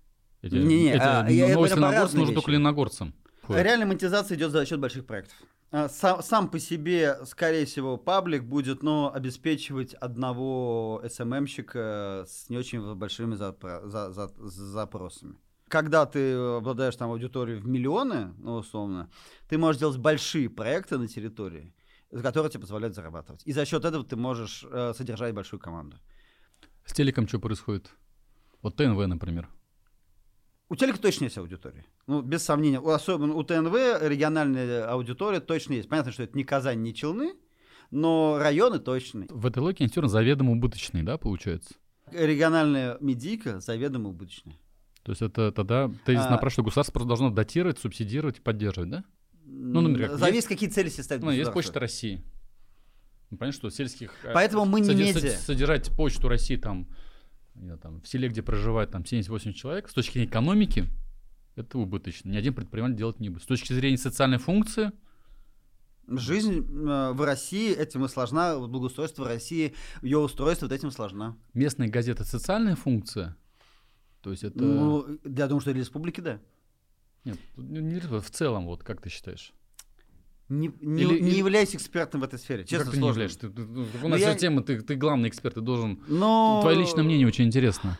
Эти, 0.42 0.54
Не-не, 0.54 0.90
эти 0.92 0.98
а, 1.00 1.22
новости 1.54 1.74
Леногорска 1.76 2.16
нужны 2.18 2.34
только 2.34 2.50
леногорцам. 2.50 3.14
Реальная 3.48 3.86
монетизация 3.86 4.36
идет 4.36 4.50
за 4.50 4.66
счет 4.66 4.78
больших 4.80 5.06
проектов. 5.06 5.34
А, 5.72 5.88
Сам, 5.88 6.22
сам 6.22 6.48
по 6.48 6.58
себе, 6.58 7.16
скорее 7.24 7.64
всего, 7.66 7.96
паблик 7.96 8.44
будет, 8.44 8.82
но 8.82 9.12
обеспечивать 9.12 9.94
одного 9.94 11.02
СММщика 11.08 12.24
с 12.28 12.48
не 12.50 12.56
очень 12.58 12.94
большими 12.94 13.34
запро- 13.34 13.86
за- 13.88 14.10
за- 14.12 14.32
запросами. 14.36 15.34
Когда 15.68 16.06
ты 16.06 16.34
обладаешь 16.34 16.94
там 16.94 17.10
аудиторией 17.10 17.58
в 17.58 17.66
миллионы, 17.66 18.32
ну, 18.38 18.54
условно, 18.58 19.10
ты 19.48 19.58
можешь 19.58 19.80
делать 19.80 19.96
большие 19.98 20.48
проекты 20.48 20.96
на 20.98 21.08
территории, 21.08 21.74
которые 22.10 22.50
тебе 22.50 22.60
позволяют 22.62 22.94
зарабатывать. 22.94 23.42
И 23.44 23.52
за 23.52 23.64
счет 23.64 23.84
этого 23.84 24.04
ты 24.04 24.16
можешь 24.16 24.64
э, 24.70 24.92
содержать 24.96 25.34
большую 25.34 25.60
команду. 25.60 25.98
С 26.84 26.92
телеком 26.92 27.26
что 27.28 27.38
происходит? 27.40 27.90
Вот 28.62 28.76
ТНВ, 28.76 29.06
например. 29.06 29.48
У 30.68 30.74
телека 30.76 30.98
точно 30.98 31.24
есть 31.24 31.38
аудитория. 31.38 31.84
Ну, 32.06 32.22
без 32.22 32.42
сомнения. 32.42 32.80
У- 32.80 32.88
Особенно 32.88 33.34
у 33.34 33.42
ТНВ 33.44 33.72
региональная 34.02 34.88
аудитория 34.88 35.40
точно 35.40 35.74
есть. 35.74 35.88
Понятно, 35.88 36.10
что 36.12 36.22
это 36.24 36.36
не 36.36 36.42
Казань, 36.44 36.82
не 36.82 36.92
Челны, 36.94 37.34
но 37.92 38.38
районы 38.40 38.78
точно. 38.80 39.26
В 39.30 39.46
этой 39.46 39.58
логике 39.60 39.84
институт 39.84 40.10
заведомо 40.10 40.52
убыточный, 40.52 41.02
да, 41.02 41.18
получается? 41.18 41.74
Региональная 42.10 42.98
медийка 43.00 43.60
заведомо 43.60 44.08
убыточная. 44.10 44.56
То 45.04 45.12
есть 45.12 45.22
это 45.22 45.52
тогда 45.52 45.88
тезис 46.04 46.24
А. 46.26 46.30
напрашивает, 46.30 46.52
что 46.54 46.62
государство 46.64 46.92
просто 46.94 47.08
должно 47.08 47.30
датировать, 47.30 47.78
субсидировать 47.78 48.38
и 48.38 48.40
поддерживать, 48.40 48.90
да? 48.90 49.04
Ну, 49.46 49.80
например, 49.80 50.16
Зависит, 50.16 50.48
какие 50.48 50.68
цели 50.68 50.88
себе 50.88 51.04
ставит 51.04 51.22
Ну, 51.22 51.30
есть. 51.30 51.52
Почта 51.52 51.80
России. 51.80 52.22
Ну, 53.30 53.38
понятно, 53.38 53.58
что 53.58 53.70
сельских... 53.70 54.12
э, 54.24 54.32
Поэтому 54.34 54.64
мы 54.64 54.80
не 54.80 54.94
медиа. 54.94 55.30
Содержать 55.30 55.90
почту 55.96 56.28
России 56.28 56.56
там, 56.56 56.86
знаю, 57.54 57.78
там, 57.78 58.00
в 58.00 58.08
селе, 58.08 58.28
где 58.28 58.42
проживает 58.42 58.90
там 58.90 59.02
70-80 59.02 59.52
человек, 59.52 59.88
с 59.88 59.94
точки 59.94 60.14
зрения 60.14 60.28
экономики, 60.28 60.86
это 61.54 61.78
убыточно. 61.78 62.30
Ни 62.30 62.36
один 62.36 62.54
предприниматель 62.54 62.96
делать 62.96 63.20
не 63.20 63.30
будет. 63.30 63.42
С 63.42 63.46
точки 63.46 63.72
зрения 63.72 63.98
социальной 63.98 64.38
функции, 64.38 64.92
Жизнь 66.08 66.60
э, 66.60 67.12
в 67.12 67.24
России 67.24 67.74
этим 67.74 68.04
и 68.04 68.08
сложна, 68.08 68.56
благоустройство 68.60 69.24
в 69.24 69.26
России, 69.26 69.74
ее 70.02 70.18
устройство 70.18 70.66
вот 70.66 70.72
этим 70.72 70.92
сложна. 70.92 71.36
местная 71.52 71.88
газета 71.88 72.22
социальная 72.22 72.76
функция, 72.76 73.36
то 74.20 74.30
есть 74.30 74.44
это... 74.44 74.62
Ну, 74.62 75.18
я 75.24 75.48
думаю, 75.48 75.60
что 75.60 75.72
для 75.72 75.80
республики, 75.80 76.20
да. 76.20 76.40
Нет, 77.26 77.38
не- 77.56 77.80
не 77.80 77.98
в 78.00 78.30
целом, 78.30 78.66
вот 78.66 78.82
как 78.84 79.02
ты 79.02 79.08
считаешь? 79.10 79.52
Не, 80.48 80.70
не, 80.80 81.02
Или- 81.02 81.18
не 81.20 81.30
или- 81.30 81.38
являюсь 81.38 81.74
экспертом 81.74 82.20
в 82.20 82.24
этой 82.24 82.38
сфере, 82.38 82.64
честно, 82.64 82.84
как 82.84 82.90
ты 82.92 82.96
не 82.98 83.00
сложно. 83.00 83.20
являешься? 83.22 83.40
Ты- 83.40 83.48
ты- 83.48 83.62
у 83.62 83.86
Ну, 84.02 84.08
нас 84.08 84.20
я- 84.20 84.34
тема, 84.36 84.62
ты, 84.62 84.80
ты 84.80 84.94
главный 84.94 85.28
эксперт, 85.28 85.54
ты 85.56 85.60
должен... 85.60 86.00
Но... 86.06 86.60
Твое 86.62 86.78
личное 86.78 87.02
мнение 87.02 87.26
очень 87.26 87.46
интересно. 87.46 87.98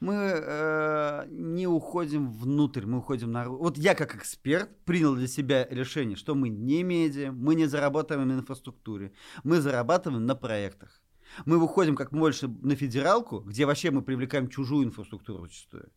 Мы 0.00 0.14
э, 0.14 1.26
не 1.28 1.66
уходим 1.66 2.30
внутрь, 2.30 2.86
мы 2.86 2.98
уходим 2.98 3.32
на... 3.32 3.48
Вот 3.48 3.76
я 3.78 3.96
как 3.96 4.14
эксперт 4.14 4.68
принял 4.84 5.16
для 5.16 5.26
себя 5.26 5.66
решение, 5.68 6.16
что 6.16 6.36
мы 6.36 6.50
не 6.50 6.84
медиа, 6.84 7.32
мы 7.32 7.56
не 7.56 7.66
зарабатываем 7.66 8.28
на 8.28 8.34
инфраструктуре, 8.34 9.10
мы 9.42 9.60
зарабатываем 9.60 10.24
на 10.24 10.36
проектах. 10.36 11.02
Мы 11.46 11.58
выходим 11.58 11.96
как 11.96 12.12
больше 12.12 12.46
на 12.46 12.76
федералку, 12.76 13.40
где 13.40 13.66
вообще 13.66 13.90
мы 13.90 14.02
привлекаем 14.02 14.48
чужую 14.48 14.84
инфраструктуру 14.86 15.46
зачастую. 15.46 15.88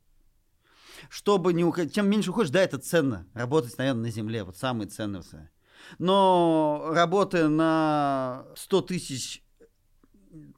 Чтобы 1.09 1.53
не 1.53 1.63
уходить, 1.63 1.95
чем 1.95 2.09
меньше 2.09 2.31
уходишь, 2.31 2.51
да, 2.51 2.61
это 2.61 2.77
ценно. 2.77 3.27
Работать, 3.33 3.77
наверное, 3.77 4.03
на 4.03 4.11
земле, 4.11 4.43
вот 4.43 4.57
самое 4.57 4.89
ценное. 4.89 5.51
Но 5.99 6.89
работая 6.93 7.47
на 7.47 8.45
100 8.55 8.81
тысяч 8.81 9.43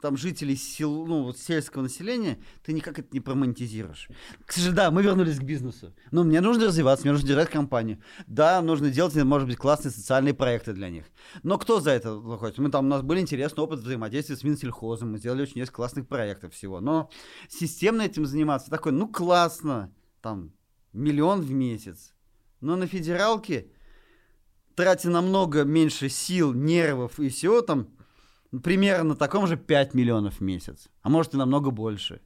там 0.01 0.17
жителей 0.17 0.55
сел, 0.55 1.05
ну, 1.05 1.23
вот 1.23 1.37
сельского 1.37 1.81
населения, 1.81 2.37
ты 2.63 2.73
никак 2.73 2.99
это 2.99 3.07
не 3.11 3.19
промонетизируешь. 3.19 4.07
К 4.45 4.51
сожалению, 4.51 4.77
да, 4.77 4.91
мы 4.91 5.01
вернулись 5.01 5.39
к 5.39 5.43
бизнесу. 5.43 5.93
Но 6.11 6.23
мне 6.23 6.41
нужно 6.41 6.65
развиваться, 6.65 7.05
мне 7.05 7.13
нужно 7.13 7.27
держать 7.27 7.49
компанию. 7.49 7.99
Да, 8.27 8.61
нужно 8.61 8.91
делать, 8.91 9.15
может 9.15 9.47
быть, 9.47 9.57
классные 9.57 9.91
социальные 9.91 10.33
проекты 10.33 10.73
для 10.73 10.89
них. 10.89 11.05
Но 11.41 11.57
кто 11.57 11.79
за 11.79 11.91
это 11.91 12.13
выходит? 12.13 12.57
Мы 12.59 12.69
там, 12.69 12.85
у 12.85 12.89
нас 12.89 13.01
были 13.01 13.19
интересный 13.19 13.63
опыт 13.63 13.79
взаимодействия 13.79 14.35
с 14.35 14.43
Минсельхозом, 14.43 15.13
мы 15.13 15.17
сделали 15.17 15.43
очень 15.43 15.57
несколько 15.57 15.77
классных 15.77 16.07
проектов 16.07 16.53
всего. 16.53 16.79
Но 16.79 17.09
системно 17.49 18.03
этим 18.03 18.25
заниматься, 18.25 18.69
такой, 18.69 18.91
ну, 18.91 19.07
классно, 19.07 19.91
там, 20.24 20.53
миллион 20.93 21.41
в 21.41 21.51
месяц. 21.51 22.15
Но 22.61 22.78
на 22.78 22.88
федералке, 22.88 23.67
тратя 24.74 25.09
намного 25.09 25.65
меньше 25.65 26.09
сил, 26.09 26.53
нервов 26.53 27.19
и 27.19 27.28
всего, 27.28 27.61
там, 27.61 27.89
примерно 28.63 29.09
на 29.09 29.15
таком 29.15 29.47
же 29.47 29.57
5 29.57 29.93
миллионов 29.93 30.39
в 30.39 30.41
месяц. 30.41 30.89
А 31.01 31.09
может 31.09 31.34
и 31.34 31.38
намного 31.38 31.71
больше. 31.71 32.21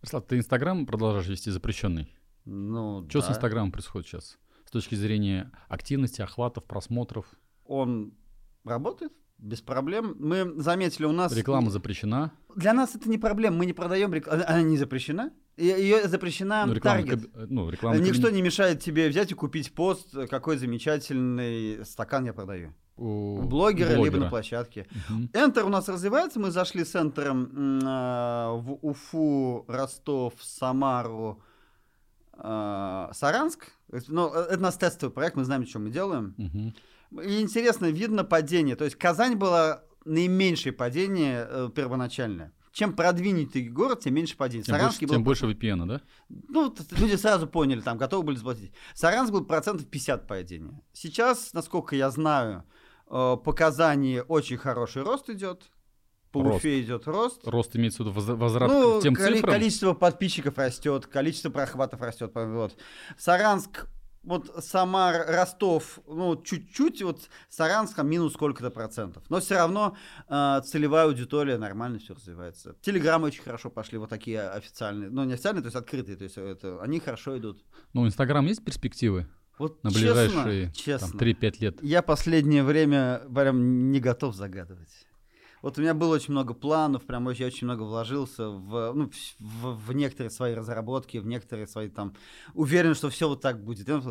Ярослав, 0.00 0.24
ты 0.26 0.38
Инстаграм 0.38 0.86
продолжаешь 0.86 1.28
вести 1.28 1.50
запрещенный? 1.50 2.08
Ну, 2.46 3.06
Что 3.08 3.20
да. 3.20 3.26
с 3.26 3.30
Инстаграмом 3.30 3.72
происходит 3.72 4.08
сейчас? 4.08 4.38
С 4.64 4.70
точки 4.70 4.94
зрения 4.94 5.52
активности, 5.68 6.22
охватов, 6.22 6.64
просмотров? 6.64 7.26
Он 7.66 8.14
работает 8.64 9.12
без 9.36 9.60
проблем. 9.60 10.16
Мы 10.18 10.60
заметили, 10.60 11.04
у 11.04 11.12
нас... 11.12 11.36
Реклама 11.36 11.70
запрещена. 11.70 12.32
Для 12.56 12.72
нас 12.72 12.94
это 12.94 13.10
не 13.10 13.18
проблема, 13.18 13.58
мы 13.58 13.66
не 13.66 13.74
продаем 13.74 14.14
рекламу. 14.14 14.42
Она 14.46 14.62
не 14.62 14.78
запрещена? 14.78 15.32
Ее 15.56 16.08
запрещена 16.08 16.64
Ну, 16.66 16.72
реклама, 16.74 16.98
таргет. 17.06 17.30
каб- 17.32 17.46
ну, 17.50 17.68
реклама 17.70 17.96
Ничто 17.98 18.12
кабинет- 18.28 18.32
не 18.34 18.42
мешает 18.42 18.80
тебе 18.80 19.08
взять 19.08 19.30
и 19.32 19.34
купить 19.34 19.74
пост, 19.74 20.14
какой 20.30 20.56
замечательный 20.56 21.84
стакан 21.84 22.24
я 22.24 22.32
продаю. 22.32 22.74
у 22.96 23.38
У 23.38 23.42
блогера, 23.42 23.88
либо 23.90 24.00
блогера. 24.02 24.20
на 24.20 24.28
площадке. 24.30 24.86
Enter 25.32 25.62
у 25.62 25.68
нас 25.68 25.88
развивается. 25.88 26.38
Мы 26.40 26.50
зашли 26.50 26.84
с 26.84 26.94
Энтером 26.94 27.80
а, 27.84 28.52
в 28.54 28.78
Уфу, 28.82 29.64
Ростов, 29.68 30.34
Самару, 30.40 31.42
а, 32.34 33.10
Саранск. 33.12 33.66
То 33.90 33.96
есть, 33.96 34.08
Ну, 34.08 34.32
э, 34.32 34.40
это 34.50 34.58
у 34.58 34.62
нас 34.62 34.76
тестовый 34.76 35.12
проект, 35.12 35.36
мы 35.36 35.44
знаем, 35.44 35.66
что 35.66 35.78
мы 35.78 35.90
делаем. 35.90 36.34
И 37.22 37.40
интересно, 37.40 37.86
видно 37.90 38.24
падение. 38.24 38.74
То 38.76 38.84
есть 38.84 38.96
Казань 38.96 39.36
была 39.36 39.82
наименьшее 40.04 40.72
падение 40.72 41.46
э, 41.48 41.68
первоначальное. 41.74 42.52
Чем 42.72 42.94
продвинутый 42.94 43.68
город, 43.68 44.00
тем 44.00 44.14
меньше 44.14 44.36
падение. 44.36 44.64
Тем, 44.64 44.72
больше, 44.72 44.82
Саранский 44.82 45.06
был 45.06 45.14
тем 45.14 45.24
больше 45.24 45.46
VPN, 45.46 45.86
да? 45.86 46.00
ну, 46.28 46.74
люди 46.92 47.16
сразу 47.16 47.46
поняли, 47.46 47.80
там, 47.82 47.98
готовы 47.98 48.22
были 48.24 48.36
заплатить. 48.36 48.72
Саранск 48.94 49.30
был 49.32 49.44
процентов 49.44 49.86
50 49.88 50.26
падения. 50.26 50.80
Сейчас, 50.94 51.52
насколько 51.52 51.94
я 51.96 52.10
знаю, 52.10 52.64
э, 53.10 53.36
по 53.44 53.52
Казани 53.52 54.22
очень 54.26 54.56
хороший 54.56 55.02
рост 55.02 55.28
идет. 55.28 55.70
По 56.30 56.42
Рост. 56.42 56.56
Уфе 56.56 56.80
идет 56.80 57.06
рост. 57.06 57.46
Рост 57.46 57.76
имеется 57.76 58.02
в 58.02 58.06
виду 58.06 58.14
воз- 58.18 58.38
возврат 58.38 58.70
Ну, 58.70 59.00
к 59.00 59.02
тем 59.02 59.14
коли- 59.14 59.34
цифрам. 59.36 59.52
количество 59.52 59.92
подписчиков 59.92 60.56
растет, 60.56 61.06
количество 61.06 61.50
прохватов 61.50 62.00
растет. 62.00 62.32
Вот. 62.34 62.74
Саранск, 63.18 63.86
вот 64.22 64.64
Самар, 64.64 65.26
Ростов, 65.26 65.98
ну, 66.06 66.40
чуть-чуть, 66.40 67.02
вот 67.02 67.28
Саранск 67.48 67.96
там 67.96 68.08
минус 68.08 68.34
сколько-то 68.34 68.70
процентов. 68.70 69.22
Но 69.28 69.40
все 69.40 69.56
равно 69.56 69.96
э, 70.28 70.60
целевая 70.64 71.06
аудитория 71.06 71.58
нормально 71.58 71.98
все 71.98 72.14
развивается. 72.14 72.76
Телеграммы 72.82 73.28
очень 73.28 73.42
хорошо 73.42 73.70
пошли, 73.70 73.98
вот 73.98 74.10
такие 74.10 74.40
официальные. 74.48 75.10
Ну, 75.10 75.24
не 75.24 75.34
официальные, 75.34 75.62
то 75.62 75.66
есть 75.66 75.76
открытые, 75.76 76.16
то 76.16 76.24
есть 76.24 76.38
это, 76.38 76.80
они 76.82 77.00
хорошо 77.00 77.36
идут. 77.38 77.64
Ну, 77.92 78.02
у 78.02 78.06
Инстаграм 78.06 78.44
есть 78.46 78.64
перспективы 78.64 79.26
Вот 79.58 79.82
на 79.82 79.90
честно, 79.90 80.08
ближайшие 80.08 80.72
честно, 80.72 81.08
там, 81.08 81.20
3-5 81.20 81.54
лет? 81.60 81.82
я 81.82 82.02
последнее 82.02 82.62
время 82.62 83.22
прям 83.34 83.90
не 83.90 84.00
готов 84.00 84.34
загадывать. 84.34 84.90
Вот 85.62 85.78
у 85.78 85.80
меня 85.80 85.94
было 85.94 86.14
очень 86.14 86.32
много 86.32 86.54
планов, 86.54 87.04
прям 87.04 87.26
очень, 87.28 87.42
я 87.42 87.46
очень 87.46 87.66
много 87.66 87.82
вложился 87.82 88.48
в, 88.48 88.92
ну, 88.92 89.10
в, 89.38 89.86
в 89.86 89.92
некоторые 89.92 90.30
свои 90.30 90.54
разработки, 90.54 91.18
в 91.18 91.26
некоторые 91.26 91.66
свои 91.66 91.88
там... 91.88 92.14
Уверен, 92.54 92.94
что 92.94 93.08
все 93.10 93.28
вот 93.28 93.40
так 93.40 93.64
будет. 93.64 93.88
Я 93.88 94.02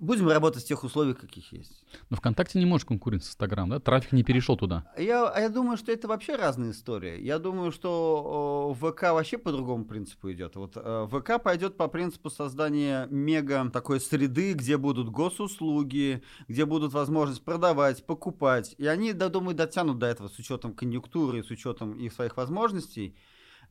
Будем 0.00 0.28
работать 0.28 0.62
в 0.62 0.66
тех 0.66 0.82
условиях, 0.82 1.18
каких 1.18 1.52
есть. 1.52 1.84
Но 2.08 2.16
ВКонтакте 2.16 2.58
не 2.58 2.64
может 2.64 2.88
конкурировать 2.88 3.24
с 3.24 3.28
Инстаграм, 3.28 3.68
да? 3.68 3.80
Трафик 3.80 4.12
не 4.12 4.22
перешел 4.22 4.56
туда. 4.56 4.90
Я, 4.96 5.28
а 5.28 5.40
я 5.40 5.50
думаю, 5.50 5.76
что 5.76 5.92
это 5.92 6.08
вообще 6.08 6.36
разные 6.36 6.70
истории. 6.70 7.20
Я 7.20 7.38
думаю, 7.38 7.70
что 7.70 8.74
э, 8.74 8.90
ВК 8.90 9.02
вообще 9.12 9.36
по 9.36 9.52
другому 9.52 9.84
принципу 9.84 10.32
идет. 10.32 10.56
Вот 10.56 10.72
э, 10.76 11.06
ВК 11.10 11.42
пойдет 11.42 11.76
по 11.76 11.86
принципу 11.88 12.30
создания 12.30 13.08
мега 13.10 13.68
такой 13.70 14.00
среды, 14.00 14.54
где 14.54 14.78
будут 14.78 15.10
госуслуги, 15.10 16.22
где 16.48 16.64
будут 16.64 16.94
возможность 16.94 17.44
продавать, 17.44 18.06
покупать. 18.06 18.74
И 18.78 18.86
они, 18.86 19.12
да, 19.12 19.28
думаю, 19.28 19.54
дотянут 19.54 19.98
до 19.98 20.06
этого 20.06 20.28
с 20.28 20.38
учетом 20.38 20.72
конъюнктуры, 20.72 21.44
с 21.44 21.50
учетом 21.50 21.98
их 21.98 22.14
своих 22.14 22.38
возможностей. 22.38 23.14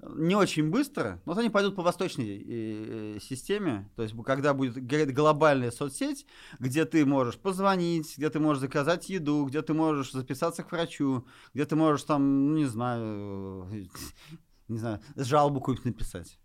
Не 0.02 0.36
очень 0.36 0.70
быстро, 0.70 1.22
но 1.26 1.34
вот 1.34 1.40
они 1.40 1.50
пойдут 1.50 1.76
по 1.76 1.82
восточной 1.82 2.38
э, 2.38 3.16
э, 3.18 3.20
системе, 3.20 3.90
то 3.98 4.04
есть 4.04 4.16
когда 4.26 4.54
будет 4.54 4.82
глобальная 5.14 5.72
соцсеть, 5.72 6.26
где 6.58 6.86
ты 6.86 7.06
можешь 7.06 7.38
позвонить, 7.38 8.18
где 8.18 8.30
ты 8.30 8.40
можешь 8.40 8.62
заказать 8.62 9.10
еду, 9.10 9.46
где 9.46 9.62
ты 9.62 9.74
можешь 9.74 10.14
записаться 10.14 10.64
к 10.64 10.72
врачу, 10.72 11.28
где 11.54 11.66
ты 11.66 11.76
можешь 11.76 12.04
там, 12.04 12.52
ну, 12.52 12.58
не 12.58 12.66
знаю, 12.66 13.68
не 14.70 14.78
знаю, 14.78 15.02
жалобу 15.18 15.60
какую-нибудь 15.60 15.86
написать. 15.86 16.40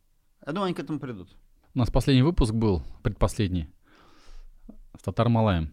Я 0.44 0.52
думаю, 0.52 0.66
они 0.66 0.74
к 0.74 0.80
этому 0.80 0.98
придут. 0.98 1.36
У 1.74 1.78
нас 1.78 1.90
последний 1.90 2.22
выпуск 2.22 2.52
был, 2.52 2.82
предпоследний, 3.04 3.72
с 4.98 5.02
Татар 5.02 5.28
Малаем. 5.28 5.70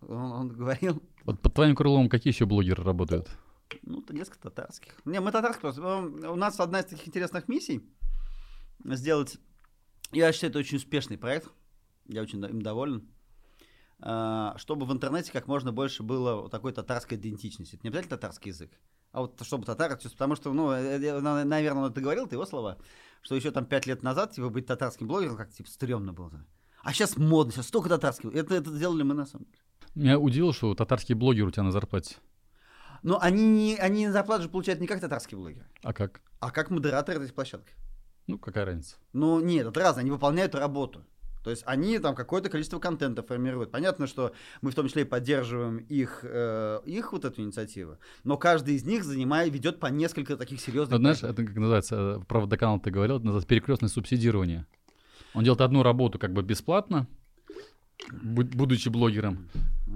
Он, 0.00 0.32
он 0.32 0.48
говорил, 0.48 1.02
Вот 1.24 1.40
под 1.40 1.52
твоим 1.52 1.76
крылом 1.76 2.08
какие 2.08 2.32
еще 2.32 2.46
блогеры 2.46 2.82
работают? 2.82 3.28
Ну, 3.82 4.04
несколько 4.10 4.38
татарских. 4.38 5.00
Не, 5.04 5.20
мы 5.20 5.32
татарских 5.32 5.60
просто. 5.60 5.82
У 5.82 6.36
нас 6.36 6.58
одна 6.60 6.80
из 6.80 6.86
таких 6.86 7.08
интересных 7.08 7.48
миссий 7.48 7.82
сделать, 8.84 9.38
я 10.12 10.32
считаю, 10.32 10.50
это 10.50 10.58
очень 10.60 10.76
успешный 10.76 11.18
проект, 11.18 11.48
я 12.06 12.22
очень 12.22 12.44
им 12.44 12.62
доволен, 12.62 13.08
а, 14.00 14.54
чтобы 14.58 14.86
в 14.86 14.92
интернете 14.92 15.32
как 15.32 15.46
можно 15.46 15.72
больше 15.72 16.02
было 16.02 16.48
такой 16.50 16.72
татарской 16.72 17.16
идентичности. 17.16 17.76
Это 17.76 17.84
не 17.84 17.88
обязательно 17.88 18.16
татарский 18.16 18.50
язык, 18.50 18.70
а 19.12 19.22
вот 19.22 19.40
чтобы 19.42 19.64
татары, 19.64 19.96
потому 19.96 20.36
что, 20.36 20.52
ну, 20.52 20.70
э, 20.72 21.00
э, 21.00 21.20
на- 21.20 21.44
наверное, 21.44 21.90
ты 21.90 22.00
говорил, 22.00 22.26
это 22.26 22.34
его 22.34 22.46
слова, 22.46 22.78
что 23.22 23.34
еще 23.34 23.50
там 23.50 23.64
пять 23.64 23.86
лет 23.86 24.02
назад, 24.02 24.32
типа, 24.32 24.50
быть 24.50 24.66
татарским 24.66 25.06
блогером, 25.08 25.36
как, 25.36 25.50
типа, 25.50 25.68
стрёмно 25.70 26.12
было. 26.12 26.44
А 26.82 26.92
сейчас 26.92 27.16
модно, 27.16 27.52
сейчас 27.52 27.68
столько 27.68 27.88
татарских. 27.88 28.34
Это, 28.34 28.54
это 28.54 28.70
сделали 28.70 29.02
мы 29.02 29.14
на 29.14 29.24
самом 29.24 29.46
деле. 29.46 29.58
Меня 29.94 30.18
удивило, 30.18 30.52
что 30.52 30.74
татарский 30.74 31.14
блогер 31.14 31.46
у 31.46 31.50
тебя 31.50 31.62
на 31.62 31.72
зарплате. 31.72 32.16
Но 33.04 33.20
они, 33.20 33.46
не, 33.46 33.76
они 33.76 34.08
зарплату 34.08 34.42
же 34.44 34.48
получают 34.48 34.80
не 34.80 34.86
как 34.88 35.00
татарский 35.00 35.36
блогер, 35.36 35.64
А 35.84 35.92
как? 35.92 36.20
а 36.40 36.50
как 36.50 36.70
модераторы 36.70 37.22
этой 37.22 37.32
площадки. 37.32 37.72
Ну, 38.26 38.38
какая 38.38 38.64
разница? 38.64 38.96
Ну, 39.12 39.38
нет, 39.40 39.66
это 39.66 39.78
разное, 39.78 40.00
они 40.02 40.10
выполняют 40.10 40.54
работу. 40.56 41.04
То 41.44 41.50
есть 41.50 41.62
они 41.66 41.98
там 41.98 42.14
какое-то 42.14 42.48
количество 42.48 42.78
контента 42.78 43.22
формируют. 43.22 43.70
Понятно, 43.70 44.06
что 44.06 44.32
мы 44.62 44.70
в 44.70 44.74
том 44.74 44.88
числе 44.88 45.02
и 45.02 45.04
поддерживаем 45.04 45.76
их, 45.76 46.20
э, 46.22 46.80
их 46.86 47.12
вот 47.12 47.26
эту 47.26 47.42
инициативу, 47.42 47.98
но 48.24 48.38
каждый 48.38 48.74
из 48.76 48.84
них 48.84 49.04
занимает, 49.04 49.52
ведет 49.52 49.78
по 49.78 49.88
несколько 49.88 50.38
таких 50.38 50.58
серьезных... 50.62 50.92
Вот 50.92 51.00
знаешь, 51.00 51.22
это 51.22 51.44
как 51.44 51.54
называется, 51.54 51.96
э, 52.22 52.24
про 52.26 52.40
водоканал 52.40 52.80
ты 52.80 52.90
говорил, 52.90 53.16
это 53.16 53.26
называется 53.26 53.48
перекрестное 53.48 53.90
субсидирование. 53.90 54.66
Он 55.34 55.44
делает 55.44 55.60
одну 55.60 55.82
работу 55.82 56.18
как 56.18 56.32
бы 56.32 56.42
бесплатно, 56.42 57.06
бу- 58.10 58.56
будучи 58.56 58.88
блогером, 58.88 59.50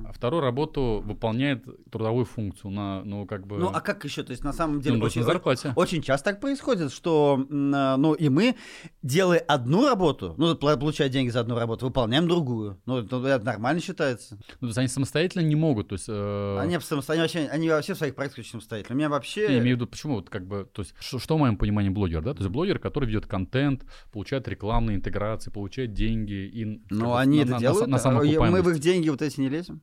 а 0.07 0.12
вторую 0.12 0.43
работу 0.43 1.03
выполняет 1.05 1.64
трудовую 1.91 2.26
функцию 2.26 2.70
на, 2.70 3.03
ну, 3.05 3.24
как 3.26 3.47
бы... 3.47 3.57
Ну, 3.57 3.68
а 3.72 3.80
как 3.80 4.05
еще? 4.05 4.22
То 4.22 4.32
есть 4.32 4.45
на 4.45 4.53
самом 4.53 4.80
деле 4.80 4.97
ну, 4.99 5.05
очень, 5.05 5.22
на 5.22 5.26
зарплате. 5.26 5.72
очень 5.76 6.03
часто 6.03 6.30
так 6.30 6.41
происходит, 6.41 6.93
что, 6.93 7.43
а, 7.51 7.97
ну, 7.97 8.12
и 8.12 8.28
мы, 8.28 8.55
делая 9.03 9.39
одну 9.39 9.86
работу, 9.86 10.34
ну, 10.36 10.55
получая 10.57 11.09
деньги 11.09 11.30
за 11.30 11.41
одну 11.41 11.55
работу, 11.59 11.86
выполняем 11.86 12.28
другую. 12.28 12.78
Ну, 12.84 12.99
это, 12.99 13.16
это 13.26 13.45
нормально 13.45 13.80
считается. 13.80 14.36
Ну, 14.36 14.59
то 14.61 14.66
есть 14.66 14.78
они 14.78 14.89
самостоятельно 14.89 15.43
не 15.43 15.57
могут, 15.57 15.89
то 15.89 15.95
есть... 15.95 16.07
э, 16.09 16.59
Они, 16.61 16.78
самостоятельно, 16.80 17.22
вообще, 17.24 17.51
они 17.51 17.70
вообще 17.70 17.95
в 17.95 17.99
своих 17.99 18.14
проектах 18.14 18.41
очень 18.41 18.51
самостоятельны. 18.53 18.95
У 18.95 18.99
меня 18.99 19.09
вообще... 19.09 19.43
Я 19.45 19.59
имею 19.59 19.76
в 19.76 19.80
виду, 19.80 19.86
почему 19.86 20.16
вот 20.16 20.28
как 20.28 20.47
бы, 20.47 20.68
то 20.70 20.82
есть, 20.82 20.95
что, 21.01 21.18
что 21.18 21.36
в 21.36 21.41
моем 21.41 21.57
понимании 21.57 21.91
блогер, 21.91 22.22
да? 22.22 22.34
То 22.34 22.41
есть 22.41 22.51
блогер, 22.51 22.78
который 22.78 23.07
ведет 23.07 23.26
контент, 23.26 23.86
получает 24.12 24.47
рекламные 24.49 24.97
интеграции, 24.97 25.51
получает 25.51 25.95
деньги 25.95 26.32
и 26.47 26.82
Ну, 26.91 27.14
они 27.14 27.39
на- 27.39 27.43
это 27.43 27.51
на- 27.53 27.57
на, 27.57 27.61
делают. 27.61 27.86
на 27.89 27.97
а 27.97 28.24
я- 28.24 28.41
мы 28.41 28.62
в 28.62 28.68
их 28.68 28.78
деньги 28.80 29.09
вот 29.09 29.22
эти 29.22 29.41
не 29.41 29.49
лезем. 29.49 29.78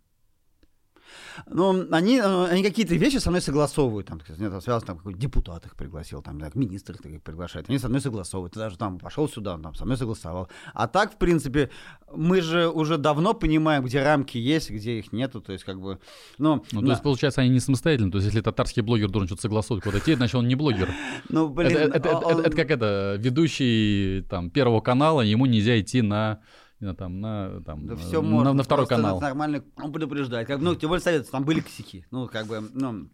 Ну, 1.48 1.86
они, 1.92 2.18
э, 2.20 2.46
они 2.46 2.64
какие-то 2.64 2.96
вещи 2.96 3.18
со 3.18 3.30
мной 3.30 3.42
согласовывают, 3.42 4.08
там, 4.08 4.20
нет, 4.38 4.52
там 4.52 4.62
связано, 4.62 4.88
там, 4.88 4.98
какой 4.98 5.14
депутат 5.14 5.66
их 5.66 5.76
пригласил, 5.76 6.22
там, 6.22 6.40
так, 6.40 6.56
министр 6.56 6.96
их 7.04 7.22
приглашает, 7.22 7.70
они 7.70 7.80
со 7.80 7.90
мной 7.90 8.02
согласовывают, 8.02 8.54
ты 8.54 8.60
даже 8.60 8.78
там 8.78 9.00
пошел 9.00 9.28
сюда, 9.30 9.58
там, 9.58 9.76
со 9.76 9.86
мной 9.86 9.98
согласовал. 9.98 10.48
А 10.74 10.88
так, 10.88 11.14
в 11.14 11.18
принципе, 11.18 11.70
мы 12.16 12.42
же 12.42 12.70
уже 12.70 12.98
давно 12.98 13.34
понимаем, 13.34 13.84
где 13.84 14.02
рамки 14.04 14.38
есть, 14.38 14.70
где 14.72 15.00
их 15.00 15.12
нету, 15.14 15.42
то 15.42 15.54
есть, 15.54 15.64
как 15.66 15.80
бы, 15.80 16.00
ну... 16.38 16.64
Ну, 16.72 16.82
на- 16.82 16.88
то 16.88 16.92
есть, 16.94 17.04
получается, 17.04 17.42
они 17.42 17.50
не 17.50 17.60
самостоятельны. 17.60 18.12
То 18.12 18.18
есть, 18.18 18.28
если 18.28 18.42
татарский 18.42 18.82
блогер 18.82 19.10
должен 19.10 19.28
что-то 19.28 19.42
согласовывать 19.44 19.84
куда-то 19.84 20.04
идти, 20.04 20.16
значит, 20.16 20.36
он 20.36 20.48
не 20.48 20.56
блогер. 20.56 20.90
ну, 21.30 21.50
блин, 21.50 21.72
это, 21.72 21.98
это- 21.98 21.98
это- 22.10 22.18
он- 22.18 22.40
это- 22.40 22.42
это 22.48 22.56
как 22.56 22.72
это, 22.72 23.16
ведущий 23.20 24.26
там 24.30 24.50
Первого 24.50 24.82
канала, 24.82 25.22
ему 25.22 25.46
нельзя 25.46 25.80
идти 25.80 26.02
на, 26.02 26.40
там, 26.80 27.20
на, 27.22 27.62
там, 27.62 27.88
Да 27.88 27.96
все 27.96 28.22
на, 28.22 28.28
можно. 28.28 28.54
на 28.54 28.64
второй 28.64 28.88
канал. 28.88 29.18
это 29.18 29.26
нормально, 29.28 29.64
он 29.78 29.92
предупреждает. 29.94 30.48
Как, 30.48 30.60
ну, 30.60 30.76
тем 30.76 30.90
более 30.90 31.02
советуется, 31.04 31.32
там 31.32 31.44
были 31.46 31.62
косяки. 31.62 32.06
Ну, 32.12 32.28
как 32.28 32.48
бы, 32.48 32.62
ну, 32.74 33.10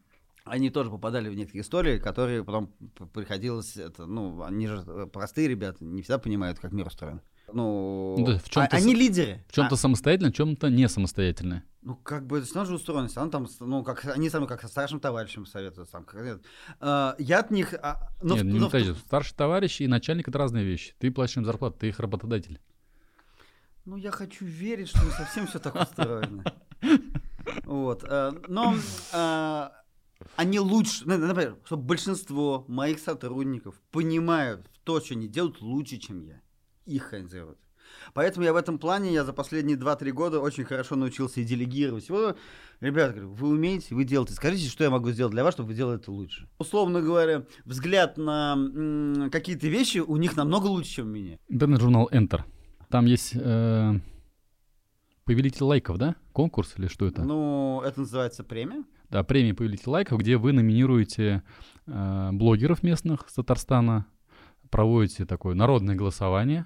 они 0.45 0.69
тоже 0.71 0.89
попадали 0.89 1.29
в 1.29 1.35
некоторые 1.35 1.61
истории, 1.61 1.97
которые 1.99 2.43
потом 2.43 2.73
приходилось, 3.13 3.77
это, 3.77 4.05
ну, 4.07 4.41
они 4.43 4.67
же 4.67 4.83
э, 4.87 5.07
простые 5.11 5.47
ребята, 5.47 5.83
не 5.83 6.01
всегда 6.01 6.17
понимают, 6.17 6.59
как 6.59 6.71
мир 6.71 6.87
устроен. 6.87 7.21
Ну, 7.53 8.15
Ну, 8.17 8.25
да, 8.25 8.37
в 8.39 8.49
чём-то 8.49 8.75
а- 8.75 8.79
они 8.79 8.95
лидеры. 8.95 9.43
В 9.49 9.53
чем-то 9.53 9.75
А, 9.75 9.77
самостоятельно, 9.77 10.31
в 10.31 10.33
чем-то 10.33 10.69
не 10.69 10.87
самостоятельно. 10.87 11.63
ну, 11.81 11.95
как 11.97 12.25
бы, 12.25 12.41
все 12.41 12.63
же 12.65 12.75
устроенность, 12.75 13.17
он 13.17 13.29
там, 13.29 13.47
ну, 13.59 13.83
как, 13.83 14.05
они 14.05 14.29
сами 14.29 14.45
как 14.45 14.61
со 14.61 14.67
старшим 14.69 14.99
товарищем 14.99 15.45
советуются. 15.45 15.91
Там, 15.91 16.05
как, 16.05 16.21
это. 16.21 16.41
А, 16.79 17.15
я 17.19 17.39
от 17.41 17.51
них... 17.51 17.73
а, 17.73 18.09
но 18.23 18.35
Нет, 18.35 18.43
в- 18.43 18.45
не 18.47 18.59
но 18.59 18.69
в- 18.69 18.71
подожди, 18.71 18.93
старший 19.05 19.35
товарищ 19.35 19.81
и 19.81 19.87
начальник 19.87 20.27
это 20.29 20.37
разные 20.39 20.63
вещи. 20.63 20.93
Ты 20.97 21.11
платишь 21.11 21.37
им 21.37 21.45
зарплату, 21.45 21.77
ты 21.79 21.89
их 21.89 21.99
работодатель. 21.99 22.59
Ну, 23.85 23.97
я 23.97 24.11
хочу 24.11 24.45
верить, 24.45 24.89
что 24.89 25.03
не 25.03 25.11
совсем 25.11 25.47
все 25.47 25.59
так 25.59 25.75
устроено. 25.75 26.43
Вот. 27.65 28.03
э, 28.07 28.31
Но 28.47 28.75
э, 29.13 29.69
они 30.35 30.59
лучше, 30.59 31.05
например, 31.07 31.57
чтобы 31.65 31.83
большинство 31.83 32.63
моих 32.67 32.99
сотрудников 32.99 33.75
понимают 33.91 34.69
то, 34.83 34.99
что 35.01 35.15
они 35.15 35.27
делают 35.27 35.61
лучше, 35.61 35.97
чем 35.97 36.21
я. 36.21 36.41
Их 36.85 37.03
хозяевают. 37.03 37.57
Поэтому 38.13 38.45
я 38.45 38.53
в 38.53 38.55
этом 38.55 38.77
плане, 38.79 39.13
я 39.13 39.25
за 39.25 39.33
последние 39.33 39.77
2-3 39.77 40.11
года 40.11 40.39
очень 40.39 40.63
хорошо 40.63 40.95
научился 40.95 41.41
и 41.41 41.43
делегировать. 41.43 42.09
Вот, 42.09 42.37
ребята, 42.79 43.13
говорю, 43.13 43.31
вы 43.33 43.49
умеете, 43.49 43.95
вы 43.95 44.05
делаете. 44.05 44.33
Скажите, 44.33 44.69
что 44.69 44.83
я 44.83 44.89
могу 44.89 45.11
сделать 45.11 45.33
для 45.33 45.43
вас, 45.43 45.55
чтобы 45.55 45.69
вы 45.69 45.73
делали 45.75 45.97
это 45.99 46.11
лучше. 46.11 46.47
Условно 46.57 47.01
говоря, 47.01 47.45
взгляд 47.65 48.17
на 48.17 48.53
м, 48.53 49.29
какие-то 49.31 49.67
вещи 49.67 49.97
у 49.97 50.15
них 50.17 50.37
намного 50.37 50.67
лучше, 50.67 50.91
чем 50.91 51.07
у 51.07 51.11
меня. 51.11 51.37
Интернет-журнал 51.49 52.09
Enter. 52.13 52.43
Там 52.91 53.05
есть 53.05 53.31
э, 53.35 53.93
повелитель 55.23 55.63
лайков, 55.63 55.97
да? 55.97 56.15
Конкурс 56.33 56.73
или 56.77 56.87
что 56.87 57.07
это? 57.07 57.23
Ну, 57.23 57.81
это 57.85 58.01
называется 58.01 58.43
премия. 58.43 58.83
Да, 59.09 59.23
премия 59.23 59.53
повелитель 59.53 59.89
лайков, 59.89 60.19
где 60.19 60.35
вы 60.35 60.51
номинируете 60.51 61.43
э, 61.87 62.29
блогеров 62.33 62.83
местных 62.83 63.29
с 63.29 63.33
Татарстана, 63.33 64.07
проводите 64.69 65.25
такое 65.25 65.55
народное 65.55 65.95
голосование. 65.95 66.65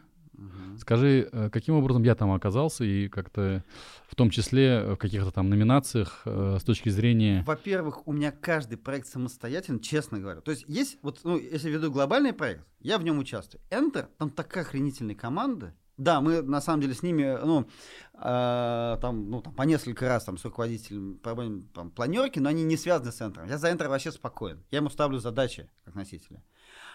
Скажи, 0.79 1.29
э, 1.31 1.49
каким 1.51 1.75
образом 1.75 2.03
я 2.03 2.15
там 2.15 2.31
оказался 2.31 2.83
и 2.83 3.07
как-то 3.07 3.63
в 4.07 4.15
том 4.15 4.29
числе 4.29 4.95
в 4.95 4.97
каких-то 4.97 5.31
там 5.31 5.49
номинациях 5.49 6.23
э, 6.25 6.57
с 6.59 6.63
точки 6.63 6.89
зрения... 6.89 7.43
Во-первых, 7.45 8.07
у 8.07 8.13
меня 8.13 8.31
каждый 8.31 8.77
проект 8.77 9.07
самостоятельный, 9.07 9.79
честно 9.79 10.19
говоря. 10.19 10.41
То 10.41 10.51
есть 10.51 10.65
есть, 10.67 10.97
вот, 11.01 11.21
ну, 11.23 11.37
если 11.37 11.69
веду 11.69 11.91
глобальный 11.91 12.33
проект, 12.33 12.65
я 12.79 12.97
в 12.97 13.03
нем 13.03 13.19
участвую. 13.19 13.61
Enter, 13.69 14.07
там 14.17 14.29
такая 14.31 14.63
охренительная 14.63 15.15
команда. 15.15 15.75
Да, 15.97 16.19
мы 16.19 16.41
на 16.41 16.59
самом 16.59 16.81
деле 16.81 16.93
с 16.93 17.03
ними, 17.03 17.37
ну, 17.43 17.67
э, 18.13 18.97
там, 19.01 19.29
ну, 19.29 19.41
там 19.41 19.53
по 19.53 19.63
несколько 19.63 20.07
раз 20.09 20.25
там 20.25 20.37
с 20.37 20.43
руководителем 20.43 21.17
проводим 21.19 21.69
там, 21.73 21.89
планерки, 21.89 22.39
но 22.39 22.49
они 22.49 22.63
не 22.63 22.75
связаны 22.75 23.13
с 23.13 23.21
Enter. 23.21 23.47
Я 23.47 23.57
за 23.57 23.71
Enter 23.71 23.87
вообще 23.87 24.11
спокоен. 24.11 24.63
Я 24.71 24.79
ему 24.79 24.89
ставлю 24.89 25.19
задачи 25.19 25.69
как 25.85 25.95
носителя. 25.95 26.43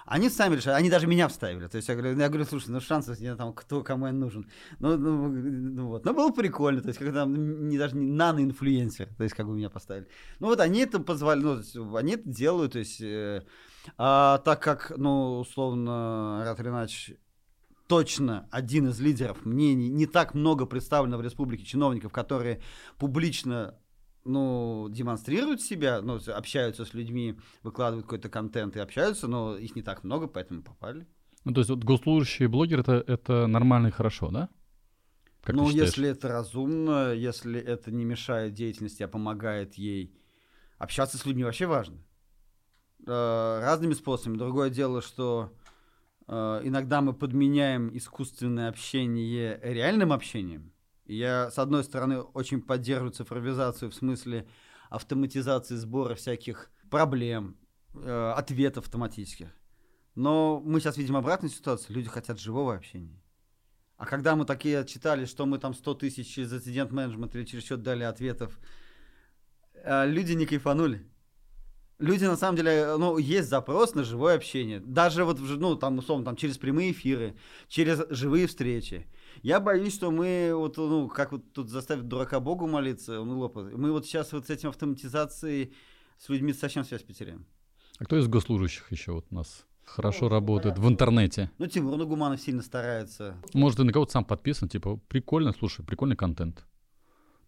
Они 0.04 0.28
сами 0.28 0.56
решают, 0.56 0.78
они 0.78 0.90
даже 0.90 1.06
меня 1.06 1.28
вставили. 1.28 1.66
То 1.66 1.76
есть 1.76 1.88
я 1.88 1.94
говорю, 1.94 2.18
я 2.18 2.28
говорю, 2.28 2.44
слушай, 2.44 2.68
ну 2.68 2.80
шансов 2.80 3.18
нет, 3.20 3.38
там, 3.38 3.54
кто 3.54 3.82
кому 3.82 4.06
я 4.06 4.12
нужен. 4.12 4.50
Ну, 4.78 4.96
ну, 4.96 5.28
ну 5.28 5.86
вот. 5.88 6.04
Но 6.04 6.12
было 6.12 6.30
прикольно, 6.30 6.82
то 6.82 6.88
есть 6.88 6.98
когда 6.98 7.24
не 7.24 7.78
даже 7.78 7.96
не 7.96 8.10
нано-инфлюенсер, 8.10 9.08
то 9.16 9.22
есть 9.24 9.34
как 9.34 9.46
бы 9.46 9.54
меня 9.54 9.70
поставили. 9.70 10.08
Ну 10.40 10.48
вот 10.48 10.60
они 10.60 10.80
это 10.80 11.00
позволяют, 11.00 11.66
ну, 11.74 11.96
они 11.96 12.14
это 12.14 12.28
делают, 12.28 12.72
то 12.72 12.78
есть, 12.78 13.00
э, 13.00 13.44
а, 13.96 14.38
так 14.38 14.62
как, 14.62 14.92
ну, 14.96 15.38
условно, 15.38 16.42
Рад 16.44 16.60
Ренач 16.60 17.12
точно 17.90 18.46
один 18.52 18.86
из 18.86 19.00
лидеров 19.00 19.44
мнений, 19.44 19.88
не 19.88 20.06
так 20.06 20.34
много 20.34 20.64
представлено 20.64 21.18
в 21.18 21.22
республике 21.22 21.64
чиновников, 21.64 22.12
которые 22.12 22.60
публично 22.98 23.74
ну, 24.24 24.86
демонстрируют 24.88 25.60
себя, 25.60 26.00
ну, 26.00 26.20
общаются 26.28 26.84
с 26.84 26.94
людьми, 26.94 27.36
выкладывают 27.64 28.06
какой-то 28.06 28.28
контент 28.28 28.76
и 28.76 28.78
общаются, 28.78 29.26
но 29.26 29.56
их 29.56 29.74
не 29.74 29.82
так 29.82 30.04
много, 30.04 30.28
поэтому 30.28 30.62
попали. 30.62 31.04
Ну, 31.44 31.52
то 31.52 31.62
есть 31.62 31.70
вот 31.70 31.82
госслужащий 31.82 32.46
блогер 32.46 32.78
это, 32.78 33.02
это 33.08 33.48
нормально 33.48 33.88
и 33.88 33.90
хорошо, 33.90 34.30
да? 34.30 34.48
Как 35.42 35.56
ну, 35.56 35.68
если 35.68 36.10
это 36.10 36.28
разумно, 36.28 37.12
если 37.12 37.58
это 37.58 37.90
не 37.90 38.04
мешает 38.04 38.54
деятельности, 38.54 39.02
а 39.02 39.08
помогает 39.08 39.74
ей 39.74 40.14
общаться 40.78 41.18
с 41.18 41.26
людьми, 41.26 41.42
вообще 41.42 41.66
важно. 41.66 41.98
Э, 43.04 43.58
разными 43.60 43.94
способами. 43.94 44.38
Другое 44.38 44.70
дело, 44.70 45.02
что 45.02 45.52
иногда 46.30 47.00
мы 47.00 47.12
подменяем 47.12 47.90
искусственное 47.96 48.68
общение 48.68 49.58
реальным 49.62 50.12
общением. 50.12 50.72
Я, 51.06 51.50
с 51.50 51.58
одной 51.58 51.82
стороны, 51.82 52.20
очень 52.20 52.62
поддерживаю 52.62 53.12
цифровизацию 53.12 53.90
в 53.90 53.94
смысле 53.94 54.46
автоматизации 54.90 55.74
сбора 55.74 56.14
всяких 56.14 56.70
проблем, 56.88 57.56
э, 57.94 58.32
ответов 58.36 58.84
автоматических. 58.84 59.48
Но 60.14 60.60
мы 60.64 60.80
сейчас 60.80 60.96
видим 60.96 61.16
обратную 61.16 61.50
ситуацию. 61.50 61.96
Люди 61.96 62.08
хотят 62.08 62.38
живого 62.38 62.74
общения. 62.74 63.20
А 63.96 64.06
когда 64.06 64.36
мы 64.36 64.44
такие 64.44 64.78
отчитали, 64.78 65.24
что 65.24 65.46
мы 65.46 65.58
там 65.58 65.74
100 65.74 65.94
тысяч 65.94 66.32
через 66.32 66.52
инцидент 66.52 66.90
менеджмент 66.90 67.34
или 67.34 67.44
через 67.44 67.64
счет 67.64 67.82
дали 67.82 68.02
ответов, 68.02 68.58
э, 69.74 70.06
люди 70.06 70.32
не 70.32 70.46
кайфанули. 70.46 71.09
Люди, 72.00 72.24
на 72.24 72.36
самом 72.36 72.56
деле, 72.56 72.96
ну, 72.98 73.18
есть 73.18 73.48
запрос 73.48 73.94
на 73.94 74.04
живое 74.04 74.34
общение. 74.36 74.80
Даже 74.80 75.24
вот, 75.24 75.38
в 75.38 75.46
ж- 75.46 75.58
ну, 75.58 75.76
там, 75.76 75.98
условно, 75.98 76.24
там, 76.24 76.36
через 76.36 76.56
прямые 76.58 76.92
эфиры, 76.92 77.36
через 77.68 78.02
живые 78.10 78.46
встречи. 78.46 79.06
Я 79.42 79.60
боюсь, 79.60 79.94
что 79.94 80.10
мы, 80.10 80.52
вот, 80.54 80.76
ну, 80.78 81.08
как 81.08 81.32
вот 81.32 81.52
тут 81.52 81.68
заставить 81.68 82.08
дурака 82.08 82.40
Богу 82.40 82.66
молиться, 82.66 83.20
он 83.20 83.30
лопает. 83.30 83.76
Мы 83.76 83.92
вот 83.92 84.06
сейчас 84.06 84.32
вот 84.32 84.46
с 84.46 84.50
этим 84.50 84.70
автоматизацией 84.70 85.74
с 86.18 86.28
людьми 86.30 86.52
совсем 86.52 86.84
связь 86.84 87.02
потеряем. 87.02 87.44
А 87.98 88.04
кто 88.06 88.16
из 88.18 88.26
госслужащих 88.28 88.90
еще 88.90 89.12
вот 89.12 89.26
у 89.30 89.34
нас 89.34 89.66
хорошо 89.84 90.24
Ну, 90.24 90.28
работает 90.30 90.78
в 90.78 90.88
интернете? 90.88 91.50
Ну, 91.58 91.66
Тимур 91.66 91.98
Нагуманов 91.98 92.40
сильно 92.40 92.62
старается. 92.62 93.36
Может, 93.52 93.76
ты 93.78 93.84
на 93.84 93.92
кого-то 93.92 94.12
сам 94.12 94.24
подписан, 94.24 94.68
типа, 94.70 94.96
прикольно, 95.08 95.52
слушай, 95.52 95.84
прикольный 95.84 96.16
контент. 96.16 96.64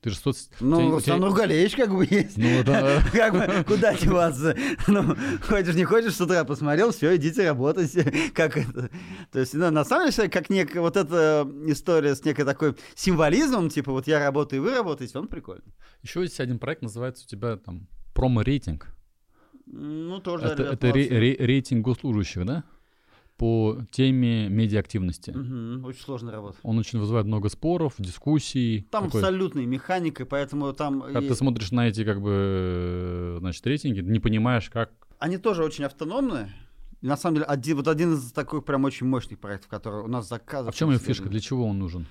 Ты 0.03 0.11
же 0.11 0.16
соц... 0.16 0.48
Ну, 0.59 0.90
Руслан 0.90 1.00
тебя- 1.03 1.16
Нургалеевич 1.28 1.76
как 1.76 1.94
бы 1.94 2.05
есть. 2.11 2.36
Ну, 2.36 2.64
да. 2.64 3.00
Как 3.12 3.32
бы, 3.32 3.64
куда 3.64 3.94
деваться? 3.94 4.57
Ну, 4.88 5.14
хочешь, 5.46 5.76
не 5.76 5.84
хочешь, 5.84 6.14
с 6.16 6.20
утра 6.20 6.42
посмотрел, 6.44 6.90
все, 6.90 7.14
идите 7.16 7.48
работайте. 7.48 8.12
Как 8.34 8.57
это? 8.57 8.90
То 9.30 9.38
есть, 9.38 9.55
ну, 9.55 9.70
на 9.70 9.84
самом 9.84 10.11
деле, 10.11 10.28
как 10.28 10.50
некая 10.50 10.80
вот 10.80 10.96
эта 10.96 11.48
история 11.66 12.16
с 12.16 12.24
некой 12.24 12.44
такой 12.44 12.74
символизмом, 12.96 13.68
типа, 13.68 13.92
вот 13.92 14.09
я 14.09 14.18
работаю, 14.18 14.62
вы 14.62 14.74
работаете, 14.74 15.16
он 15.20 15.28
прикольный. 15.28 15.72
Еще 16.03 16.20
есть 16.22 16.40
один 16.40 16.59
проект, 16.59 16.82
называется 16.82 17.24
у 17.24 17.28
тебя 17.28 17.57
там 17.57 17.86
промо-рейтинг. 18.12 18.88
Ну, 19.66 20.18
тоже, 20.20 20.46
Это, 20.46 20.64
это 20.64 20.92
ре- 20.92 21.09
ре- 21.09 21.36
рейтинг 21.38 21.84
госслужащих, 21.84 22.44
да? 22.44 22.64
По 23.37 23.78
теме 23.91 24.49
медиаактивности. 24.49 25.30
Мгм, 25.30 25.85
Очень 25.85 26.03
сложная 26.03 26.33
работа. 26.33 26.59
Он 26.62 26.78
очень 26.78 26.99
вызывает 27.01 27.26
много 27.26 27.49
споров, 27.49 27.95
дискуссий. 27.99 28.87
Там 28.91 29.05
Такой- 29.07 29.20
абсолютная 29.20 29.66
механика, 29.66 30.24
поэтому 30.26 30.72
там... 30.72 31.01
Когда 31.03 31.20
и- 31.20 31.28
ты 31.28 31.35
смотришь 31.35 31.72
на 31.72 31.89
эти, 31.89 32.05
как 32.05 32.20
бы, 32.20 32.30
э, 32.33 33.37
значит, 33.41 33.66
рейтинги, 33.66 34.01
не 34.01 34.20
понимаешь, 34.20 34.70
как... 34.70 34.93
Они 35.18 35.39
тоже 35.39 35.64
очень 35.64 35.85
автономные. 35.85 36.53
И 37.01 37.07
На 37.07 37.16
самом 37.16 37.37
деле, 37.37 37.47
один, 37.47 37.76
вот 37.78 37.89
один 37.89 38.14
из 38.14 38.30
таких 38.33 38.64
прям 38.64 38.85
очень 38.85 39.07
мощных 39.07 39.41
проектов, 39.41 39.68
который 39.68 40.05
у 40.05 40.09
нас 40.09 40.28
заказов. 40.28 40.68
А 40.68 40.72
в 40.72 40.76
чем 40.76 40.91
его 40.91 41.01
фишка? 41.01 41.28
Для 41.28 41.41
чего 41.41 41.66
он 41.66 41.78
нужен? 41.78 42.07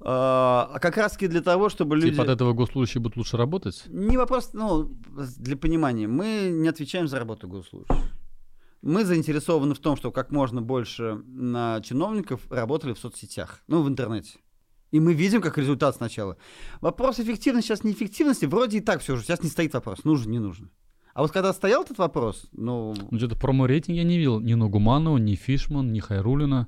А 0.00 0.70
а 0.72 0.78
как 0.80 0.96
раз 0.96 1.12
таки 1.12 1.28
для 1.28 1.42
того, 1.42 1.68
чтобы 1.68 1.96
люди... 1.96 2.10
Типа 2.10 2.24
от 2.24 2.30
этого 2.30 2.54
госслужащие 2.54 3.00
будут 3.00 3.16
лучше 3.16 3.36
работать? 3.36 3.84
Не 3.88 4.16
вопрос, 4.16 4.50
ну, 4.52 4.90
для 5.38 5.56
понимания. 5.56 6.08
Мы 6.08 6.48
не 6.50 6.68
отвечаем 6.68 7.08
за 7.08 7.18
работу 7.18 7.46
госслужащих. 7.46 7.96
Мы 8.82 9.04
заинтересованы 9.04 9.74
в 9.74 9.78
том, 9.78 9.96
чтобы 9.96 10.12
как 10.14 10.30
можно 10.32 10.60
больше 10.60 11.20
на 11.26 11.80
чиновников 11.82 12.40
работали 12.50 12.92
в 12.94 12.98
соцсетях, 12.98 13.60
ну, 13.68 13.82
в 13.82 13.88
интернете. 13.88 14.38
И 14.90 15.00
мы 15.00 15.14
видим, 15.14 15.40
как 15.40 15.56
результат 15.56 15.96
сначала. 15.96 16.36
Вопрос 16.80 17.18
эффективности, 17.20 17.68
сейчас 17.68 17.84
неэффективности, 17.84 18.44
вроде 18.46 18.78
и 18.78 18.80
так 18.80 19.00
все 19.00 19.14
уже, 19.14 19.22
сейчас 19.22 19.42
не 19.42 19.48
стоит 19.48 19.72
вопрос, 19.74 20.04
нужен, 20.04 20.30
не 20.32 20.38
нужен. 20.40 20.70
А 21.14 21.22
вот 21.22 21.30
когда 21.30 21.52
стоял 21.52 21.82
этот 21.84 21.98
вопрос, 21.98 22.48
ну, 22.52 22.94
Ну, 23.10 23.18
что-то 23.18 23.36
промо-рейтинг 23.36 23.96
я 23.96 24.04
не 24.04 24.16
видел. 24.18 24.40
Ни 24.40 24.54
Нугуманова, 24.54 25.18
ни 25.18 25.34
Фишман, 25.34 25.92
ни 25.92 26.00
Хайрулина. 26.00 26.66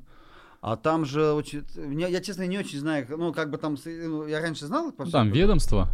а 0.60 0.76
там 0.76 1.04
же 1.04 1.32
очень... 1.32 1.62
мне- 1.76 2.10
Я, 2.10 2.20
честно, 2.20 2.46
не 2.46 2.58
очень 2.58 2.78
знаю, 2.78 3.06
ну, 3.08 3.32
как 3.32 3.50
бы 3.50 3.58
там... 3.58 3.76
ну, 3.84 4.26
Я 4.26 4.40
раньше 4.40 4.66
знал... 4.66 4.92
Ну, 4.96 5.10
Там 5.10 5.30
ведомство. 5.30 5.88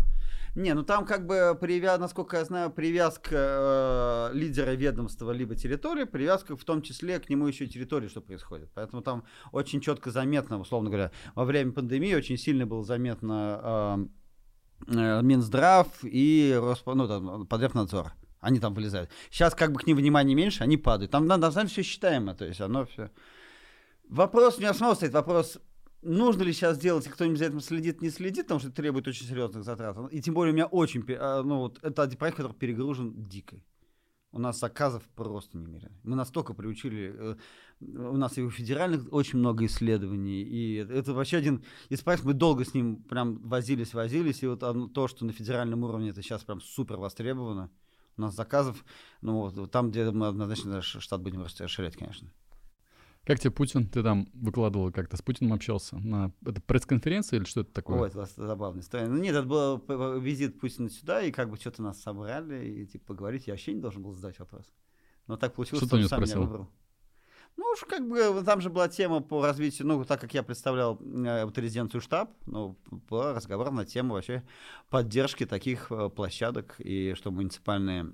Не, 0.54 0.74
ну 0.74 0.82
там 0.82 1.06
как 1.06 1.26
бы, 1.26 1.56
привяз... 1.60 1.98
насколько 1.98 2.36
я 2.36 2.44
знаю, 2.44 2.70
привязка 2.70 4.30
э, 4.32 4.34
лидера 4.34 4.72
ведомства 4.72 5.30
либо 5.30 5.54
территории, 5.54 6.04
привязка 6.04 6.56
в 6.56 6.64
том 6.64 6.82
числе 6.82 7.20
к 7.20 7.28
нему 7.28 7.46
еще 7.46 7.64
и 7.64 7.68
территории, 7.68 8.08
что 8.08 8.20
происходит. 8.20 8.70
Поэтому 8.74 9.02
там 9.02 9.24
очень 9.52 9.80
четко 9.80 10.10
заметно, 10.10 10.58
условно 10.58 10.90
говоря, 10.90 11.12
во 11.34 11.44
время 11.44 11.72
пандемии 11.72 12.14
очень 12.14 12.36
сильно 12.36 12.66
было 12.66 12.84
заметно 12.84 14.08
э, 14.88 14.94
э, 14.96 15.22
Минздрав 15.22 15.86
и 16.02 16.56
Росп... 16.60 16.86
ну, 16.86 17.06
там, 17.06 17.46
Подряднадзор. 17.46 18.12
Они 18.40 18.58
там 18.58 18.74
вылезают. 18.74 19.10
Сейчас 19.30 19.54
как 19.54 19.72
бы 19.72 19.78
к 19.78 19.86
ним 19.86 19.98
внимания 19.98 20.34
меньше, 20.34 20.64
они 20.64 20.76
падают. 20.76 21.12
Там 21.12 21.26
на, 21.26 21.36
на 21.36 21.52
самом 21.52 21.68
все 21.68 21.82
считаемо, 21.82 22.34
то 22.34 22.44
есть 22.44 22.60
оно 22.60 22.86
все... 22.86 23.10
Вопрос, 24.08 24.56
у 24.56 24.60
меня 24.60 24.74
снова 24.74 24.94
стоит 24.94 25.12
вопрос, 25.12 25.58
нужно 26.02 26.42
ли 26.42 26.52
сейчас 26.52 26.78
делать, 26.78 27.06
и 27.06 27.10
кто-нибудь 27.10 27.38
за 27.38 27.46
этим 27.46 27.60
следит, 27.60 28.00
не 28.00 28.10
следит, 28.10 28.46
потому 28.46 28.60
что 28.60 28.68
это 28.68 28.76
требует 28.76 29.06
очень 29.08 29.26
серьезных 29.26 29.64
затрат. 29.64 29.96
И 30.12 30.20
тем 30.20 30.34
более 30.34 30.52
у 30.52 30.54
меня 30.54 30.66
очень, 30.66 31.04
а, 31.18 31.42
ну 31.42 31.58
вот, 31.58 31.78
это 31.82 32.02
один 32.02 32.18
проект, 32.18 32.36
который 32.36 32.54
перегружен 32.54 33.24
дико. 33.28 33.56
У 34.32 34.38
нас 34.38 34.60
заказов 34.60 35.02
просто 35.16 35.58
немерено. 35.58 35.98
Мы 36.04 36.14
настолько 36.14 36.54
приучили, 36.54 37.12
э, 37.12 37.36
у 37.80 38.16
нас 38.16 38.38
и 38.38 38.42
у 38.42 38.50
федеральных 38.50 39.12
очень 39.12 39.40
много 39.40 39.66
исследований, 39.66 40.42
и 40.42 40.76
это 40.76 41.12
вообще 41.12 41.38
один 41.38 41.64
из 41.88 42.00
проектов, 42.00 42.26
мы 42.28 42.34
долго 42.34 42.64
с 42.64 42.72
ним 42.72 43.02
прям 43.02 43.38
возились, 43.48 43.92
возились, 43.92 44.44
и 44.44 44.46
вот 44.46 44.60
то, 44.60 45.08
что 45.08 45.24
на 45.24 45.32
федеральном 45.32 45.82
уровне 45.82 46.10
это 46.10 46.22
сейчас 46.22 46.44
прям 46.44 46.60
супер 46.60 46.98
востребовано, 46.98 47.70
у 48.16 48.20
нас 48.20 48.36
заказов, 48.36 48.84
ну 49.20 49.50
вот 49.50 49.70
там, 49.72 49.90
где 49.90 50.08
мы 50.10 50.28
однозначно 50.28 50.80
штат 50.80 51.22
будем 51.22 51.42
расширять, 51.42 51.96
конечно. 51.96 52.30
Как 53.30 53.38
тебе 53.38 53.52
Путин? 53.52 53.86
Ты 53.86 54.02
там 54.02 54.28
выкладывал 54.34 54.90
как-то 54.90 55.16
с 55.16 55.22
Путиным 55.22 55.52
общался? 55.52 55.96
На 55.98 56.32
это 56.44 56.60
пресс-конференция 56.60 57.36
или 57.36 57.44
что 57.44 57.60
это 57.60 57.72
такое? 57.72 58.00
Ой, 58.00 58.08
это 58.08 58.26
забавная 58.36 58.82
история. 58.82 59.06
Ну 59.06 59.18
нет, 59.18 59.36
это 59.36 59.46
был 59.46 59.78
визит 60.18 60.58
Путина 60.58 60.90
сюда, 60.90 61.22
и 61.22 61.30
как 61.30 61.48
бы 61.48 61.56
что-то 61.56 61.80
нас 61.80 62.02
собрали, 62.02 62.66
и 62.66 62.86
типа 62.86 63.04
поговорить. 63.06 63.46
Я 63.46 63.52
вообще 63.52 63.72
не 63.72 63.80
должен 63.80 64.02
был 64.02 64.14
задать 64.14 64.36
вопрос. 64.40 64.64
Но 65.28 65.36
так 65.36 65.54
получилось, 65.54 65.78
что, 65.78 65.86
что 65.86 65.96
он 65.96 66.08
сам 66.08 66.18
спросил? 66.18 66.38
меня 66.38 66.46
выбрал. 66.48 66.70
Ну 67.56 67.64
уж 67.72 67.84
как 67.88 68.08
бы 68.08 68.42
там 68.44 68.60
же 68.60 68.68
была 68.68 68.88
тема 68.88 69.20
по 69.20 69.46
развитию, 69.46 69.86
ну 69.86 70.04
так 70.04 70.20
как 70.20 70.34
я 70.34 70.42
представлял 70.42 71.00
э, 71.00 71.44
вот 71.44 71.56
резиденцию 71.56 72.00
штаб, 72.00 72.32
ну 72.46 72.80
был 72.90 73.32
разговор 73.32 73.70
на 73.70 73.84
тему 73.84 74.14
вообще 74.14 74.42
поддержки 74.88 75.46
таких 75.46 75.92
э, 75.92 76.08
площадок 76.08 76.74
и 76.80 77.14
что 77.14 77.30
муниципальные. 77.30 78.12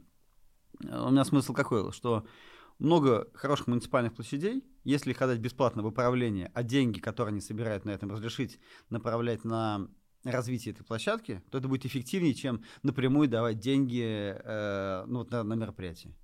У 0.82 1.10
меня 1.10 1.24
смысл 1.24 1.54
какой, 1.54 1.90
что 1.92 2.26
много 2.78 3.28
хороших 3.32 3.66
муниципальных 3.66 4.12
площадей, 4.14 4.62
если 4.86 5.10
их 5.10 5.20
отдать 5.20 5.40
бесплатно 5.40 5.82
в 5.82 5.86
управление, 5.86 6.50
а 6.54 6.62
деньги, 6.62 7.00
которые 7.00 7.32
они 7.32 7.40
собирают 7.40 7.84
на 7.84 7.90
этом 7.90 8.10
разрешить, 8.10 8.58
направлять 8.88 9.44
на 9.44 9.88
развитие 10.24 10.74
этой 10.74 10.84
площадки, 10.84 11.42
то 11.50 11.58
это 11.58 11.68
будет 11.68 11.86
эффективнее, 11.86 12.34
чем 12.34 12.62
напрямую 12.82 13.28
давать 13.28 13.58
деньги 13.58 14.02
э, 14.02 15.04
ну, 15.06 15.18
вот 15.18 15.30
на, 15.30 15.42
на 15.42 15.54
мероприятие. 15.54 16.14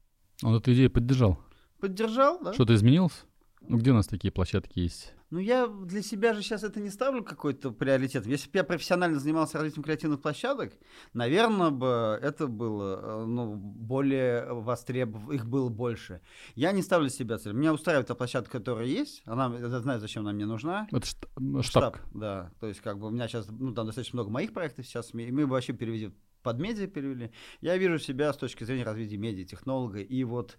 Он 0.42 0.54
эту 0.54 0.72
идею 0.72 0.90
поддержал? 0.90 1.38
Поддержал, 1.80 2.40
да. 2.42 2.52
Что-то 2.52 2.74
изменилось? 2.74 3.24
Ну, 3.60 3.78
где 3.78 3.90
у 3.90 3.94
нас 3.94 4.06
такие 4.06 4.32
площадки 4.32 4.78
есть? 4.78 5.14
Ну, 5.32 5.38
я 5.38 5.66
для 5.66 6.02
себя 6.02 6.34
же 6.34 6.42
сейчас 6.42 6.62
это 6.62 6.78
не 6.78 6.90
ставлю 6.90 7.24
какой-то 7.24 7.70
приоритет. 7.70 8.26
Если 8.26 8.50
бы 8.50 8.58
я 8.58 8.64
профессионально 8.64 9.18
занимался 9.18 9.56
развитием 9.56 9.82
креативных 9.82 10.20
площадок, 10.20 10.74
наверное, 11.14 11.70
бы 11.70 12.18
это 12.20 12.48
было 12.48 13.00
э, 13.02 13.24
ну, 13.24 13.54
более 13.56 14.52
востребовано, 14.52 15.32
их 15.32 15.46
было 15.46 15.70
больше. 15.70 16.20
Я 16.54 16.72
не 16.72 16.82
ставлю 16.82 17.08
себя 17.08 17.38
цель. 17.38 17.54
Меня 17.54 17.72
устраивает 17.72 18.08
та 18.08 18.14
площадка, 18.14 18.58
которая 18.58 18.86
есть. 18.86 19.22
Она, 19.24 19.50
я 19.56 19.80
знаю, 19.80 20.00
зачем 20.00 20.20
она 20.20 20.32
мне 20.34 20.44
нужна. 20.44 20.86
Это 20.92 21.06
штаб. 21.06 21.62
штаб. 21.62 21.96
Да, 22.12 22.52
то 22.60 22.66
есть 22.66 22.82
как 22.82 22.98
бы 22.98 23.06
у 23.06 23.10
меня 23.10 23.26
сейчас, 23.26 23.48
ну, 23.48 23.72
там 23.72 23.86
достаточно 23.86 24.18
много 24.18 24.30
моих 24.30 24.52
проектов 24.52 24.84
сейчас, 24.84 25.14
и 25.14 25.32
мы 25.32 25.46
вообще 25.46 25.72
перевели 25.72 26.12
под 26.42 26.58
медиа 26.58 26.88
перевели. 26.88 27.32
Я 27.62 27.78
вижу 27.78 27.98
себя 27.98 28.34
с 28.34 28.36
точки 28.36 28.64
зрения 28.64 28.84
развития 28.84 29.16
медиа, 29.16 29.46
технолога, 29.46 30.00
и 30.00 30.24
вот 30.24 30.58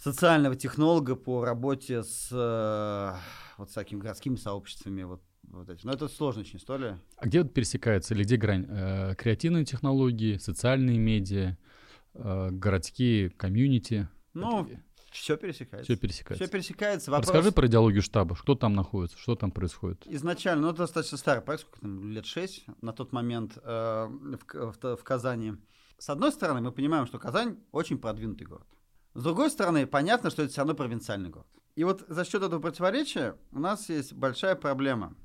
социального 0.00 0.56
технолога 0.56 1.14
по 1.14 1.44
работе 1.44 2.02
с 2.02 2.28
э, 2.32 3.18
вот 3.58 3.70
с 3.70 3.74
такими 3.74 4.00
городскими 4.00 4.36
сообществами, 4.36 5.02
вот, 5.02 5.22
вот 5.42 5.68
эти. 5.68 5.84
Но 5.84 5.92
это 5.92 6.08
сложная 6.08 6.44
очень 6.44 6.58
история. 6.58 6.98
А 7.16 7.26
где 7.26 7.42
вот 7.42 7.52
пересекается 7.52 8.14
или 8.14 8.24
где 8.24 8.36
грань? 8.36 8.66
Э, 8.68 9.14
креативные 9.14 9.64
технологии, 9.64 10.38
социальные 10.38 10.98
медиа, 10.98 11.58
э, 12.14 12.48
городские 12.50 13.30
комьюнити? 13.30 14.08
Ну, 14.32 14.64
это... 14.64 14.80
все 15.10 15.36
пересекается. 15.36 15.92
Все 15.92 16.00
пересекается. 16.00 16.44
Все 16.44 16.50
пересекается. 16.50 17.10
Вопрос... 17.10 17.28
Расскажи 17.28 17.52
про 17.52 17.66
идеологию 17.66 18.02
штаба. 18.02 18.34
Кто 18.36 18.54
там 18.54 18.72
находится? 18.72 19.18
Что 19.18 19.36
там 19.36 19.50
происходит? 19.50 20.06
Изначально, 20.06 20.62
ну, 20.62 20.68
это 20.70 20.78
достаточно 20.78 21.18
старый 21.18 21.42
проект, 21.42 21.64
сколько 21.64 21.80
там, 21.80 22.10
лет 22.10 22.24
шесть 22.24 22.64
на 22.80 22.94
тот 22.94 23.12
момент 23.12 23.58
э, 23.62 24.06
в, 24.08 24.38
в, 24.54 24.96
в 24.96 25.04
Казани. 25.04 25.56
С 25.98 26.08
одной 26.08 26.32
стороны, 26.32 26.62
мы 26.62 26.72
понимаем, 26.72 27.04
что 27.04 27.18
Казань 27.18 27.58
очень 27.72 27.98
продвинутый 27.98 28.46
город. 28.46 28.66
С 29.14 29.22
другой 29.22 29.50
стороны, 29.50 29.86
понятно, 29.86 30.30
что 30.30 30.42
это 30.42 30.52
все 30.52 30.60
равно 30.60 30.74
провинциальный 30.74 31.30
город. 31.30 31.48
И 31.74 31.84
вот 31.84 32.04
за 32.08 32.24
счет 32.24 32.42
этого 32.42 32.60
противоречия 32.60 33.36
у 33.52 33.58
нас 33.58 33.88
есть 33.88 34.12
большая 34.12 34.54
проблема, 34.54 35.16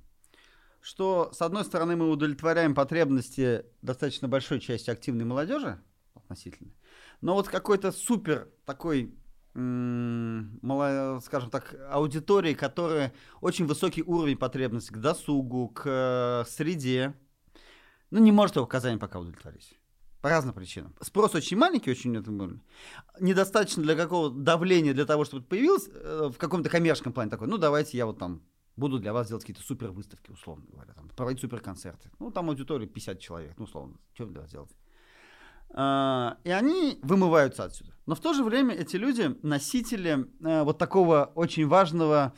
что, 0.81 1.31
с 1.33 1.41
одной 1.41 1.65
стороны, 1.65 1.95
мы 1.95 2.09
удовлетворяем 2.09 2.75
потребности 2.75 3.65
достаточно 3.81 4.27
большой 4.27 4.59
части 4.59 4.89
активной 4.89 5.25
молодежи, 5.25 5.81
относительно, 6.13 6.71
но 7.21 7.33
вот 7.33 7.47
какой-то 7.47 7.91
супер 7.91 8.49
такой 8.65 9.13
скажем 9.55 11.49
так, 11.49 11.73
аудитории, 11.89 12.53
которая 12.53 13.13
очень 13.39 13.65
высокий 13.65 14.03
уровень 14.03 14.35
потребностей 14.35 14.93
к 14.93 14.97
досугу, 14.97 15.69
к 15.69 15.83
э, 15.85 16.43
среде, 16.49 17.13
ну, 18.11 18.19
не 18.19 18.33
может 18.33 18.57
его 18.57 18.65
Казань 18.65 18.99
пока 18.99 19.17
удовлетворить. 19.17 19.79
По 20.25 20.29
разным 20.29 20.55
причинам. 20.55 20.95
Спрос 21.01 21.35
очень 21.35 21.55
маленький, 21.55 21.91
очень 21.91 22.11
недостаточно 23.19 23.83
для 23.83 23.95
какого 23.95 24.31
давления 24.31 24.91
для 24.91 25.05
того, 25.05 25.23
чтобы 25.23 25.45
появилось 25.45 25.87
э, 25.87 26.31
в 26.33 26.37
каком-то 26.39 26.67
коммерческом 26.67 27.13
плане 27.13 27.29
такой. 27.29 27.47
Ну, 27.47 27.59
давайте 27.59 27.95
я 27.95 28.07
вот 28.07 28.17
там 28.17 28.41
буду 28.75 28.97
для 28.97 29.13
вас 29.13 29.27
делать 29.27 29.43
какие-то 29.43 29.61
супер 29.61 29.91
выставки, 29.91 30.31
условно 30.31 30.65
говоря, 30.71 30.93
там, 30.93 31.09
проводить 31.09 31.41
супер 31.41 31.59
концерты. 31.59 32.09
Ну, 32.17 32.31
там 32.31 32.49
аудитория 32.49 32.87
50 32.87 33.19
человек, 33.19 33.53
ну, 33.59 33.65
условно, 33.65 33.97
что 34.15 34.25
для 34.25 34.41
вас 34.41 34.49
делать? 34.49 34.71
А, 35.69 36.39
и 36.43 36.49
они 36.49 36.97
вымываются 37.03 37.63
отсюда. 37.63 37.93
Но 38.07 38.15
в 38.15 38.19
то 38.19 38.33
же 38.33 38.43
время 38.43 38.73
эти 38.73 38.95
люди 38.95 39.37
носители 39.43 40.25
а, 40.43 40.63
вот 40.63 40.79
такого 40.79 41.33
очень 41.35 41.67
важного 41.67 42.33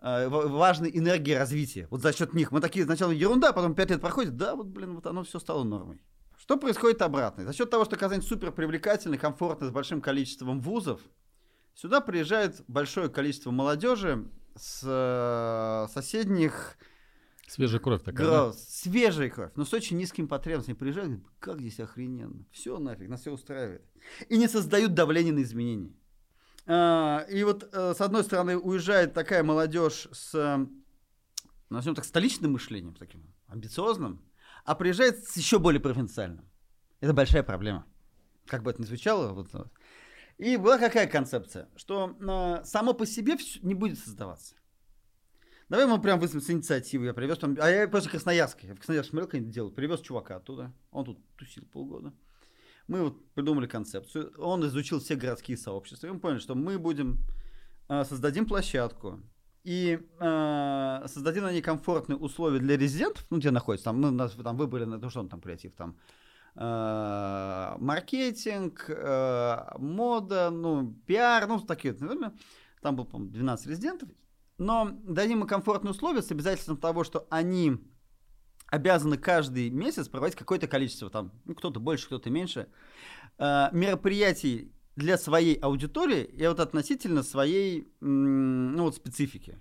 а, 0.00 0.28
важной 0.28 0.90
энергии 0.92 1.34
развития. 1.34 1.86
Вот 1.90 2.02
за 2.02 2.12
счет 2.12 2.34
них 2.34 2.50
мы 2.50 2.60
такие 2.60 2.84
сначала 2.84 3.12
ерунда, 3.12 3.52
потом 3.52 3.76
5 3.76 3.90
лет 3.90 4.00
проходит, 4.00 4.36
да, 4.36 4.56
вот, 4.56 4.66
блин, 4.66 4.96
вот 4.96 5.06
оно 5.06 5.22
все 5.22 5.38
стало 5.38 5.62
нормой. 5.62 6.00
Что 6.48 6.56
происходит 6.56 7.02
обратно? 7.02 7.44
За 7.44 7.52
счет 7.52 7.68
того, 7.68 7.84
что 7.84 7.98
Казань 7.98 8.22
супер 8.22 8.52
привлекательный, 8.52 9.18
комфортный, 9.18 9.68
с 9.68 9.70
большим 9.70 10.00
количеством 10.00 10.62
вузов, 10.62 11.02
сюда 11.74 12.00
приезжает 12.00 12.64
большое 12.68 13.10
количество 13.10 13.50
молодежи 13.50 14.26
с 14.56 14.80
э, 14.82 15.92
соседних... 15.92 16.78
Свежая 17.46 17.80
кровь 17.80 18.02
такая, 18.02 18.26
да? 18.26 18.52
Свежая 18.54 19.28
кровь, 19.28 19.50
но 19.56 19.66
с 19.66 19.74
очень 19.74 19.98
низким 19.98 20.26
потребностями. 20.26 20.74
Приезжают, 20.74 21.20
как 21.38 21.60
здесь 21.60 21.80
охрененно. 21.80 22.46
Все 22.50 22.78
нафиг, 22.78 23.10
нас 23.10 23.20
все 23.20 23.30
устраивает. 23.30 23.82
И 24.30 24.38
не 24.38 24.48
создают 24.48 24.94
давление 24.94 25.34
на 25.34 25.42
изменения. 25.42 25.92
А, 26.64 27.26
и 27.28 27.44
вот, 27.44 27.68
э, 27.70 27.92
с 27.94 28.00
одной 28.00 28.24
стороны, 28.24 28.56
уезжает 28.56 29.12
такая 29.12 29.42
молодежь 29.42 30.08
с, 30.12 30.34
э, 30.34 30.66
назовем 31.68 31.94
так, 31.94 32.06
столичным 32.06 32.52
мышлением, 32.52 32.94
таким 32.94 33.34
амбициозным, 33.48 34.22
а 34.68 34.74
приезжает 34.74 35.24
с 35.24 35.34
еще 35.38 35.58
более 35.58 35.80
провинциальным. 35.80 36.44
Это 37.00 37.14
большая 37.14 37.42
проблема. 37.42 37.86
Как 38.46 38.62
бы 38.62 38.70
это 38.70 38.82
ни 38.82 38.84
звучало. 38.84 39.32
Вот. 39.32 39.48
И 40.36 40.58
была 40.58 40.76
какая 40.76 41.06
концепция? 41.06 41.70
Что 41.74 42.14
э, 42.20 42.64
само 42.66 42.92
по 42.92 43.06
себе 43.06 43.38
все 43.38 43.60
не 43.62 43.74
будет 43.74 43.98
создаваться. 43.98 44.56
Давай 45.70 45.86
мы 45.86 45.98
прям 46.02 46.20
вызовем 46.20 46.42
с 46.42 46.50
инициативы. 46.50 47.06
Я 47.06 47.14
привез 47.14 47.38
там... 47.38 47.56
А 47.58 47.70
я 47.70 47.88
просто 47.88 48.10
Красноярск. 48.10 48.62
Я 48.64 48.74
в 48.74 48.76
Красноярске 48.76 49.10
смотрел, 49.10 49.30
как 49.30 49.48
делают. 49.48 49.74
Привез 49.74 50.00
чувака 50.00 50.36
оттуда. 50.36 50.74
Он 50.90 51.06
тут 51.06 51.18
тусил 51.36 51.64
полгода. 51.72 52.12
Мы 52.88 53.04
вот 53.04 53.32
придумали 53.32 53.66
концепцию. 53.66 54.34
Он 54.36 54.66
изучил 54.66 55.00
все 55.00 55.14
городские 55.14 55.56
сообщества. 55.56 56.08
И 56.08 56.10
мы 56.10 56.20
поняли, 56.20 56.40
что 56.40 56.54
мы 56.54 56.78
будем... 56.78 57.20
Э, 57.88 58.04
создадим 58.04 58.44
площадку 58.44 59.22
и 59.68 60.00
э, 60.18 61.02
создадим 61.08 61.46
ней 61.46 61.60
комфортные 61.60 62.16
условия 62.16 62.58
для 62.58 62.78
резидентов, 62.78 63.26
ну, 63.28 63.36
где 63.36 63.50
находится, 63.50 63.84
там, 63.84 64.00
мы 64.00 64.10
нас 64.10 64.32
там 64.32 64.56
выбрали, 64.56 64.98
то, 64.98 65.10
что 65.10 65.20
он 65.20 65.28
там 65.28 65.42
креатив, 65.42 65.74
там, 65.74 65.98
э, 66.54 67.74
маркетинг, 67.78 68.86
э, 68.88 69.58
мода, 69.76 70.48
ну, 70.48 70.94
пиар, 71.06 71.46
ну, 71.46 71.60
такие, 71.60 71.94
наверное, 72.00 72.32
там 72.80 72.96
было, 72.96 73.04
по 73.04 73.18
12 73.18 73.66
резидентов, 73.66 74.08
но 74.56 74.88
дадим 75.02 75.42
им 75.42 75.46
комфортные 75.46 75.90
условия 75.90 76.22
с 76.22 76.30
обязательством 76.30 76.78
того, 76.78 77.04
что 77.04 77.26
они 77.28 77.76
обязаны 78.68 79.18
каждый 79.18 79.68
месяц 79.68 80.08
проводить 80.08 80.38
какое-то 80.38 80.66
количество, 80.66 81.10
там, 81.10 81.30
ну, 81.44 81.54
кто-то 81.54 81.78
больше, 81.78 82.06
кто-то 82.06 82.30
меньше, 82.30 82.68
э, 83.36 83.68
мероприятий 83.72 84.72
для 84.98 85.16
своей 85.16 85.54
аудитории 85.54 86.24
и 86.24 86.44
вот 86.48 86.58
относительно 86.58 87.22
своей 87.22 87.88
ну, 88.00 88.82
вот 88.82 88.96
специфики. 88.96 89.56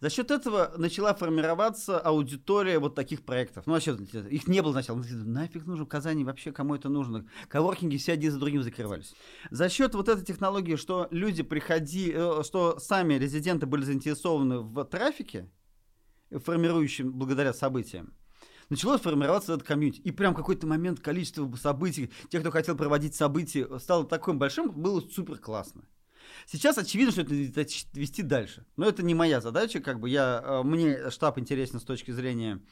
За 0.00 0.10
счет 0.10 0.30
этого 0.30 0.74
начала 0.76 1.14
формироваться 1.14 1.98
аудитория 1.98 2.78
вот 2.78 2.94
таких 2.94 3.24
проектов. 3.24 3.66
Ну, 3.66 3.72
вообще, 3.72 3.92
их 4.30 4.48
не 4.48 4.60
было 4.60 4.72
сначала. 4.72 5.02
Нафиг 5.10 5.64
нужно 5.64 5.86
в 5.86 5.88
Казани, 5.88 6.24
вообще 6.24 6.52
кому 6.52 6.74
это 6.74 6.90
нужно? 6.90 7.26
Коворкинги 7.48 7.96
все 7.96 8.12
один 8.12 8.30
за 8.30 8.38
другим 8.38 8.62
закрывались. 8.62 9.14
За 9.50 9.70
счет 9.70 9.94
вот 9.94 10.08
этой 10.08 10.24
технологии, 10.24 10.76
что 10.76 11.08
люди 11.10 11.42
приходи, 11.42 12.12
э, 12.12 12.42
что 12.44 12.78
сами 12.78 13.14
резиденты 13.14 13.66
были 13.66 13.84
заинтересованы 13.84 14.58
в 14.58 14.84
трафике, 14.84 15.48
формирующем 16.30 17.12
благодаря 17.12 17.54
событиям, 17.54 18.12
началось 18.72 19.02
формироваться 19.02 19.52
этот 19.52 19.66
комьюнити. 19.66 20.00
И 20.00 20.10
прям 20.10 20.34
какой-то 20.34 20.66
момент 20.66 20.98
количество 21.00 21.48
событий, 21.56 22.10
тех, 22.30 22.40
кто 22.40 22.50
хотел 22.50 22.74
проводить 22.74 23.14
события, 23.14 23.68
стало 23.78 24.06
таким 24.06 24.38
большим, 24.38 24.70
было 24.72 25.00
супер 25.00 25.38
классно. 25.38 25.82
Сейчас 26.46 26.78
очевидно, 26.78 27.12
что 27.12 27.20
это 27.20 27.66
вести 27.92 28.22
дальше. 28.22 28.64
Но 28.76 28.88
это 28.88 29.02
не 29.02 29.14
моя 29.14 29.40
задача, 29.40 29.80
как 29.80 30.00
бы 30.00 30.08
я, 30.08 30.42
э, 30.42 30.62
мне 30.62 31.10
штаб 31.10 31.38
интересен 31.38 31.80
с 31.80 31.84
точки 31.84 32.12
зрения 32.12 32.62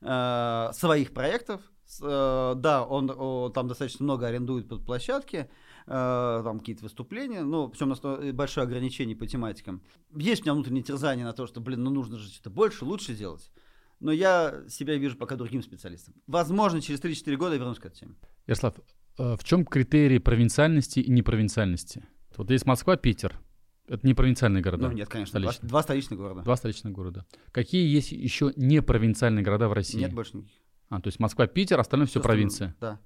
э, 0.00 0.70
своих 0.72 1.14
проектов. 1.14 1.62
Э, 2.02 2.54
да, 2.56 2.84
он, 2.84 3.08
он 3.10 3.52
там 3.52 3.68
достаточно 3.68 4.02
много 4.02 4.26
арендует 4.26 4.68
под 4.68 4.84
площадки, 4.84 5.48
э, 5.86 6.40
там 6.44 6.58
какие-то 6.58 6.82
выступления, 6.82 7.42
ну, 7.44 7.68
причем 7.68 7.90
нас 7.90 8.00
большое 8.00 8.64
ограничение 8.64 9.14
по 9.14 9.28
тематикам. 9.28 9.80
Есть 10.16 10.42
у 10.42 10.44
меня 10.46 10.54
внутреннее 10.54 10.82
терзание 10.82 11.24
на 11.24 11.32
то, 11.32 11.46
что, 11.46 11.60
блин, 11.60 11.84
ну 11.84 11.90
нужно 11.90 12.18
же 12.18 12.28
что-то 12.28 12.50
больше, 12.50 12.84
лучше 12.84 13.14
делать. 13.14 13.52
Но 14.00 14.12
я 14.12 14.62
себя 14.68 14.96
вижу 14.96 15.16
пока 15.16 15.36
другим 15.36 15.62
специалистом. 15.62 16.14
Возможно, 16.26 16.80
через 16.80 17.00
3-4 17.00 17.36
года 17.36 17.52
я 17.52 17.58
вернусь 17.58 17.78
к 17.78 17.86
этой 17.86 18.00
теме. 18.00 18.14
Ярослав, 18.46 18.74
э, 19.18 19.36
в 19.36 19.44
чем 19.44 19.64
критерии 19.64 20.18
провинциальности 20.18 21.00
и 21.00 21.10
непровинциальности? 21.10 22.06
Вот 22.36 22.50
есть 22.50 22.66
Москва, 22.66 22.96
Питер. 22.96 23.40
Это 23.88 24.06
не 24.06 24.14
провинциальные 24.14 24.62
города. 24.62 24.88
Ну 24.88 24.94
нет, 24.94 25.08
конечно. 25.08 25.40
Два, 25.40 25.52
два 25.62 25.82
столичных 25.82 26.18
города. 26.18 26.42
Два 26.42 26.56
столичных 26.56 26.92
города. 26.92 27.24
Какие 27.52 27.86
есть 27.86 28.12
еще 28.12 28.52
не 28.56 28.82
провинциальные 28.82 29.44
города 29.44 29.68
в 29.68 29.72
России? 29.72 29.98
Нет 29.98 30.12
больше 30.12 30.36
никаких. 30.36 30.60
А, 30.88 31.00
то 31.00 31.08
есть 31.08 31.18
Москва, 31.18 31.46
Питер, 31.46 31.80
остальное 31.80 32.06
все, 32.06 32.20
все 32.20 32.22
провинция. 32.22 32.76
Да. 32.80 33.00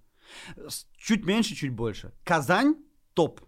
Чуть 0.96 1.24
меньше, 1.24 1.54
чуть 1.54 1.72
больше. 1.72 2.12
Казань 2.24 2.76
топ. 3.14 3.40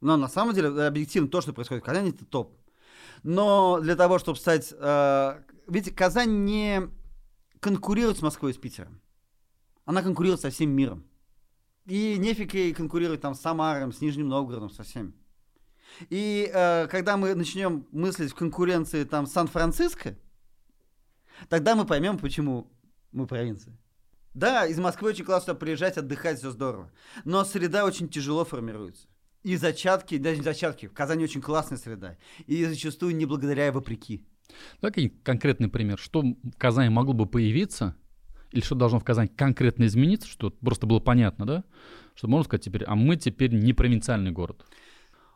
Но 0.00 0.16
на 0.16 0.28
самом 0.28 0.54
деле, 0.54 0.68
объективно, 0.86 1.28
то, 1.28 1.40
что 1.40 1.52
происходит 1.52 1.82
в 1.82 1.86
Казани, 1.86 2.10
это 2.10 2.24
топ. 2.24 2.56
Но 3.22 3.80
для 3.80 3.96
того, 3.96 4.18
чтобы 4.18 4.38
стать... 4.38 4.72
Э, 4.76 5.42
видите, 5.68 5.94
Казань 5.94 6.44
не 6.44 6.90
конкурирует 7.60 8.18
с 8.18 8.22
Москвой 8.22 8.52
и 8.52 8.54
с 8.54 8.58
Питером. 8.58 9.00
Она 9.84 10.02
конкурирует 10.02 10.40
со 10.40 10.50
всем 10.50 10.70
миром. 10.70 11.04
И 11.86 12.16
нефиг 12.18 12.52
ей 12.54 12.74
конкурировать 12.74 13.20
там 13.20 13.34
с 13.34 13.40
Самаром, 13.40 13.92
с 13.92 14.00
Нижним 14.00 14.28
Новгородом, 14.28 14.70
со 14.70 14.82
всеми. 14.82 15.14
И 16.10 16.50
э, 16.52 16.86
когда 16.88 17.16
мы 17.16 17.34
начнем 17.34 17.86
мыслить 17.92 18.32
в 18.32 18.34
конкуренции 18.34 19.04
там 19.04 19.26
Сан-Франциско, 19.26 20.16
тогда 21.48 21.74
мы 21.74 21.86
поймем, 21.86 22.18
почему 22.18 22.70
мы 23.12 23.26
провинция. 23.26 23.78
Да, 24.34 24.66
из 24.66 24.78
Москвы 24.78 25.10
очень 25.10 25.24
классно 25.24 25.54
приезжать, 25.54 25.96
отдыхать, 25.96 26.38
все 26.38 26.50
здорово. 26.50 26.92
Но 27.24 27.42
среда 27.44 27.86
очень 27.86 28.08
тяжело 28.08 28.44
формируется. 28.44 29.08
И 29.42 29.56
зачатки, 29.56 30.18
даже 30.18 30.38
не 30.38 30.44
зачатки, 30.44 30.86
в 30.86 30.92
Казани 30.92 31.24
очень 31.24 31.40
классная 31.40 31.78
среда. 31.78 32.18
И 32.46 32.64
зачастую 32.66 33.16
не 33.16 33.24
благодаря, 33.24 33.68
а 33.68 33.72
вопреки. 33.72 34.26
Давай 34.80 35.12
конкретный 35.22 35.68
пример. 35.68 35.98
Что 35.98 36.22
в 36.22 36.34
Казани 36.56 36.88
могло 36.88 37.14
бы 37.14 37.26
появиться, 37.26 37.96
или 38.52 38.62
что 38.62 38.74
должно 38.74 38.98
в 38.98 39.04
Казани 39.04 39.28
конкретно 39.28 39.84
измениться, 39.84 40.28
что 40.28 40.50
просто 40.50 40.86
было 40.86 41.00
понятно, 41.00 41.46
да? 41.46 41.64
Что 42.14 42.28
можно 42.28 42.44
сказать 42.44 42.64
теперь, 42.64 42.84
а 42.84 42.94
мы 42.94 43.16
теперь 43.16 43.52
не 43.52 43.72
провинциальный 43.72 44.30
город. 44.30 44.64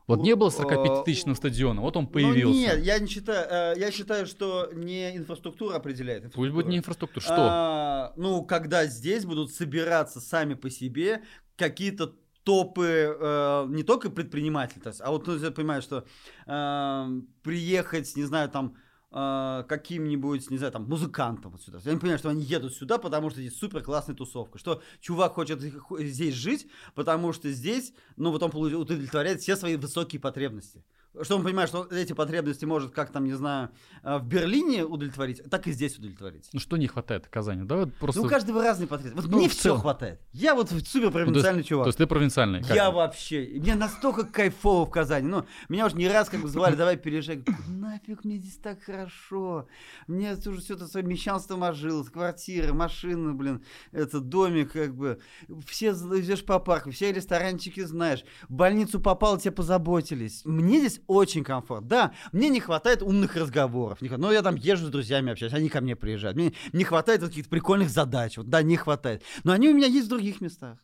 Вот 0.08 0.22
не 0.22 0.34
было 0.34 0.48
45-тысячного 0.50 1.34
стадиона, 1.34 1.80
вот 1.80 1.96
он 1.96 2.06
появился. 2.08 2.48
Ну, 2.48 2.54
нет, 2.54 2.84
я 2.84 2.98
не 2.98 3.06
считаю, 3.06 3.76
э, 3.76 3.80
я 3.80 3.90
считаю, 3.92 4.26
что 4.26 4.68
не 4.74 5.16
инфраструктура 5.16 5.76
определяет. 5.76 6.24
Инфраструктура. 6.24 6.44
Пусть 6.44 6.54
будет 6.54 6.70
не 6.70 6.78
инфраструктура, 6.78 7.22
что? 7.22 7.36
А, 7.38 8.12
ну, 8.16 8.44
когда 8.44 8.86
здесь 8.86 9.24
будут 9.24 9.52
собираться 9.52 10.20
сами 10.20 10.54
по 10.54 10.70
себе 10.70 11.22
какие-то 11.56 12.14
топы 12.42 13.16
э, 13.18 13.66
не 13.68 13.84
только 13.84 14.10
предприниматели, 14.10 14.80
то 14.80 14.88
есть, 14.88 15.00
а 15.00 15.10
вот 15.12 15.26
ну, 15.28 15.36
я 15.36 15.50
понимаю, 15.52 15.82
что 15.82 16.04
э, 16.46 17.20
приехать, 17.44 18.16
не 18.16 18.24
знаю, 18.24 18.48
там 18.48 18.74
э, 19.12 19.64
каким-нибудь, 19.68 20.50
не 20.50 20.58
знаю, 20.58 20.72
там, 20.72 20.84
музыкантом 20.84 21.52
вот 21.52 21.62
сюда. 21.62 21.78
Я 21.84 21.92
не 21.92 21.98
понимаю, 21.98 22.18
что 22.18 22.28
они 22.30 22.42
едут 22.42 22.74
сюда, 22.74 22.98
потому 22.98 23.30
что 23.30 23.40
здесь 23.40 23.56
супер 23.56 23.82
классная 23.82 24.16
тусовка. 24.16 24.58
Что 24.58 24.82
чувак 25.00 25.34
хочет 25.34 25.60
здесь 25.60 26.34
жить, 26.34 26.66
потому 26.94 27.32
что 27.32 27.50
здесь, 27.50 27.92
ну, 28.16 28.30
вот 28.30 28.42
он 28.42 28.50
удовлетворяет 28.54 29.40
все 29.40 29.56
свои 29.56 29.76
высокие 29.76 30.20
потребности 30.20 30.84
что 31.20 31.36
он 31.36 31.44
понимает, 31.44 31.68
что 31.68 31.86
эти 31.90 32.14
потребности 32.14 32.64
может, 32.64 32.92
как 32.92 33.10
там, 33.10 33.24
не 33.24 33.34
знаю, 33.34 33.70
э, 34.02 34.18
в 34.18 34.24
Берлине 34.24 34.84
удовлетворить, 34.84 35.42
так 35.50 35.66
и 35.66 35.72
здесь 35.72 35.98
удовлетворить. 35.98 36.48
Ну 36.52 36.60
что 36.60 36.76
не 36.76 36.86
хватает 36.86 37.28
Казани? 37.28 37.64
Да, 37.64 37.76
вот 37.76 37.94
просто... 37.94 38.20
Ну 38.20 38.26
у 38.26 38.30
каждого 38.30 38.62
разные 38.62 38.86
потребности. 38.86 39.26
Вот 39.26 39.30
ну, 39.30 39.38
мне 39.38 39.48
все 39.48 39.76
хватает. 39.76 40.20
Я 40.32 40.54
вот 40.54 40.70
супер 40.70 41.10
провинциальный 41.10 41.58
ну, 41.58 41.62
то 41.62 41.68
чувак. 41.68 41.84
То 41.84 41.88
есть 41.88 41.98
ты 41.98 42.06
провинциальный? 42.06 42.62
Я 42.62 42.90
вообще. 42.90 43.46
Мне 43.56 43.74
настолько 43.74 44.24
кайфово 44.24 44.86
в 44.86 44.90
Казани. 44.90 45.28
Ну, 45.28 45.44
меня 45.68 45.86
уже 45.86 45.96
не 45.96 46.08
раз 46.08 46.30
как 46.30 46.40
бы 46.40 46.48
звали, 46.48 46.76
давай 46.76 46.96
переезжай. 46.96 47.44
Нафиг 47.68 48.24
мне 48.24 48.38
здесь 48.38 48.56
так 48.56 48.82
хорошо. 48.82 49.68
Мне 50.06 50.34
уже 50.34 50.60
все 50.60 50.74
это 50.74 50.86
свое 50.86 51.04
мещанство 51.04 51.56
ожилось. 51.56 52.08
Квартира, 52.08 52.72
машина, 52.72 53.34
блин, 53.34 53.62
это 53.90 54.20
домик, 54.20 54.72
как 54.72 54.94
бы. 54.94 55.18
Все 55.66 55.90
идешь 55.90 56.44
по 56.44 56.58
парку, 56.58 56.90
все 56.90 57.12
ресторанчики 57.12 57.80
знаешь. 57.80 58.24
В 58.48 58.54
больницу 58.54 59.00
попал, 59.00 59.38
тебе 59.38 59.52
позаботились. 59.52 60.42
Мне 60.44 60.78
здесь 60.78 61.01
очень 61.06 61.44
комфортно. 61.44 61.88
Да, 61.88 62.12
мне 62.32 62.48
не 62.48 62.60
хватает 62.60 63.02
умных 63.02 63.36
разговоров. 63.36 64.00
Не, 64.00 64.08
ну, 64.08 64.30
я 64.30 64.42
там 64.42 64.56
езжу 64.56 64.86
с 64.86 64.90
друзьями 64.90 65.32
общаюсь, 65.32 65.52
они 65.52 65.68
ко 65.68 65.80
мне 65.80 65.96
приезжают. 65.96 66.36
Мне 66.36 66.52
не 66.72 66.84
хватает 66.84 67.20
вот 67.20 67.30
каких-то 67.30 67.50
прикольных 67.50 67.90
задач. 67.90 68.36
Вот, 68.36 68.48
да, 68.48 68.62
не 68.62 68.76
хватает. 68.76 69.22
Но 69.44 69.52
они 69.52 69.68
у 69.68 69.74
меня 69.74 69.86
есть 69.86 70.06
в 70.06 70.10
других 70.10 70.40
местах. 70.40 70.78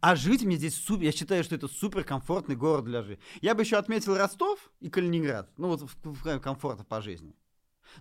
А 0.00 0.16
жить 0.16 0.44
мне 0.44 0.56
здесь 0.56 0.74
супер, 0.74 1.04
я 1.04 1.12
считаю, 1.12 1.44
что 1.44 1.54
это 1.54 1.68
супер 1.68 2.04
комфортный 2.04 2.56
город 2.56 2.84
для 2.84 3.02
жизни. 3.02 3.22
Я 3.40 3.54
бы 3.54 3.62
еще 3.62 3.76
отметил 3.76 4.16
Ростов 4.16 4.70
и 4.80 4.90
Калининград. 4.90 5.50
Ну 5.56 5.68
вот 5.68 5.82
в, 5.82 5.96
в 6.04 6.40
комфорта 6.40 6.84
по 6.84 7.00
жизни. 7.00 7.34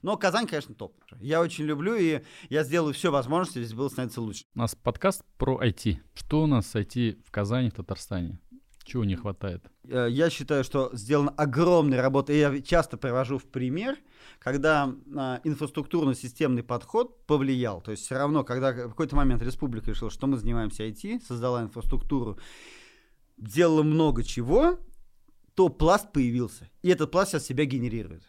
Но 0.01 0.17
Казань, 0.17 0.47
конечно, 0.47 0.75
топ. 0.75 0.93
Я 1.19 1.41
очень 1.41 1.65
люблю, 1.65 1.95
и 1.95 2.21
я 2.49 2.63
сделаю 2.63 2.93
все 2.93 3.11
возможности, 3.11 3.59
здесь 3.59 3.73
было 3.73 3.89
становиться 3.89 4.21
лучше. 4.21 4.43
У 4.53 4.59
нас 4.59 4.75
подкаст 4.75 5.23
про 5.37 5.63
IT. 5.63 5.99
Что 6.13 6.43
у 6.43 6.47
нас 6.47 6.67
с 6.67 6.75
IT 6.75 7.23
в 7.25 7.31
Казани, 7.31 7.69
в 7.69 7.73
Татарстане? 7.73 8.39
Чего 8.87 9.03
не 9.03 9.17
хватает? 9.17 9.65
Э, 9.83 10.07
я 10.09 10.29
считаю, 10.29 10.63
что 10.63 10.89
сделана 10.93 11.31
огромная 11.31 12.01
работа. 12.01 12.31
И 12.31 12.39
я 12.39 12.61
часто 12.61 12.95
привожу 12.95 13.37
в 13.37 13.43
пример, 13.43 13.97
когда 14.39 14.93
а, 15.13 15.41
инфраструктурно-системный 15.43 16.63
подход 16.63 17.25
повлиял. 17.25 17.81
То 17.81 17.91
есть 17.91 18.05
все 18.05 18.15
равно, 18.17 18.45
когда 18.45 18.71
в 18.71 18.89
какой-то 18.91 19.17
момент 19.17 19.41
республика 19.41 19.89
решила, 19.91 20.09
что 20.09 20.25
мы 20.27 20.37
занимаемся 20.37 20.87
IT, 20.87 21.21
создала 21.27 21.63
инфраструктуру, 21.63 22.39
делала 23.35 23.83
много 23.83 24.23
чего, 24.23 24.79
то 25.53 25.67
пласт 25.67 26.13
появился. 26.13 26.69
И 26.81 26.87
этот 26.87 27.11
пласт 27.11 27.31
сейчас 27.31 27.45
себя 27.45 27.65
генерирует. 27.65 28.23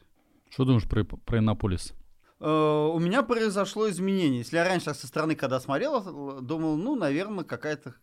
Что 0.51 0.65
думаешь 0.65 0.89
про, 0.89 1.05
про 1.05 1.39
Иннополис? 1.39 1.95
Uh, 2.41 2.91
у 2.93 2.99
меня 2.99 3.23
произошло 3.23 3.89
изменение. 3.91 4.39
Если 4.39 4.57
я 4.57 4.65
раньше 4.65 4.93
со 4.93 5.07
стороны, 5.07 5.37
когда 5.37 5.61
смотрел, 5.61 6.41
думал, 6.43 6.77
ну, 6.77 6.97
наверное, 6.97 7.45
какая-то... 7.45 7.95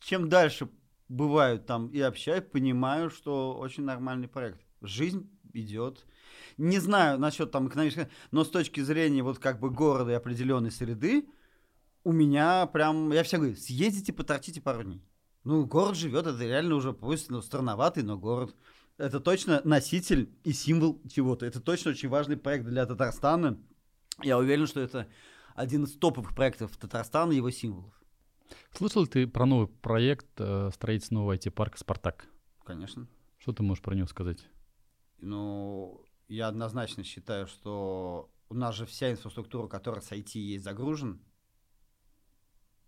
Чем 0.00 0.28
дальше 0.28 0.68
бывают 1.08 1.66
там 1.66 1.88
и 1.88 2.00
общаюсь, 2.00 2.44
понимаю, 2.50 3.10
что 3.10 3.56
очень 3.56 3.84
нормальный 3.84 4.28
проект. 4.28 4.60
Жизнь 4.80 5.30
идет. 5.52 6.06
Не 6.56 6.78
знаю 6.78 7.18
насчет 7.18 7.50
там 7.50 7.68
экономической, 7.68 8.08
но 8.30 8.44
с 8.44 8.50
точки 8.50 8.80
зрения 8.80 9.22
вот 9.22 9.38
как 9.38 9.60
бы 9.60 9.70
города 9.70 10.12
и 10.12 10.14
определенной 10.14 10.70
среды, 10.70 11.28
у 12.04 12.12
меня 12.12 12.66
прям, 12.66 13.12
я 13.12 13.22
всегда 13.22 13.38
говорю, 13.38 13.56
съездите, 13.56 14.12
поторчите 14.12 14.60
пару 14.60 14.84
дней. 14.84 15.02
Ну, 15.44 15.64
город 15.66 15.96
живет, 15.96 16.26
это 16.26 16.42
реально 16.42 16.74
уже, 16.74 16.92
пусть 16.92 17.30
ну, 17.30 17.40
странноватый, 17.42 18.02
но 18.02 18.18
город. 18.18 18.54
Это 18.96 19.20
точно 19.20 19.60
носитель 19.64 20.30
и 20.42 20.52
символ 20.52 21.00
чего-то. 21.08 21.46
Это 21.46 21.60
точно 21.60 21.92
очень 21.92 22.08
важный 22.08 22.36
проект 22.36 22.66
для 22.66 22.84
Татарстана. 22.84 23.58
Я 24.22 24.38
уверен, 24.38 24.66
что 24.66 24.80
это 24.80 25.06
один 25.54 25.84
из 25.84 25.92
топовых 25.92 26.34
проектов 26.34 26.76
Татарстана, 26.76 27.32
его 27.32 27.50
символов. 27.50 27.97
Слышал 28.72 29.06
ты 29.06 29.26
про 29.26 29.46
новый 29.46 29.68
проект 29.68 30.28
э, 30.38 30.70
строительства 30.72 31.16
нового 31.16 31.36
IT-парка 31.36 31.78
«Спартак»? 31.78 32.28
Конечно. 32.64 33.06
Что 33.38 33.52
ты 33.52 33.62
можешь 33.62 33.82
про 33.82 33.94
него 33.94 34.06
сказать? 34.06 34.46
Ну, 35.20 36.04
я 36.28 36.48
однозначно 36.48 37.02
считаю, 37.04 37.46
что 37.46 38.30
у 38.48 38.54
нас 38.54 38.74
же 38.74 38.86
вся 38.86 39.10
инфраструктура, 39.10 39.68
которая 39.68 40.00
с 40.00 40.12
IT 40.12 40.38
есть, 40.38 40.64
загружена. 40.64 41.18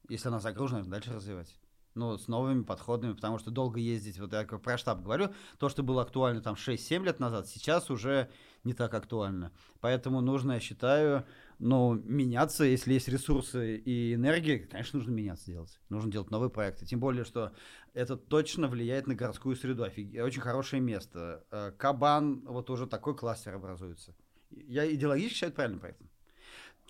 Если 0.08 0.28
она 0.28 0.40
загружена, 0.40 0.82
дальше 0.84 1.12
развивать. 1.12 1.58
Ну, 1.94 2.16
с 2.16 2.28
новыми 2.28 2.62
подходами, 2.62 3.12
потому 3.12 3.38
что 3.38 3.50
долго 3.50 3.80
ездить, 3.80 4.18
вот 4.18 4.32
я 4.32 4.44
про 4.44 4.78
штаб 4.78 5.02
говорю, 5.02 5.30
то, 5.58 5.68
что 5.68 5.82
было 5.82 6.02
актуально 6.02 6.40
там 6.40 6.54
6-7 6.54 7.04
лет 7.04 7.20
назад, 7.20 7.48
сейчас 7.48 7.90
уже 7.90 8.30
не 8.64 8.74
так 8.74 8.92
актуально. 8.94 9.52
Поэтому 9.80 10.20
нужно, 10.20 10.52
я 10.52 10.60
считаю, 10.60 11.26
ну, 11.58 11.94
меняться, 11.94 12.64
если 12.64 12.92
есть 12.92 13.08
ресурсы 13.08 13.76
и 13.76 14.14
энергия, 14.14 14.58
конечно, 14.58 14.98
нужно 14.98 15.12
меняться 15.12 15.46
делать. 15.46 15.80
Нужно 15.88 16.12
делать 16.12 16.30
новые 16.30 16.50
проекты. 16.50 16.86
Тем 16.86 17.00
более, 17.00 17.24
что 17.24 17.52
это 17.94 18.16
точно 18.16 18.68
влияет 18.68 19.06
на 19.06 19.14
городскую 19.14 19.56
среду. 19.56 19.84
Офиг... 19.84 20.22
Очень 20.22 20.42
хорошее 20.42 20.82
место. 20.82 21.44
Э, 21.50 21.72
Кабан, 21.76 22.44
вот 22.46 22.70
уже 22.70 22.86
такой 22.86 23.16
кластер 23.16 23.54
образуется. 23.54 24.14
Я 24.50 24.90
идеологически 24.92 25.34
считаю 25.34 25.52
правильным 25.52 25.80
проектом. 25.80 26.10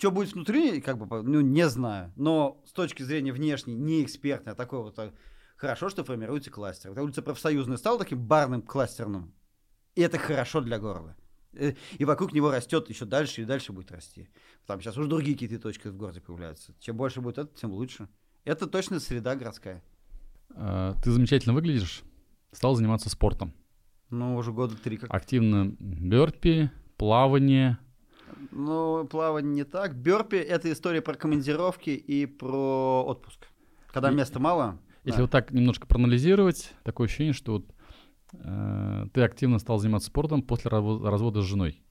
Что 0.01 0.11
будет 0.11 0.33
внутри, 0.33 0.81
как 0.81 0.97
бы, 0.97 1.23
ну, 1.23 1.43
не 1.43 1.69
знаю. 1.69 2.11
Но 2.17 2.63
с 2.67 2.73
точки 2.73 3.03
зрения 3.03 3.35
внешней, 3.35 3.75
не 3.75 4.03
экспертной, 4.03 4.55
а 4.55 4.57
такой 4.57 4.79
вот 4.83 4.99
а, 4.99 5.13
хорошо, 5.57 5.91
что 5.91 6.05
формируется 6.05 6.51
кластер. 6.51 6.89
Вот 6.93 7.01
улица 7.01 7.21
профсоюзная 7.21 7.77
стала 7.77 7.99
таким 7.99 8.27
барным 8.27 8.63
кластерным. 8.63 9.35
И 9.95 10.01
это 10.01 10.17
хорошо 10.17 10.63
для 10.63 10.79
города. 10.79 11.17
Э, 11.53 11.75
и 11.99 12.07
вокруг 12.07 12.33
него 12.33 12.51
растет 12.51 12.89
еще 12.89 13.05
дальше 13.05 13.43
и 13.43 13.45
дальше 13.45 13.75
будет 13.75 13.93
расти. 13.93 14.31
Там 14.67 14.81
сейчас 14.81 14.97
уже 14.97 15.07
другие 15.07 15.35
какие-то 15.35 15.59
точки 15.59 15.89
в 15.89 15.97
городе 15.99 16.23
появляются. 16.23 16.75
Чем 16.81 16.97
больше 16.97 17.21
будет 17.21 17.37
это, 17.37 17.55
тем 17.55 17.71
лучше. 17.71 18.09
Это 18.45 18.67
точно 18.67 19.01
среда 19.01 19.37
городская. 19.37 19.85
А, 20.55 20.95
ты 21.05 21.11
замечательно 21.11 21.53
выглядишь. 21.53 22.05
Стал 22.53 22.75
заниматься 22.75 23.11
спортом. 23.11 23.53
Ну, 24.09 24.37
уже 24.37 24.51
года 24.51 24.77
три 24.77 24.97
как. 24.97 25.13
Активно 25.13 25.77
бёрпи, 25.79 26.71
плавание, 26.97 27.77
ну, 28.51 29.07
плавание 29.07 29.53
не 29.53 29.65
так. 29.65 29.95
Бёрпи— 29.95 30.37
это 30.37 30.73
история 30.73 31.01
про 31.01 31.15
командировки 31.15 31.91
и 31.91 32.27
про 32.27 33.05
отпуск. 33.07 33.47
Когда 33.93 34.11
и, 34.11 34.15
места 34.15 34.39
мало. 34.39 34.79
Если 35.05 35.19
да. 35.19 35.23
вот 35.23 35.31
так 35.31 35.51
немножко 35.51 35.87
проанализировать, 35.87 36.73
такое 36.83 37.07
ощущение, 37.07 37.33
что 37.33 37.53
вот, 37.53 37.67
э, 38.35 39.07
ты 39.13 39.23
активно 39.23 39.59
стал 39.59 39.79
заниматься 39.79 40.09
спортом 40.09 40.43
после 40.43 40.71
развода 40.71 41.43
с 41.43 41.45
женой. 41.45 41.83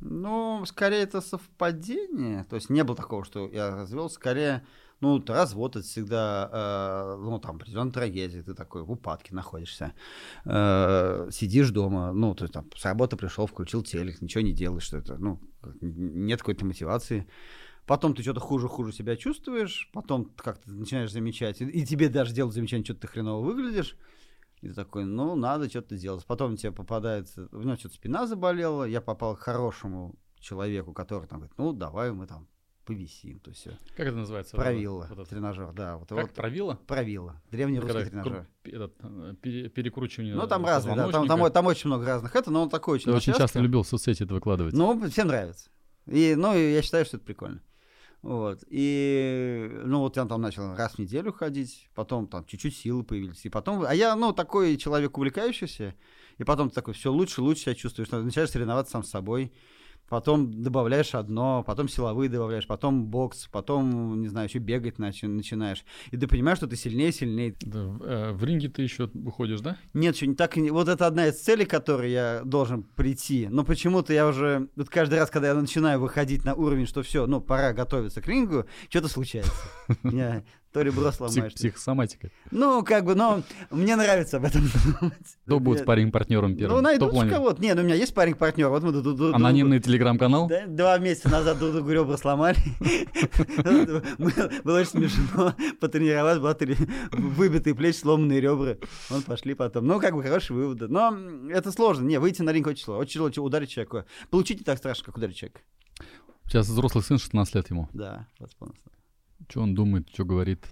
Ну, 0.00 0.64
скорее 0.66 1.02
это 1.02 1.20
совпадение. 1.20 2.44
То 2.44 2.56
есть 2.56 2.70
не 2.70 2.84
было 2.84 2.96
такого, 2.96 3.24
что 3.24 3.48
я 3.48 3.74
развелся. 3.74 4.16
Скорее 4.16 4.64
ну, 5.00 5.22
развод 5.26 5.76
это 5.76 5.84
всегда, 5.84 6.48
э, 6.52 7.16
ну, 7.22 7.38
там, 7.38 7.56
определенная 7.56 7.92
трагедия, 7.92 8.42
ты 8.42 8.54
такой 8.54 8.82
в 8.82 8.90
упадке 8.90 9.34
находишься, 9.34 9.92
э, 10.44 11.28
сидишь 11.30 11.70
дома, 11.70 12.12
ну, 12.12 12.34
ты 12.34 12.48
там 12.48 12.66
с 12.74 12.84
работы 12.84 13.16
пришел, 13.16 13.46
включил 13.46 13.82
телек, 13.82 14.22
ничего 14.22 14.42
не 14.42 14.52
делаешь, 14.52 14.84
что 14.84 14.98
это, 14.98 15.16
ну, 15.18 15.40
нет 15.80 16.40
какой-то 16.40 16.64
мотивации. 16.64 17.26
Потом 17.86 18.14
ты 18.14 18.22
что-то 18.22 18.40
хуже-хуже 18.40 18.92
себя 18.92 19.14
чувствуешь, 19.14 19.90
потом 19.92 20.32
как-то 20.36 20.70
начинаешь 20.70 21.12
замечать, 21.12 21.60
и, 21.60 21.66
и 21.66 21.84
тебе 21.84 22.08
даже 22.08 22.32
делают 22.32 22.54
замечание, 22.54 22.84
что 22.84 22.94
ты 22.94 23.06
хреново 23.06 23.44
выглядишь, 23.44 23.98
и 24.64 24.68
ты 24.68 24.74
такой, 24.74 25.04
ну, 25.04 25.34
надо 25.36 25.68
что-то 25.68 25.96
делать. 25.96 26.24
Потом 26.26 26.56
тебе 26.56 26.72
попадается, 26.72 27.48
у 27.52 27.58
меня 27.58 27.76
что-то 27.76 27.94
спина 27.96 28.26
заболела, 28.26 28.84
я 28.84 29.00
попал 29.00 29.36
к 29.36 29.40
хорошему 29.40 30.14
человеку, 30.40 30.92
который 30.92 31.28
там 31.28 31.40
говорит, 31.40 31.56
ну, 31.58 31.72
давай 31.72 32.12
мы 32.12 32.26
там 32.26 32.48
повисим, 32.84 33.40
то 33.40 33.50
есть. 33.50 33.66
Как 33.96 34.06
это 34.06 34.16
называется? 34.16 34.56
Правило, 34.56 35.08
вот 35.10 35.28
тренажер, 35.28 35.72
да. 35.72 35.96
Вот, 35.96 36.08
как 36.08 36.28
вот, 36.28 36.30
правило? 36.32 36.78
Правило, 36.86 37.42
древний 37.50 37.78
Когда 37.78 37.94
русский 37.94 38.10
тренажер. 38.10 38.46
Этот, 38.64 38.94
э, 39.02 39.68
перекручивание 39.68 40.34
Ну, 40.34 40.46
там 40.46 40.64
разные, 40.64 40.96
да, 40.96 41.10
там, 41.10 41.26
там, 41.26 41.50
там 41.50 41.66
очень 41.66 41.88
много 41.88 42.06
разных. 42.06 42.34
Это, 42.36 42.50
но 42.50 42.62
он 42.62 42.70
такой 42.70 42.94
очень 42.94 43.10
Я 43.10 43.16
очень 43.16 43.34
часто 43.34 43.60
любил 43.60 43.82
в 43.82 43.88
соцсети 43.88 44.22
это 44.22 44.34
выкладывать. 44.34 44.74
Ну, 44.74 45.08
всем 45.08 45.28
нравится. 45.28 45.70
И, 46.06 46.34
ну, 46.36 46.54
я 46.54 46.82
считаю, 46.82 47.04
что 47.04 47.16
это 47.16 47.26
прикольно. 47.26 47.62
Вот. 48.24 48.64
И, 48.70 49.70
ну, 49.84 50.00
вот 50.00 50.16
я 50.16 50.24
там 50.24 50.40
начал 50.40 50.74
раз 50.74 50.94
в 50.94 50.98
неделю 50.98 51.30
ходить, 51.30 51.90
потом 51.94 52.26
там 52.26 52.46
чуть-чуть 52.46 52.74
силы 52.74 53.04
появились. 53.04 53.44
И 53.44 53.50
потом, 53.50 53.84
а 53.86 53.94
я, 53.94 54.16
ну, 54.16 54.32
такой 54.32 54.78
человек 54.78 55.18
увлекающийся, 55.18 55.94
и 56.38 56.44
потом 56.44 56.70
ты 56.70 56.74
такой, 56.74 56.94
все 56.94 57.12
лучше, 57.12 57.42
лучше 57.42 57.64
себя 57.64 57.74
чувствуешь, 57.74 58.10
начинаешь 58.10 58.48
соревноваться 58.48 58.92
сам 58.92 59.04
с 59.04 59.10
собой 59.10 59.52
потом 60.08 60.62
добавляешь 60.62 61.14
одно, 61.14 61.62
потом 61.66 61.88
силовые 61.88 62.28
добавляешь, 62.28 62.66
потом 62.66 63.06
бокс, 63.06 63.48
потом, 63.50 64.20
не 64.20 64.28
знаю, 64.28 64.48
еще 64.48 64.58
бегать 64.58 64.98
начи- 64.98 65.26
начинаешь. 65.26 65.84
И 66.10 66.16
ты 66.16 66.26
понимаешь, 66.26 66.58
что 66.58 66.66
ты 66.66 66.76
сильнее, 66.76 67.12
сильнее. 67.12 67.54
Да, 67.60 67.80
э, 68.00 68.32
в 68.32 68.44
ринге 68.44 68.68
ты 68.68 68.82
еще 68.82 69.10
выходишь, 69.14 69.60
да? 69.60 69.76
Нет, 69.92 70.16
еще 70.16 70.26
не 70.26 70.34
так. 70.34 70.56
Вот 70.56 70.88
это 70.88 71.06
одна 71.06 71.28
из 71.28 71.40
целей, 71.40 71.64
к 71.64 71.70
которой 71.70 72.12
я 72.12 72.42
должен 72.44 72.82
прийти. 72.82 73.48
Но 73.50 73.64
почему-то 73.64 74.12
я 74.12 74.26
уже, 74.26 74.68
вот 74.76 74.88
каждый 74.88 75.18
раз, 75.18 75.30
когда 75.30 75.48
я 75.48 75.54
начинаю 75.54 76.00
выходить 76.00 76.44
на 76.44 76.54
уровень, 76.54 76.86
что 76.86 77.02
все, 77.02 77.26
ну, 77.26 77.40
пора 77.40 77.72
готовиться 77.72 78.20
к 78.20 78.28
рингу, 78.28 78.66
что-то 78.88 79.08
случается. 79.08 79.52
То 80.74 80.82
ребро 80.82 81.12
сломаешь. 81.12 81.54
Псих, 81.54 81.72
психосоматика. 81.72 82.30
Ну, 82.50 82.82
как 82.82 83.04
бы, 83.04 83.14
но 83.14 83.44
мне 83.70 83.94
нравится 83.94 84.38
об 84.38 84.44
этом 84.44 84.62
думать. 85.00 85.14
Кто 85.46 85.60
будет 85.60 85.82
спаринг 85.82 86.12
партнером 86.12 86.56
первым? 86.56 86.78
Ну, 86.78 86.82
найду 86.82 87.08
кого-то. 87.10 87.62
Не, 87.62 87.74
ну 87.74 87.82
у 87.82 87.84
меня 87.84 87.94
есть 87.94 88.10
спаринг 88.10 88.38
партнер. 88.38 88.68
Вот 88.68 88.82
мы 88.82 89.32
Анонимный 89.32 89.78
телеграм-канал? 89.78 90.50
Два 90.66 90.98
месяца 90.98 91.28
назад 91.28 91.60
друг 91.60 91.74
другу 91.74 91.90
ребра 91.92 92.16
сломали. 92.16 92.56
Было 94.64 94.80
очень 94.80 94.90
смешно. 94.90 95.54
Потренировать, 95.80 96.40
была 96.40 96.56
выбитые 97.12 97.76
плечи, 97.76 97.98
сломанные 97.98 98.40
ребра. 98.40 98.74
Он 99.10 99.22
пошли 99.22 99.54
потом. 99.54 99.86
Ну, 99.86 100.00
как 100.00 100.16
бы, 100.16 100.24
хорошие 100.24 100.56
выводы. 100.56 100.88
Но 100.88 101.16
это 101.50 101.70
сложно. 101.70 102.04
Не, 102.04 102.18
выйти 102.18 102.42
на 102.42 102.50
ринг 102.50 102.66
очень 102.66 102.82
сложно. 102.82 103.02
Очень 103.02 103.30
тяжело 103.30 103.46
ударить 103.46 103.70
человека. 103.70 104.06
Получить 104.28 104.58
не 104.58 104.64
так 104.64 104.78
страшно, 104.78 105.04
как 105.04 105.18
ударить 105.18 105.36
человека. 105.36 105.60
Сейчас 106.46 106.66
взрослый 106.66 107.04
сын, 107.04 107.20
16 107.20 107.54
лет 107.54 107.70
ему. 107.70 107.88
Да, 107.92 108.26
20 108.40 108.56
что 109.48 109.62
он 109.62 109.74
думает, 109.74 110.08
что 110.12 110.24
говорит? 110.24 110.66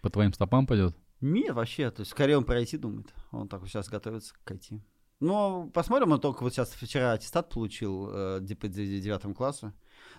По 0.00 0.10
твоим 0.10 0.32
стопам 0.32 0.66
пойдет? 0.66 0.96
Нет, 1.20 1.54
вообще, 1.54 1.90
то 1.90 2.00
есть 2.00 2.10
скорее 2.10 2.36
он 2.36 2.44
про 2.44 2.60
IT 2.60 2.78
думает. 2.78 3.12
Он 3.30 3.48
так 3.48 3.60
вот 3.60 3.68
сейчас 3.70 3.88
готовится 3.88 4.34
к 4.44 4.50
IT. 4.50 4.80
Ну, 5.20 5.70
посмотрим, 5.72 6.12
он 6.12 6.20
только 6.20 6.42
вот 6.42 6.52
сейчас 6.52 6.70
вчера 6.72 7.12
аттестат 7.12 7.48
получил 7.48 8.10
э, 8.12 8.40
по 8.60 8.68
девятому 8.68 9.34
классу. 9.34 9.72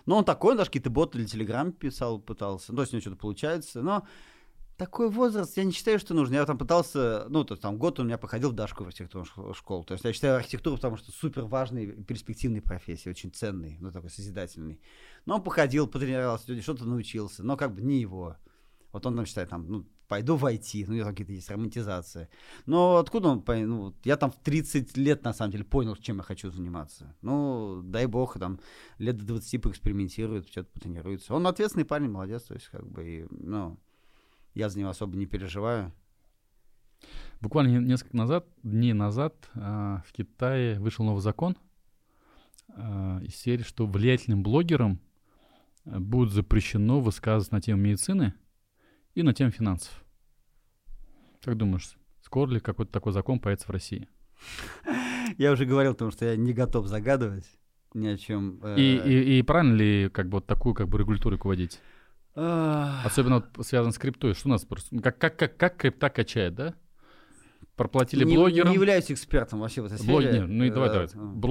Но 0.04 0.18
он 0.18 0.24
такой, 0.24 0.52
он 0.52 0.56
даже 0.56 0.70
какие-то 0.70 0.90
боты 0.90 1.18
для 1.18 1.26
Телеграм 1.28 1.70
писал, 1.72 2.18
пытался. 2.18 2.72
Ну, 2.72 2.76
то 2.76 2.82
есть 2.82 2.92
у 2.92 2.96
него 2.96 3.02
что-то 3.02 3.16
получается. 3.16 3.82
Но 3.82 4.06
такой 4.76 5.10
возраст, 5.10 5.56
я 5.56 5.64
не 5.64 5.72
считаю, 5.72 5.98
что 5.98 6.14
нужно. 6.14 6.34
Я 6.34 6.46
там 6.46 6.58
пытался, 6.58 7.26
ну, 7.28 7.44
то 7.44 7.54
есть 7.54 7.62
там 7.62 7.78
год 7.78 7.98
у 7.98 8.04
меня 8.04 8.18
походил 8.18 8.50
в 8.50 8.54
Дашку 8.54 8.84
в 8.84 8.86
архитектурную 8.88 9.54
школу. 9.54 9.84
То 9.84 9.94
есть 9.94 10.04
я 10.04 10.12
считаю 10.12 10.36
архитектуру, 10.36 10.76
потому 10.76 10.96
что 10.96 11.12
супер 11.12 11.44
важный, 11.44 11.92
перспективный 12.04 12.60
профессия, 12.60 13.10
очень 13.10 13.32
ценный, 13.32 13.78
ну, 13.80 13.90
такой 13.90 14.10
созидательный. 14.10 14.80
Но 15.24 15.36
он 15.36 15.42
походил, 15.42 15.86
потренировался, 15.86 16.60
что-то 16.60 16.84
научился, 16.84 17.42
но 17.42 17.56
как 17.56 17.74
бы 17.74 17.82
не 17.82 18.00
его. 18.00 18.36
Вот 18.92 19.04
он 19.04 19.16
там 19.16 19.26
считает, 19.26 19.50
там, 19.50 19.66
ну, 19.68 19.86
пойду 20.08 20.36
в 20.36 20.44
IT, 20.44 20.84
ну, 20.86 21.04
какие-то 21.04 21.32
есть 21.32 21.50
романтизация. 21.50 22.28
Но 22.64 22.96
откуда 22.96 23.28
он, 23.28 23.44
ну, 23.46 23.94
я 24.04 24.16
там 24.16 24.30
в 24.30 24.36
30 24.36 24.96
лет, 24.96 25.24
на 25.24 25.32
самом 25.32 25.52
деле, 25.52 25.64
понял, 25.64 25.96
чем 25.96 26.18
я 26.18 26.22
хочу 26.22 26.50
заниматься. 26.50 27.14
Ну, 27.22 27.82
дай 27.82 28.06
бог, 28.06 28.38
там, 28.38 28.60
лет 28.98 29.16
до 29.16 29.24
20 29.24 29.62
поэкспериментирует, 29.62 30.48
что-то 30.48 30.70
потренируется. 30.72 31.34
Он 31.34 31.46
ответственный 31.46 31.84
парень, 31.84 32.10
молодец, 32.10 32.44
то 32.44 32.54
есть, 32.54 32.68
как 32.68 32.86
бы, 32.86 33.04
и, 33.06 33.26
ну, 33.30 33.78
я 34.56 34.70
за 34.70 34.78
него 34.78 34.88
особо 34.88 35.16
не 35.16 35.26
переживаю. 35.26 35.92
Буквально 37.40 37.78
несколько 37.78 38.16
назад, 38.16 38.46
дней 38.62 38.94
назад 38.94 39.50
э, 39.54 39.60
в 40.06 40.12
Китае 40.12 40.80
вышел 40.80 41.04
новый 41.04 41.20
закон 41.20 41.56
э, 42.74 43.20
из 43.22 43.36
серии, 43.36 43.62
что 43.62 43.86
влиятельным 43.86 44.42
блогерам 44.42 44.98
будет 45.84 46.32
запрещено 46.32 47.00
высказываться 47.00 47.54
на 47.54 47.60
тему 47.60 47.82
медицины 47.82 48.32
и 49.14 49.22
на 49.22 49.34
тему 49.34 49.50
финансов. 49.50 50.04
Как 51.42 51.56
думаешь, 51.58 51.94
скоро 52.22 52.50
ли 52.52 52.58
какой-то 52.58 52.90
такой 52.90 53.12
закон 53.12 53.38
появится 53.38 53.68
в 53.68 53.70
России? 53.70 54.08
Я 55.36 55.52
уже 55.52 55.66
говорил, 55.66 55.92
потому 55.92 56.10
что 56.12 56.24
я 56.24 56.36
не 56.36 56.52
готов 56.52 56.86
загадывать 56.86 57.46
ни 57.92 58.06
о 58.06 58.16
чем. 58.16 58.60
Э, 58.62 58.76
и, 58.78 58.96
и, 58.96 59.38
и 59.38 59.42
правильно 59.42 59.74
ли 59.74 60.08
как 60.08 60.28
бы 60.28 60.36
вот 60.36 60.46
такую 60.46 60.74
как 60.74 60.88
бы 60.88 60.98
регуляторику 60.98 61.48
вводить? 61.48 61.80
Особенно 62.36 63.36
вот 63.36 63.66
связано 63.66 63.92
с 63.92 63.98
криптой. 63.98 64.34
Что 64.34 64.48
у 64.48 64.52
нас 64.52 64.64
просто... 64.64 64.98
Как, 65.00 65.18
как, 65.18 65.36
как, 65.36 65.56
как 65.56 65.76
крипта 65.76 66.10
качает, 66.10 66.54
да? 66.54 66.74
Проплатили 67.76 68.24
не, 68.24 68.36
блогерам. 68.36 68.68
Не 68.68 68.74
являюсь 68.74 69.10
экспертом 69.10 69.60
вообще 69.60 69.82
в 69.82 69.86
этой 69.86 69.98
сфере. 69.98 70.40
Блог... 70.40 70.48
Ну 70.48 70.64
и 70.64 70.70
давай, 70.70 70.88
давай. 70.88 71.08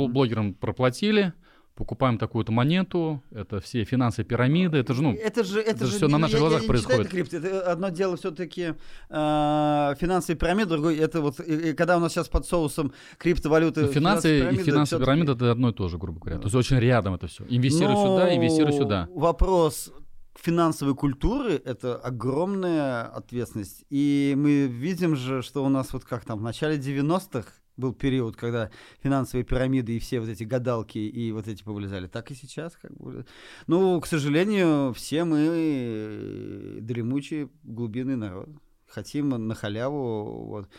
Блогерам 0.07 0.53
проплатили, 0.55 1.33
покупаем 1.75 2.17
такую-то 2.17 2.51
монету, 2.51 3.21
это 3.31 3.59
все 3.59 3.83
финансовые 3.83 4.27
пирамиды, 4.27 4.77
это 4.77 4.93
же, 4.93 5.03
ну, 5.03 5.13
это 5.13 5.43
же, 5.43 5.59
это, 5.59 5.71
это 5.71 5.85
же 5.85 5.97
все 5.97 6.07
на 6.07 6.17
наших 6.17 6.35
я, 6.35 6.39
глазах 6.39 6.61
я 6.61 6.67
происходит. 6.67 7.01
Это, 7.01 7.09
крипт, 7.09 7.33
это 7.33 7.71
одно 7.71 7.89
дело 7.89 8.15
все-таки 8.15 8.73
э, 9.09 9.95
финансовые 9.99 10.39
пирамиды, 10.39 10.69
другое 10.69 10.99
это 10.99 11.21
вот, 11.21 11.39
и, 11.41 11.69
и 11.69 11.73
когда 11.73 11.97
у 11.97 11.99
нас 11.99 12.13
сейчас 12.13 12.29
под 12.29 12.45
соусом 12.47 12.93
криптовалюты. 13.17 13.81
Ну, 13.81 13.91
финансы 13.91 14.51
и 14.51 14.55
финансовые 14.57 15.05
пирамиды 15.05 15.33
это 15.33 15.51
одно 15.51 15.69
и 15.69 15.73
то 15.73 15.89
же, 15.89 15.97
грубо 15.97 16.19
говоря. 16.21 16.39
То 16.39 16.45
есть 16.45 16.55
очень 16.55 16.79
рядом 16.79 17.13
это 17.13 17.27
все. 17.27 17.43
Инвестируй 17.49 17.93
Но 17.93 18.15
сюда, 18.15 18.35
инвестируй 18.35 18.73
сюда. 18.73 19.09
Вопрос, 19.13 19.91
финансовой 20.35 20.95
культуры 20.95 21.61
это 21.63 21.95
огромная 21.95 23.03
ответственность. 23.03 23.85
И 23.89 24.33
мы 24.37 24.67
видим 24.67 25.15
же, 25.15 25.41
что 25.41 25.63
у 25.63 25.69
нас 25.69 25.93
вот 25.93 26.05
как 26.05 26.25
там 26.25 26.39
в 26.39 26.43
начале 26.43 26.77
90-х 26.77 27.49
был 27.77 27.93
период, 27.93 28.35
когда 28.35 28.71
финансовые 29.01 29.43
пирамиды 29.43 29.95
и 29.95 29.99
все 29.99 30.19
вот 30.19 30.29
эти 30.29 30.43
гадалки 30.43 30.97
и 30.97 31.31
вот 31.31 31.47
эти 31.47 31.63
повылезали. 31.63 32.07
Так 32.07 32.31
и 32.31 32.35
сейчас 32.35 32.75
как 32.77 32.95
бы. 32.97 33.25
Ну, 33.67 33.99
к 33.99 34.07
сожалению, 34.07 34.93
все 34.93 35.25
мы 35.25 36.77
дремучий 36.81 37.49
глубинный 37.63 38.15
народ. 38.15 38.49
Хотим 38.87 39.29
на 39.29 39.55
халяву. 39.55 40.45
Вот. 40.45 40.69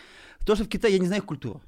То, 0.47 0.55
что 0.55 0.65
в 0.65 0.69
Китае, 0.69 0.95
я 0.95 1.01
не 1.01 1.07
знаю 1.07 1.23
их 1.23 1.27
культуру. 1.27 1.63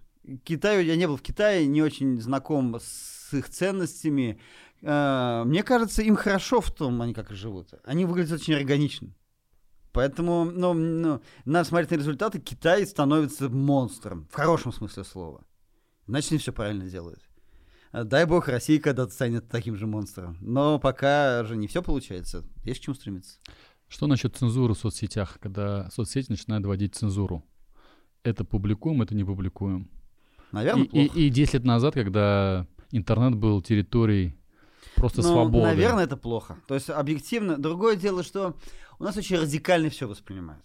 Китаю 0.45 0.83
я 0.83 0.97
не 0.97 1.07
был 1.07 1.17
в 1.17 1.23
Китае, 1.23 1.67
не 1.67 1.83
очень 1.83 2.21
знаком 2.21 2.79
с 2.81 3.33
их 3.33 3.49
ценностями. 3.49 4.39
Э, 4.83 5.43
Мне 5.45 5.63
кажется, 5.63 6.03
им 6.03 6.17
хорошо 6.17 6.61
в 6.61 6.71
том, 6.71 7.01
они 7.03 7.15
как 7.15 7.31
живут. 7.33 7.75
Они 7.85 8.05
выглядят 8.05 8.41
очень 8.41 8.55
органично. 8.55 9.15
Поэтому, 9.93 10.45
ну, 10.45 10.75
ну, 10.75 11.21
надо 11.45 11.69
смотреть 11.69 11.91
на 11.91 11.97
результаты. 11.97 12.39
Китай 12.39 12.87
становится 12.87 13.49
монстром, 13.49 14.29
в 14.31 14.35
хорошем 14.35 14.73
смысле 14.73 15.05
слова. 15.05 15.45
Значит, 16.07 16.33
они 16.33 16.39
все 16.39 16.53
правильно 16.53 16.89
делают. 16.89 17.21
Э, 17.93 18.05
Дай 18.05 18.25
бог, 18.27 18.49
Россия 18.49 18.81
когда-то 18.81 19.13
станет 19.13 19.49
таким 19.49 19.77
же 19.77 19.87
монстром. 19.87 20.37
Но 20.41 20.79
пока 20.79 21.45
же 21.45 21.57
не 21.57 21.67
все 21.67 21.83
получается. 21.83 22.45
Есть 22.65 22.81
к 22.81 22.85
чему 22.85 22.95
стремиться. 22.95 23.39
Что 23.89 24.07
насчет 24.07 24.37
цензуры 24.37 24.75
в 24.75 24.79
соцсетях, 24.79 25.39
когда 25.41 25.91
соцсети 25.91 26.31
начинают 26.31 26.65
вводить 26.67 26.95
цензуру? 26.95 27.45
Это 28.23 28.45
публикуем, 28.45 29.01
это 29.01 29.15
не 29.15 29.25
публикуем. 29.25 29.91
Наверное, 30.53 30.85
и, 30.85 31.07
и, 31.07 31.27
и 31.27 31.31
10 31.31 31.55
лет 31.55 31.65
назад, 31.65 31.95
когда 31.95 32.67
интернет 32.91 33.35
был 33.35 33.63
территорией 33.63 34.38
просто 34.95 35.23
ну, 35.23 35.29
свободы. 35.33 35.65
Наверное, 35.65 36.05
это 36.05 36.17
плохо. 36.17 36.59
То 36.67 36.75
есть 36.75 36.91
объективно. 36.91 37.57
Другое 37.57 37.97
дело, 37.97 38.23
что 38.23 38.55
у 38.99 39.05
нас 39.05 39.17
очень 39.17 39.37
радикально 39.37 39.91
все 39.91 40.09
воспринимают. 40.09 40.65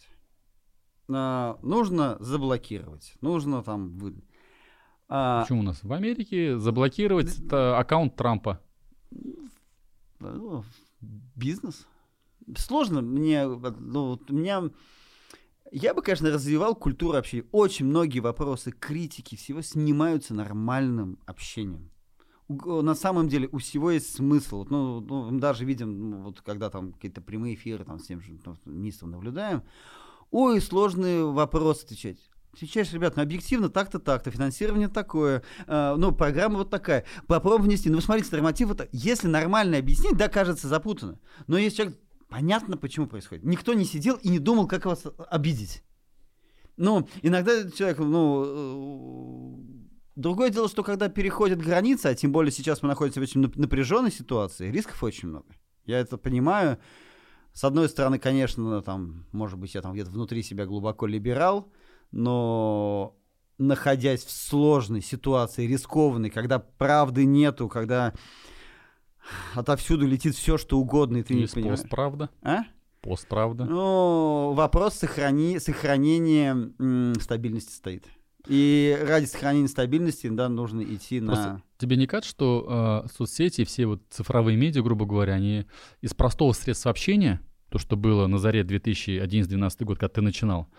А, 1.09 1.59
нужно 1.61 2.17
заблокировать, 2.19 3.13
нужно 3.21 3.63
там... 3.63 3.97
Вы... 3.97 4.15
А, 5.09 5.43
Почему 5.43 5.59
у 5.59 5.63
нас? 5.63 5.83
В 5.83 5.91
Америке 5.91 6.57
заблокировать 6.57 7.37
это 7.39 7.77
аккаунт 7.77 8.15
Трампа. 8.15 8.61
Бизнес. 11.35 11.87
Сложно 12.57 13.01
мне... 13.01 13.45
Ну, 13.45 14.19
у 14.27 14.33
меня... 14.33 14.63
Я 15.71 15.93
бы, 15.93 16.01
конечно, 16.01 16.29
развивал 16.29 16.75
культуру 16.75 17.17
общения. 17.17 17.45
Очень 17.51 17.87
многие 17.87 18.19
вопросы 18.19 18.71
критики 18.71 19.35
всего 19.35 19.61
снимаются 19.61 20.33
нормальным 20.33 21.19
общением. 21.25 21.89
У, 22.47 22.81
на 22.81 22.95
самом 22.95 23.27
деле 23.27 23.47
у 23.51 23.57
всего 23.57 23.91
есть 23.91 24.15
смысл. 24.15 24.65
Ну, 24.69 25.01
ну 25.01 25.31
мы 25.31 25.39
даже 25.39 25.65
видим, 25.65 26.09
ну, 26.09 26.21
вот 26.23 26.41
когда 26.41 26.69
там 26.69 26.93
какие-то 26.93 27.21
прямые 27.21 27.55
эфиры 27.55 27.85
там, 27.85 27.99
с 27.99 28.07
тем 28.07 28.21
же 28.21 28.37
ну, 28.45 28.57
министром 28.65 29.11
наблюдаем. 29.11 29.63
Ой, 30.31 30.61
сложные 30.61 31.25
вопросы 31.25 31.85
отвечать. 31.85 32.17
Отвечаешь, 32.53 32.93
ребят, 32.93 33.15
ну 33.15 33.23
объективно 33.23 33.69
так-то, 33.69 33.99
так-то, 33.99 34.29
финансирование 34.29 34.87
такое, 34.87 35.43
э, 35.65 35.95
ну, 35.97 36.11
программа 36.11 36.59
вот 36.59 36.69
такая, 36.69 37.03
попробуем 37.25 37.69
внести. 37.69 37.89
Ну, 37.89 37.95
вы 37.95 38.01
смотрите, 38.01 38.29
норматив, 38.31 38.69
это, 38.69 38.87
если 38.91 39.27
нормально 39.27 39.77
объяснить, 39.77 40.17
да, 40.17 40.27
кажется 40.27 40.67
запутанно. 40.67 41.19
Но 41.47 41.57
если 41.57 41.77
человек 41.77 41.97
Понятно, 42.33 42.77
почему 42.77 43.05
происходит. 43.05 43.45
Никто 43.45 43.75
не 43.75 43.85
сидел 43.85 44.15
и 44.15 44.27
не 44.27 44.39
думал, 44.39 44.67
как 44.67 44.85
вас 44.85 45.05
обидеть. 45.29 45.83
Ну, 46.77 47.07
иногда 47.21 47.69
человек, 47.69 47.99
ну, 47.99 49.63
другое 50.15 50.49
дело, 50.49 50.67
что 50.67 50.83
когда 50.83 51.09
переходят 51.09 51.59
границы, 51.59 52.07
а 52.07 52.15
тем 52.15 52.31
более 52.31 52.51
сейчас 52.51 52.81
мы 52.81 52.89
находимся 52.89 53.19
в 53.19 53.23
очень 53.23 53.41
напряженной 53.41 54.11
ситуации, 54.11 54.71
рисков 54.71 55.03
очень 55.03 55.29
много. 55.29 55.47
Я 55.85 55.99
это 55.99 56.17
понимаю. 56.17 56.79
С 57.53 57.63
одной 57.63 57.87
стороны, 57.87 58.17
конечно, 58.17 58.81
там, 58.81 59.25
может 59.31 59.59
быть, 59.59 59.75
я 59.75 59.81
там 59.81 59.93
где-то 59.93 60.09
внутри 60.09 60.41
себя 60.41 60.65
глубоко 60.65 61.05
либерал, 61.05 61.71
но 62.11 63.15
находясь 63.59 64.23
в 64.23 64.31
сложной 64.31 65.01
ситуации, 65.01 65.67
рискованной, 65.67 66.31
когда 66.31 66.57
правды 66.59 67.25
нету, 67.25 67.69
когда 67.69 68.13
отовсюду 69.53 70.07
летит 70.07 70.35
все, 70.35 70.57
что 70.57 70.79
угодно, 70.79 71.17
и 71.17 71.23
ты 71.23 71.33
Есть 71.35 71.55
не 71.55 71.61
понимаешь. 71.61 71.81
постправда. 71.81 72.29
А? 72.41 72.63
Постправда. 73.01 73.65
Ну, 73.65 74.53
вопрос 74.53 74.95
сохрани... 74.95 75.59
сохранения 75.59 76.51
м, 76.79 77.13
стабильности 77.19 77.73
стоит. 77.73 78.05
И 78.47 78.97
ради 79.07 79.25
сохранения 79.25 79.67
стабильности, 79.67 80.27
да, 80.27 80.49
нужно 80.49 80.81
идти 80.81 81.19
Просто 81.21 81.53
на... 81.53 81.63
Тебе 81.77 81.95
не 81.95 82.07
кажется, 82.07 82.29
что 82.29 83.03
э, 83.05 83.09
соцсети, 83.15 83.63
все 83.63 83.85
вот 83.85 84.01
цифровые 84.09 84.57
медиа, 84.57 84.81
грубо 84.81 85.05
говоря, 85.05 85.33
они 85.33 85.65
из 86.01 86.13
простого 86.13 86.51
средства 86.53 86.91
общения, 86.91 87.41
то, 87.69 87.79
что 87.79 87.95
было 87.95 88.27
на 88.27 88.37
заре 88.37 88.61
2011-2012 88.61 89.85
год, 89.85 89.97
когда 89.97 90.13
ты 90.13 90.21
начинал, 90.21 90.69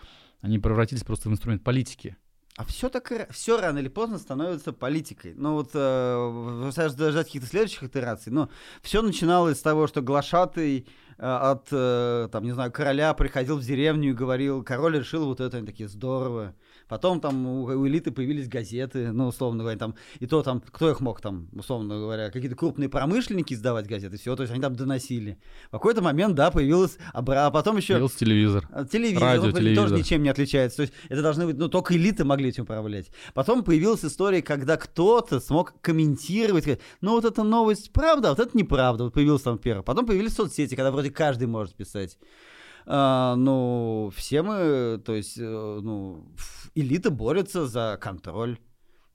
они 0.41 0.59
превратились 0.59 1.05
просто 1.05 1.29
в 1.29 1.33
инструмент 1.33 1.65
политики. 1.65 2.17
А 2.57 2.65
все 2.65 2.89
так 2.89 3.11
все 3.31 3.61
рано 3.61 3.79
или 3.79 3.89
поздно 3.89 4.19
становится 4.19 4.73
политикой. 4.73 5.35
Ну 5.35 5.55
вот 5.55 5.71
э, 5.75 6.71
даже 6.97 7.25
каких-то 7.25 7.49
следующих 7.49 7.83
итераций. 7.83 8.31
Но 8.31 8.49
все 8.81 9.03
начиналось 9.03 9.59
с 9.59 9.63
того, 9.63 9.89
что 9.89 10.03
глашатый 10.03 10.87
э, 11.19 11.23
от, 11.27 11.67
э, 11.73 12.29
там, 12.31 12.45
не 12.45 12.53
знаю, 12.53 12.71
короля 12.71 13.13
приходил 13.15 13.57
в 13.57 13.65
деревню 13.65 14.11
и 14.11 14.15
говорил, 14.15 14.63
король 14.63 14.99
решил 14.99 15.25
вот 15.25 15.41
это, 15.41 15.57
они 15.57 15.67
такие, 15.67 15.89
здорово. 15.89 16.55
Потом 16.89 17.21
там 17.21 17.47
у, 17.47 17.65
у 17.65 17.87
элиты 17.87 18.11
появились 18.11 18.49
газеты, 18.49 19.13
ну, 19.13 19.29
условно 19.29 19.63
говоря, 19.63 19.79
там, 19.79 19.95
и 20.21 20.27
то 20.27 20.43
там, 20.43 20.61
кто 20.61 20.91
их 20.91 21.01
мог 21.01 21.21
там, 21.21 21.49
условно 21.53 21.99
говоря, 21.99 22.31
какие-то 22.31 22.57
крупные 22.57 22.89
промышленники 22.89 23.55
издавать 23.55 23.87
газеты, 23.87 24.17
все, 24.19 24.37
то 24.37 24.43
есть 24.43 24.53
они 24.53 24.61
там 24.61 24.75
доносили. 24.77 25.39
В 25.69 25.73
какой-то 25.73 26.03
момент, 26.03 26.35
да, 26.35 26.51
появилось, 26.51 26.99
а, 27.13 27.23
потом 27.51 27.77
еще... 27.77 27.95
Появился 27.95 28.19
телевизор. 28.19 28.69
А, 28.71 28.85
телевизор, 28.85 29.23
Радио, 29.23 29.45
он 29.45 29.53
телевизор. 29.53 29.85
тоже 29.89 30.01
ничем 30.01 30.23
не 30.23 30.29
отличается. 30.29 30.77
То 30.79 30.83
есть 30.83 30.95
это 31.09 31.23
должны 31.23 31.47
быть, 31.47 31.57
ну, 31.57 31.69
только 31.69 31.95
элиты 31.95 32.25
могли 32.25 32.51
этим 32.51 32.65
управлять. 32.65 33.11
Потом 33.33 33.65
появилась 33.65 34.05
история, 34.05 34.43
когда 34.43 34.77
кто-то 34.77 35.41
смог 35.41 35.75
комментировать, 35.81 36.65
сказать, 36.65 36.81
ну, 37.01 37.13
вот 37.13 37.25
эта 37.25 37.43
новость 37.43 37.93
правда, 37.93 38.29
а 38.29 38.35
вот 38.35 38.41
это 38.41 38.57
неправда. 38.57 39.05
Вот 39.05 39.15
появился 39.15 39.45
там 39.45 39.59
первый. 39.59 39.83
Потом 39.83 40.07
появились 40.07 40.35
соцсети, 40.35 40.75
когда 40.75 40.91
вроде 40.91 41.11
каждый 41.11 41.47
может 41.47 41.75
писать. 41.75 42.19
А, 42.87 43.35
ну, 43.37 44.13
все 44.15 44.43
мы, 44.43 45.01
то 45.05 45.15
есть, 45.15 45.39
э, 45.39 45.43
ну, 45.83 46.27
элита 46.75 47.11
борется 47.11 47.67
за 47.67 47.99
контроль. 48.01 48.59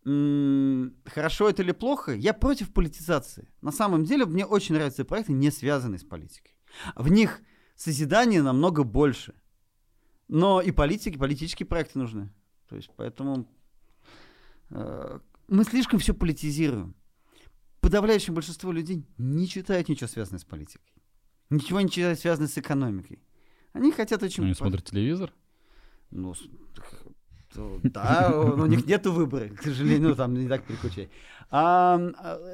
Хорошо 0.03 1.49
это 1.49 1.61
или 1.61 1.71
плохо? 1.71 2.13
Я 2.13 2.33
против 2.33 2.73
политизации. 2.73 3.51
На 3.61 3.71
самом 3.71 4.05
деле, 4.05 4.25
мне 4.25 4.45
очень 4.45 4.75
нравятся 4.75 5.05
проекты, 5.05 5.33
не 5.33 5.51
связанные 5.51 5.99
с 5.99 6.03
политикой. 6.03 6.57
В 6.95 7.11
них 7.11 7.41
созидание 7.75 8.41
намного 8.41 8.83
больше. 8.83 9.35
Но 10.27 10.61
и 10.61 10.71
политики, 10.71 11.17
политические 11.17 11.67
проекты 11.67 11.99
нужны. 11.99 12.33
То 12.69 12.75
есть, 12.75 12.89
поэтому 12.95 13.47
э, 14.69 15.19
мы 15.47 15.63
слишком 15.63 15.99
все 15.99 16.13
политизируем. 16.13 16.95
Подавляющее 17.81 18.33
большинство 18.33 18.71
людей 18.71 19.05
не 19.17 19.47
читают 19.47 19.89
ничего 19.89 20.07
связанное 20.07 20.39
с 20.39 20.45
политикой. 20.45 20.93
Ничего 21.49 21.81
не 21.81 21.89
читают 21.89 22.19
связанное 22.19 22.49
с 22.49 22.57
экономикой. 22.57 23.19
Они 23.73 23.91
хотят 23.91 24.23
очень... 24.23 24.43
Они 24.43 24.53
смотрят 24.53 24.83
телевизор? 24.83 25.33
Ну, 26.11 26.33
да, 27.83 28.31
у 28.35 28.65
них 28.65 28.85
нет 28.85 29.05
выбора, 29.07 29.49
к 29.49 29.63
сожалению, 29.63 30.09
ну, 30.09 30.15
там 30.15 30.33
не 30.33 30.47
так 30.47 30.63
переключай. 30.65 31.09
А, 31.49 31.99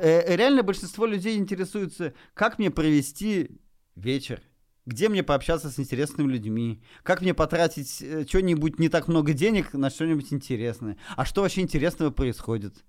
э, 0.01 0.35
реально 0.35 0.63
большинство 0.63 1.05
людей 1.05 1.37
интересуется, 1.37 2.13
как 2.33 2.59
мне 2.59 2.71
провести 2.71 3.59
вечер, 3.95 4.41
где 4.85 5.09
мне 5.09 5.21
пообщаться 5.23 5.69
с 5.69 5.79
интересными 5.79 6.31
людьми, 6.31 6.81
как 7.03 7.21
мне 7.21 7.33
потратить 7.33 8.01
э, 8.01 8.25
что-нибудь 8.25 8.79
не 8.79 8.87
так 8.87 9.07
много 9.07 9.33
денег 9.33 9.73
на 9.73 9.89
что-нибудь 9.89 10.31
интересное, 10.31 10.97
а 11.17 11.25
что 11.25 11.41
вообще 11.41 11.61
интересного 11.61 12.11
происходит. 12.11 12.85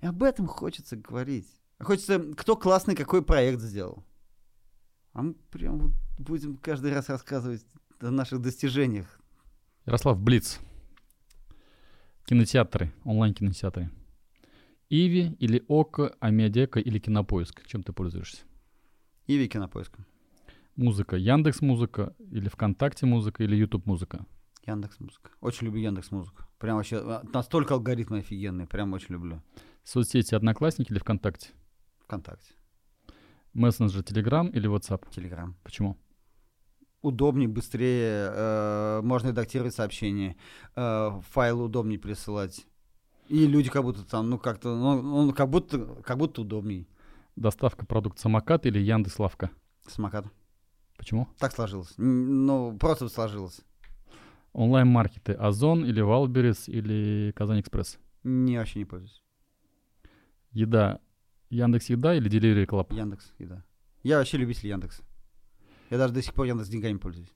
И 0.00 0.06
об 0.06 0.22
этом 0.22 0.46
хочется 0.46 0.96
говорить. 0.96 1.48
Хочется, 1.78 2.18
кто 2.36 2.56
классный 2.56 2.94
какой 2.94 3.22
проект 3.22 3.60
сделал. 3.60 4.04
А 5.12 5.22
мы 5.22 5.34
прям 5.50 5.78
вот 5.78 5.92
будем 6.18 6.56
каждый 6.56 6.92
раз 6.92 7.08
рассказывать 7.08 7.64
о 8.00 8.10
наших 8.10 8.40
достижениях. 8.40 9.20
Ярослав 9.86 10.18
Блиц. 10.18 10.58
Кинотеатры, 12.24 12.92
онлайн-кинотеатры. 13.04 13.90
Иви 14.88 15.36
или 15.38 15.64
Око, 15.68 16.14
Амедека 16.20 16.80
или 16.80 16.98
Кинопоиск? 16.98 17.66
Чем 17.66 17.82
ты 17.82 17.92
пользуешься? 17.92 18.42
Иви 19.26 19.48
Кинопоиск. 19.48 19.96
Музыка. 20.76 21.16
Яндекс 21.16 21.60
Музыка 21.60 22.14
или 22.18 22.48
ВКонтакте 22.48 23.06
Музыка 23.06 23.44
или 23.44 23.56
YouTube 23.56 23.86
Музыка? 23.86 24.24
Яндекс 24.66 25.00
Музыка. 25.00 25.30
Очень 25.40 25.66
люблю 25.66 25.80
Яндекс 25.82 26.10
Музыку. 26.10 26.44
Прям 26.58 26.76
вообще 26.76 26.98
а, 26.98 27.22
настолько 27.32 27.74
алгоритмы 27.74 28.18
офигенные. 28.18 28.66
Прям 28.66 28.92
очень 28.92 29.14
люблю. 29.14 29.42
Соцсети 29.84 30.34
Одноклассники 30.34 30.92
или 30.92 30.98
ВКонтакте? 30.98 31.50
ВКонтакте. 32.04 32.54
Мессенджер 33.54 34.02
Telegram 34.02 34.50
или 34.50 34.68
WhatsApp? 34.68 35.04
Телеграм. 35.10 35.56
Почему? 35.62 35.96
Удобнее, 37.02 37.48
быстрее, 37.48 38.30
э, 38.32 39.00
можно 39.02 39.28
редактировать 39.28 39.74
сообщения, 39.74 40.36
э, 40.76 41.20
файлы 41.30 41.64
удобнее 41.64 41.98
присылать. 41.98 42.64
И 43.28 43.46
люди 43.46 43.70
как 43.70 43.82
будто 43.82 44.04
там, 44.04 44.30
ну 44.30 44.38
как-то, 44.38 44.76
ну, 44.76 45.02
ну 45.02 45.32
как 45.32 45.48
будто, 45.48 45.78
как 46.04 46.18
будто 46.18 46.42
удобнее. 46.42 46.86
Доставка 47.34 47.86
продукт 47.86 48.18
Самокат 48.18 48.66
или 48.66 48.78
Яндекс 48.78 49.18
Лавка? 49.18 49.50
Самокат. 49.88 50.26
Почему? 50.96 51.28
Так 51.38 51.52
сложилось. 51.52 51.92
Ну, 51.96 52.76
просто 52.78 53.08
сложилось. 53.08 53.60
Онлайн-маркеты 54.52 55.32
Озон 55.32 55.84
или 55.84 56.00
Wildberries 56.00 56.68
или 56.68 57.32
Казань 57.34 57.60
Экспресс? 57.60 57.98
Не, 58.22 58.58
вообще 58.58 58.80
не 58.80 58.84
пользуюсь. 58.84 59.22
Еда. 60.50 61.00
Яндекс 61.52 61.90
Еда 61.90 62.14
или 62.14 62.30
Delivery 62.30 62.66
Club? 62.66 62.94
Яндекс, 62.94 63.30
еда. 63.38 63.62
Я 64.02 64.18
вообще 64.18 64.38
любитель 64.38 64.68
Яндекса. 64.68 65.02
Я 65.90 65.98
даже 65.98 66.14
до 66.14 66.22
сих 66.22 66.32
пор 66.32 66.46
Яндекс 66.46 66.70
деньгами 66.70 66.96
пользуюсь. 66.96 67.28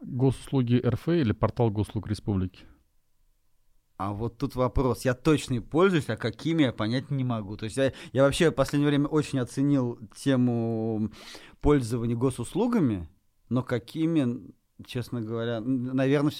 Госуслуги 0.00 0.80
РФ 0.84 1.08
или 1.08 1.32
портал 1.32 1.70
Госуслуг 1.70 2.06
Республики? 2.06 2.64
А 3.96 4.12
вот 4.12 4.38
тут 4.38 4.54
вопрос. 4.54 5.04
Я 5.04 5.14
точно 5.14 5.54
и 5.54 5.60
пользуюсь, 5.60 6.08
а 6.08 6.16
какими 6.16 6.62
я 6.62 6.72
понять 6.72 7.10
не 7.10 7.24
могу. 7.24 7.56
То 7.56 7.64
есть 7.64 7.76
я, 7.76 7.92
я 8.12 8.22
вообще 8.22 8.50
в 8.50 8.54
последнее 8.54 8.88
время 8.88 9.08
очень 9.08 9.40
оценил 9.40 9.98
тему 10.16 11.10
пользования 11.60 12.14
госуслугами, 12.14 13.08
но 13.48 13.64
какими, 13.64 14.54
честно 14.86 15.20
говоря, 15.20 15.60
наверное, 15.60 16.32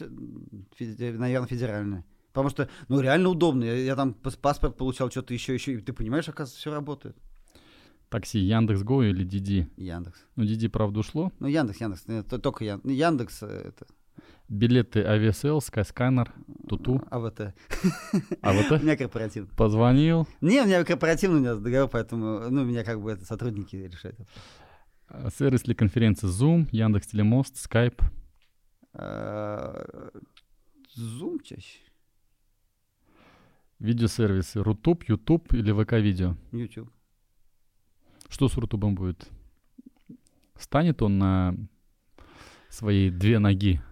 наверное 0.79 1.49
федеральные. 1.49 2.05
Потому 2.33 2.49
что, 2.49 2.69
ну, 2.89 3.01
реально 3.01 3.29
удобно. 3.29 3.65
Я, 3.65 3.77
я 3.77 3.97
там 3.97 4.15
паспорт 4.15 4.77
получал, 4.77 5.11
что-то 5.11 5.35
еще, 5.35 5.55
еще. 5.55 5.75
И 5.75 5.79
ты 5.79 5.93
понимаешь, 5.93 6.29
оказывается, 6.29 6.59
все 6.59 6.73
работает. 6.73 7.17
Такси 8.09 8.39
Яндекс 8.41 8.91
Go 8.91 9.05
или 9.05 9.25
Диди? 9.25 9.69
Яндекс. 9.77 10.25
Ну, 10.37 10.45
Диди, 10.45 10.69
правда, 10.69 11.01
ушло. 11.01 11.33
Ну, 11.41 11.47
Яндекс, 11.47 11.81
Яндекс. 11.81 12.05
Это 12.07 12.39
только 12.39 12.65
Ян... 12.65 12.81
Яндекс. 12.85 13.43
Э, 13.43 13.69
это... 13.69 13.87
Билеты 14.49 15.03
Aviasales, 15.03 15.61
Skyscanner, 15.61 16.31
Туту. 16.69 17.03
АВТ. 17.11 17.41
АВТ? 18.43 18.73
У 18.73 18.85
меня 18.85 18.97
корпоративный. 18.97 19.51
Позвонил. 19.57 20.27
Не, 20.43 20.61
у 20.61 20.67
меня 20.67 20.85
корпоративный 20.85 21.39
у 21.39 21.41
меня 21.41 21.55
договор, 21.55 21.89
поэтому, 21.89 22.51
ну, 22.51 22.65
меня 22.65 22.85
как 22.85 23.01
бы 23.01 23.13
это 23.13 23.25
сотрудники 23.25 23.77
решают. 23.77 24.19
А, 25.09 25.31
сервис 25.31 25.63
для 25.63 25.75
конференции 25.75 26.29
Zoom, 26.29 26.69
Яндекс 26.71 27.09
Телемост, 27.09 27.57
Skype. 27.57 28.03
А, 28.93 30.11
Zoom 30.99 31.43
чаще. 31.43 31.81
Видеосервисы 33.83 34.63
Рутуб, 34.63 35.03
Ютуб 35.09 35.53
или 35.53 35.73
ВК-видео? 35.73 36.37
YouTube. 36.53 36.89
Что 38.29 38.49
с 38.49 38.57
Рутубом 38.57 38.95
будет? 38.95 39.29
Станет 40.57 41.03
он 41.03 41.19
на 41.19 41.57
свои 42.69 43.11
две 43.11 43.41
ноги? 43.41 43.83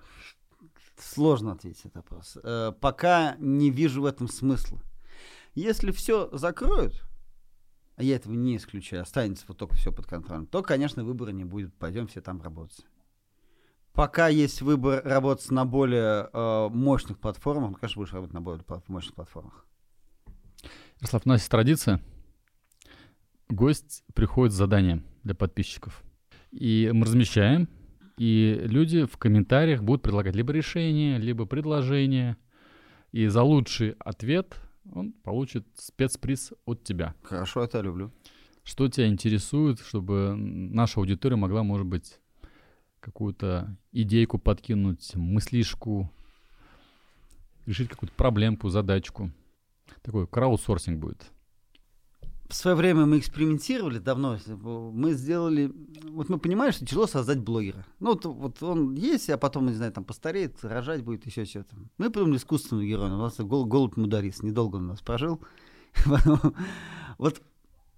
Сложно 0.97 1.53
ответить 1.53 1.83
на 1.83 1.89
этот 1.89 1.97
вопрос. 1.97 2.39
Э, 2.41 2.73
пока 2.81 3.35
не 3.41 3.71
вижу 3.71 4.03
в 4.03 4.05
этом 4.05 4.29
смысла. 4.29 4.81
Если 5.55 5.91
все 5.91 6.29
закроют, 6.31 7.05
а 7.97 8.05
я 8.05 8.15
этого 8.15 8.35
не 8.35 8.59
исключаю, 8.59 9.03
останется 9.03 9.45
вот 9.49 9.59
только 9.59 9.75
все 9.75 9.91
под 9.91 10.07
контролем, 10.07 10.47
то, 10.47 10.63
конечно, 10.63 11.03
выбора 11.03 11.31
не 11.31 11.45
будет. 11.45 11.75
Пойдем 11.75 12.07
все 12.07 12.21
там 12.21 12.41
работать. 12.41 12.87
Пока 13.93 14.29
есть 14.29 14.63
выбор 14.63 15.03
работать 15.05 15.51
на 15.51 15.65
более 15.65 16.31
э, 16.33 16.69
мощных 16.69 17.19
платформах, 17.19 17.71
ну, 17.71 17.77
конечно, 17.77 18.01
будешь 18.01 18.13
работать 18.13 18.35
на 18.35 18.41
более 18.41 18.65
мощных 18.87 19.17
платформах. 19.17 19.67
Ярослав, 21.01 21.23
у 21.25 21.29
нас 21.31 21.41
есть 21.41 21.51
традиция. 21.51 22.03
Гость 23.49 24.05
приходит 24.15 24.53
с 24.53 24.57
заданием 24.57 25.05
для 25.25 25.35
подписчиков. 25.35 26.03
И 26.51 26.91
мы 26.93 27.07
размещаем, 27.07 27.69
и 28.19 28.61
люди 28.65 29.07
в 29.07 29.17
комментариях 29.17 29.83
будут 29.83 30.03
предлагать 30.03 30.35
либо 30.35 30.53
решение, 30.53 31.19
либо 31.19 31.47
предложение. 31.47 32.37
И 33.13 33.27
за 33.29 33.43
лучший 33.43 33.93
ответ 33.99 34.57
он 34.93 35.13
получит 35.13 35.67
спецприз 35.75 36.53
от 36.67 36.85
тебя. 36.85 37.15
Хорошо, 37.23 37.65
это 37.65 37.81
люблю. 37.81 38.13
Что 38.63 38.89
тебя 38.89 39.09
интересует, 39.09 39.81
чтобы 39.81 40.35
наша 40.37 41.01
аудитория 41.01 41.37
могла, 41.37 41.63
может 41.63 41.87
быть, 41.87 42.21
какую-то 43.01 43.75
идейку 43.91 44.39
подкинуть, 44.39 45.15
мыслишку, 45.15 46.13
решить 47.65 47.89
какую-то 47.89 48.15
проблемку, 48.15 48.69
задачку. 48.69 49.33
Такой 50.03 50.27
краудсорсинг 50.27 50.99
будет. 50.99 51.31
В 52.49 52.55
свое 52.55 52.77
время 52.77 53.07
мы 53.07 53.19
экспериментировали 53.19 53.99
давно. 53.99 54.37
Мы 54.47 55.13
сделали... 55.13 55.73
Вот 56.11 56.29
мы 56.29 56.39
понимаем, 56.39 56.73
что 56.73 56.85
тяжело 56.85 57.07
создать 57.07 57.39
блогера. 57.39 57.87
Ну, 58.01 58.11
вот, 58.11 58.25
вот 58.25 58.63
он 58.63 58.95
есть, 58.95 59.31
а 59.31 59.39
потом, 59.39 59.67
не 59.67 59.73
знаю, 59.73 59.93
там 59.93 60.05
постареет, 60.05 60.57
рожать 60.65 61.05
будет, 61.05 61.25
еще 61.27 61.45
что-то. 61.45 61.77
Мы 61.97 62.11
придумали 62.11 62.39
искусственного 62.39 62.85
героя. 62.85 63.13
У 63.13 63.19
нас 63.19 63.39
гол, 63.39 63.67
голубь 63.67 63.97
мударис. 63.97 64.43
Недолго 64.43 64.77
он 64.77 64.87
у 64.87 64.89
нас 64.89 65.01
прожил. 65.01 65.41
Вот 67.19 67.43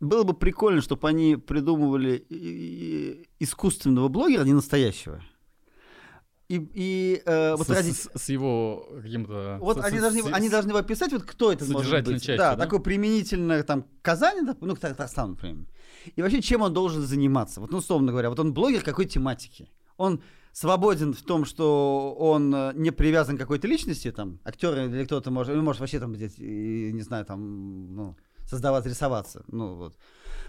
было 0.00 0.24
бы 0.24 0.34
прикольно, 0.34 0.82
чтобы 0.82 1.08
они 1.08 1.36
придумывали 1.36 2.26
искусственного 3.38 4.08
блогера, 4.08 4.42
не 4.42 4.52
настоящего. 4.52 5.22
И, 6.52 6.68
и 6.74 7.22
э, 7.24 7.54
вот 7.56 7.66
с, 7.66 7.70
ради... 7.70 7.92
с, 7.92 8.10
с 8.14 8.28
его 8.28 8.86
каким-то... 9.02 9.56
Вот 9.58 9.78
с, 9.78 9.84
они, 9.84 9.96
с, 9.96 10.00
должны, 10.02 10.22
с, 10.22 10.32
они 10.34 10.50
должны 10.50 10.72
описать, 10.72 11.10
вот 11.10 11.22
кто 11.22 11.50
это 11.50 11.64
может 11.64 12.04
быть. 12.04 12.16
частью, 12.16 12.36
да, 12.36 12.56
да, 12.56 12.64
такой 12.64 12.80
применительно 12.82 13.62
там 13.62 13.86
Казани, 14.02 14.46
ну, 14.60 14.76
Татарстан, 14.76 15.30
например. 15.30 15.66
И 16.14 16.20
вообще, 16.20 16.42
чем 16.42 16.60
он 16.60 16.74
должен 16.74 17.00
заниматься? 17.00 17.58
Вот, 17.62 17.70
ну, 17.70 17.78
условно 17.78 18.12
говоря, 18.12 18.28
вот 18.28 18.38
он 18.38 18.52
блогер 18.52 18.82
какой 18.82 19.06
тематики? 19.06 19.70
Он 19.96 20.22
свободен 20.52 21.14
в 21.14 21.22
том, 21.22 21.46
что 21.46 22.14
он 22.18 22.54
э, 22.54 22.72
не 22.74 22.90
привязан 22.90 23.38
к 23.38 23.40
какой-то 23.40 23.66
личности, 23.66 24.12
там, 24.12 24.38
актер 24.44 24.78
или 24.78 25.06
кто-то 25.06 25.30
может, 25.30 25.54
или 25.54 25.62
может 25.62 25.80
вообще 25.80 26.00
там, 26.00 26.14
здесь, 26.14 26.36
не 26.36 27.00
знаю, 27.00 27.24
там, 27.24 27.96
ну, 27.96 28.16
создавать, 28.44 28.84
рисоваться, 28.84 29.42
ну, 29.48 29.76
вот. 29.76 29.96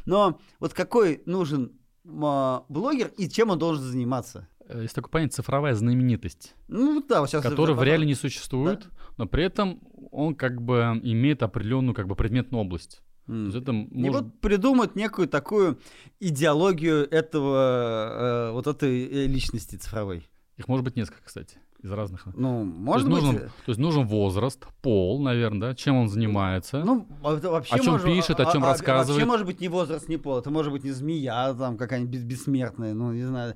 Но 0.05 0.41
вот 0.59 0.73
какой 0.73 1.23
нужен 1.25 1.79
а, 2.05 2.65
блогер 2.67 3.11
и 3.17 3.29
чем 3.29 3.49
он 3.49 3.59
должен 3.59 3.83
заниматься? 3.83 4.47
Э, 4.67 4.81
есть 4.81 4.95
такое 4.95 5.09
понятие 5.09 5.35
цифровая 5.35 5.73
знаменитость. 5.73 6.55
Ну 6.67 7.03
да, 7.07 7.25
сейчас. 7.27 7.43
Которая 7.43 7.75
в 7.75 7.83
реале 7.83 8.05
не 8.05 8.15
существует, 8.15 8.81
да? 8.81 8.97
но 9.17 9.25
при 9.27 9.43
этом 9.43 9.81
он 10.11 10.35
как 10.35 10.61
бы 10.61 10.99
имеет 11.03 11.43
определенную 11.43 11.93
как 11.93 12.07
бы 12.07 12.15
предметную 12.15 12.63
область. 12.63 13.01
Mm. 13.27 13.39
То 13.39 13.45
есть 13.45 13.57
это 13.57 13.73
может... 13.73 13.95
И 13.95 14.09
вот 14.09 14.41
придумать 14.41 14.95
некую 14.95 15.27
такую 15.27 15.79
идеологию 16.19 17.07
этого, 17.09 18.49
э, 18.49 18.51
вот 18.51 18.67
этой 18.67 19.05
э, 19.05 19.27
личности 19.27 19.75
цифровой. 19.75 20.27
Их 20.57 20.67
может 20.67 20.83
быть 20.85 20.95
несколько, 20.95 21.23
кстати, 21.23 21.57
из 21.81 21.91
разных. 21.91 22.25
Ну, 22.35 22.63
может 22.63 23.07
то 23.07 23.13
быть. 23.13 23.23
Нужен, 23.23 23.39
то 23.39 23.51
есть 23.67 23.79
нужен 23.79 24.05
возраст, 24.05 24.65
пол, 24.81 25.21
наверное, 25.21 25.69
да, 25.69 25.75
чем 25.75 25.95
он 25.95 26.09
занимается. 26.09 26.83
Ну, 26.83 27.07
это 27.23 27.49
вообще 27.49 27.75
о 27.75 27.79
чем 27.79 27.93
может, 27.93 28.05
пишет, 28.05 28.39
о 28.39 28.51
чем 28.51 28.63
а, 28.63 28.69
рассказывает. 28.69 29.09
Вообще 29.09 29.25
может 29.25 29.45
быть 29.47 29.61
не 29.61 29.67
возраст, 29.67 30.07
не 30.07 30.17
пол. 30.17 30.37
Это 30.37 30.51
может 30.51 30.71
быть 30.71 30.83
не 30.83 30.91
змея, 30.91 31.53
там 31.55 31.77
какая-нибудь 31.77 32.23
бессмертная, 32.23 32.93
ну, 32.93 33.13
не 33.13 33.23
знаю. 33.23 33.55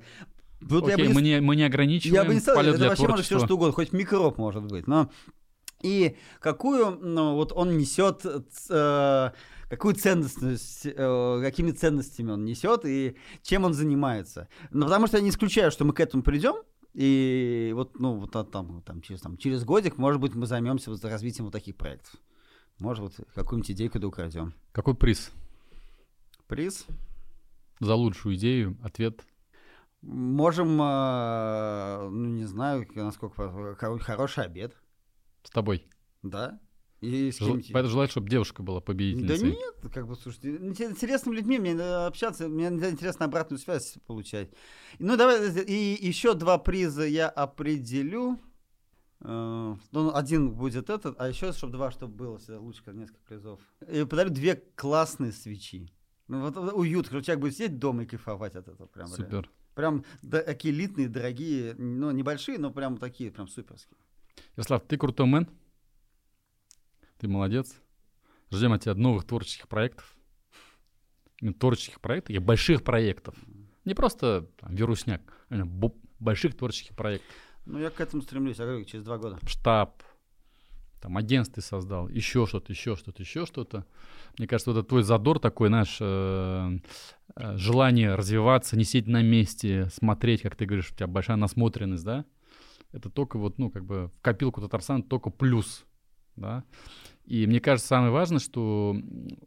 Вот 0.60 0.84
Окей, 0.84 1.04
я 1.04 1.08
бы 1.08 1.14
мы, 1.14 1.22
не, 1.22 1.40
мы 1.40 1.56
не 1.56 1.62
ограничиваем 1.62 2.22
я 2.22 2.28
бы 2.28 2.34
не 2.34 2.40
стал, 2.40 2.56
это 2.60 2.76
для 2.76 2.88
вообще 2.88 3.04
творчества. 3.04 3.10
может 3.10 3.26
все 3.26 3.38
что 3.38 3.54
угодно, 3.54 3.72
хоть 3.72 3.92
микроб 3.92 4.38
может 4.38 4.64
быть, 4.64 4.86
но 4.86 5.10
и 5.82 6.16
какую, 6.40 6.98
ну, 7.00 7.34
вот 7.34 7.52
он 7.52 7.78
несет, 7.78 8.24
э, 8.24 9.30
какую 9.68 9.94
ценность, 9.94 10.84
э, 10.84 11.40
какими 11.42 11.70
ценностями 11.70 12.32
он 12.32 12.44
несет 12.44 12.84
и 12.84 13.16
чем 13.42 13.64
он 13.64 13.74
занимается. 13.74 14.48
Ну, 14.70 14.86
потому 14.86 15.06
что 15.06 15.18
я 15.18 15.22
не 15.22 15.30
исключаю, 15.30 15.70
что 15.70 15.84
мы 15.84 15.92
к 15.92 16.00
этому 16.00 16.24
придем, 16.24 16.56
и 16.94 17.70
вот, 17.74 18.00
ну, 18.00 18.14
вот 18.14 18.32
там, 18.32 18.82
там, 18.82 19.02
через, 19.02 19.20
там, 19.20 19.36
через 19.36 19.64
годик, 19.64 19.98
может 19.98 20.20
быть, 20.20 20.34
мы 20.34 20.46
займемся 20.46 20.90
вот 20.90 21.04
развитием 21.04 21.44
вот 21.44 21.52
таких 21.52 21.76
проектов. 21.76 22.14
Может, 22.80 23.02
вот 23.02 23.28
какую-нибудь 23.34 23.70
идейку 23.70 24.00
да 24.00 24.08
украдем. 24.08 24.54
Какой 24.72 24.94
приз? 24.94 25.30
Приз? 26.48 26.86
За 27.78 27.94
лучшую 27.94 28.34
идею, 28.34 28.76
ответ– 28.82 29.24
Можем, 30.02 30.80
э, 30.80 32.08
ну 32.08 32.28
не 32.28 32.44
знаю, 32.44 32.86
насколько 32.94 33.74
хороший 33.76 34.44
обед. 34.44 34.76
С 35.42 35.50
тобой. 35.50 35.88
Да. 36.22 36.60
И 37.00 37.30
с 37.30 37.38
Жел... 37.38 37.60
Поэтому 37.72 37.90
желаю, 37.90 38.08
чтобы 38.08 38.28
девушка 38.28 38.62
была 38.62 38.80
победительницей. 38.80 39.52
Да 39.52 39.56
нет, 39.56 39.94
как 39.94 40.08
бы, 40.08 40.16
слушайте, 40.16 40.56
интересными 40.56 41.36
людьми 41.36 41.58
мне 41.58 41.80
общаться, 41.80 42.48
мне 42.48 42.66
интересно 42.66 43.26
обратную 43.26 43.60
связь 43.60 43.98
получать. 44.06 44.50
Ну, 44.98 45.16
давай, 45.16 45.48
и 45.62 46.06
еще 46.06 46.34
два 46.34 46.58
приза 46.58 47.06
я 47.06 47.28
определю. 47.28 48.40
Uh, 49.20 49.76
ну, 49.90 50.14
один 50.14 50.52
будет 50.52 50.90
этот, 50.90 51.20
а 51.20 51.28
еще, 51.28 51.52
чтобы 51.52 51.72
два, 51.72 51.90
чтобы 51.90 52.14
было 52.14 52.40
лучше, 52.60 52.84
как 52.84 52.94
несколько 52.94 53.20
призов. 53.26 53.60
И 53.88 54.04
подарю 54.04 54.30
две 54.30 54.54
классные 54.76 55.32
свечи. 55.32 55.92
Ну, 56.28 56.48
вот 56.48 56.56
уют, 56.74 57.08
человек 57.08 57.40
будет 57.40 57.54
сидеть 57.54 57.78
дома 57.80 58.04
и 58.04 58.06
кайфовать 58.06 58.54
от 58.54 58.68
этого. 58.68 58.86
Прям, 58.86 59.08
Супер. 59.08 59.30
Реально. 59.30 59.48
Прям 59.78 60.04
такие 60.28 60.74
элитные, 60.74 61.06
дорогие, 61.06 61.72
ну, 61.74 62.10
небольшие, 62.10 62.58
но 62.58 62.72
прям 62.72 62.96
такие, 62.96 63.30
прям 63.30 63.46
суперские. 63.46 63.96
Ярослав, 64.56 64.82
ты 64.82 64.96
крутой 64.96 65.26
мэн. 65.26 65.48
Ты 67.18 67.28
молодец. 67.28 67.80
Ждем 68.50 68.72
от 68.72 68.82
тебя 68.82 68.96
новых 68.96 69.24
творческих 69.24 69.68
проектов. 69.68 70.16
Творческих 71.60 72.00
проектов 72.00 72.34
и 72.34 72.38
больших 72.40 72.82
проектов. 72.82 73.36
Не 73.84 73.94
просто 73.94 74.50
там, 74.56 74.74
вирусняк, 74.74 75.22
а 75.48 75.64
больших 76.18 76.56
творческих 76.56 76.96
проектов. 76.96 77.30
Ну, 77.64 77.78
я 77.78 77.90
к 77.90 78.00
этому 78.00 78.22
стремлюсь, 78.22 78.58
я 78.58 78.64
говорю, 78.64 78.84
через 78.84 79.04
два 79.04 79.16
года. 79.16 79.38
Штаб, 79.46 80.02
там 81.00 81.16
агентство 81.16 81.56
ты 81.56 81.66
создал, 81.66 82.08
еще 82.08 82.46
что-то, 82.46 82.72
еще 82.72 82.96
что-то, 82.96 83.22
еще 83.22 83.46
что-то. 83.46 83.86
Мне 84.36 84.46
кажется, 84.48 84.72
вот 84.72 84.80
это 84.80 84.88
твой 84.88 85.02
задор 85.02 85.38
такой, 85.38 85.68
знаешь, 85.68 85.96
э, 86.00 86.78
э, 87.36 87.56
желание 87.56 88.14
развиваться, 88.14 88.76
не 88.76 88.84
сидеть 88.84 89.06
на 89.06 89.22
месте, 89.22 89.88
смотреть, 89.92 90.42
как 90.42 90.56
ты 90.56 90.66
говоришь, 90.66 90.90
у 90.90 90.94
тебя 90.94 91.06
большая 91.06 91.36
насмотренность, 91.36 92.04
да? 92.04 92.24
Это 92.92 93.10
только 93.10 93.38
вот, 93.38 93.58
ну, 93.58 93.70
как 93.70 93.84
бы 93.84 94.08
в 94.08 94.20
копилку 94.22 94.60
Татарстана 94.60 95.02
только 95.02 95.30
плюс, 95.30 95.84
да? 96.36 96.64
И 97.24 97.46
мне 97.46 97.60
кажется, 97.60 97.88
самое 97.88 98.10
важное, 98.10 98.38
что 98.38 98.96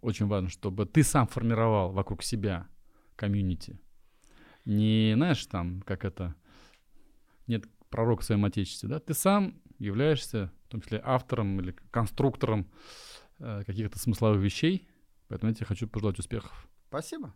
очень 0.02 0.28
важно, 0.28 0.50
чтобы 0.50 0.86
ты 0.86 1.04
сам 1.04 1.28
формировал 1.28 1.92
вокруг 1.92 2.24
себя 2.24 2.68
комьюнити. 3.16 3.80
Не, 4.66 5.14
знаешь, 5.16 5.44
там, 5.48 5.82
как 5.82 6.06
это, 6.06 6.36
нет 7.48 7.66
пророк 7.90 8.22
в 8.22 8.24
своем 8.24 8.46
отечестве, 8.46 8.88
да, 8.88 9.00
ты 9.00 9.14
сам 9.14 9.56
являешься, 9.86 10.52
в 10.66 10.70
том 10.70 10.82
числе, 10.82 11.02
автором 11.04 11.60
или 11.60 11.76
конструктором 11.92 12.70
э, 13.40 13.64
каких-то 13.66 14.00
смысловых 14.00 14.42
вещей, 14.42 14.88
поэтому 15.28 15.50
я 15.50 15.56
тебе 15.56 15.66
хочу 15.66 15.88
пожелать 15.88 16.20
успехов. 16.20 16.68
Спасибо. 16.90 17.34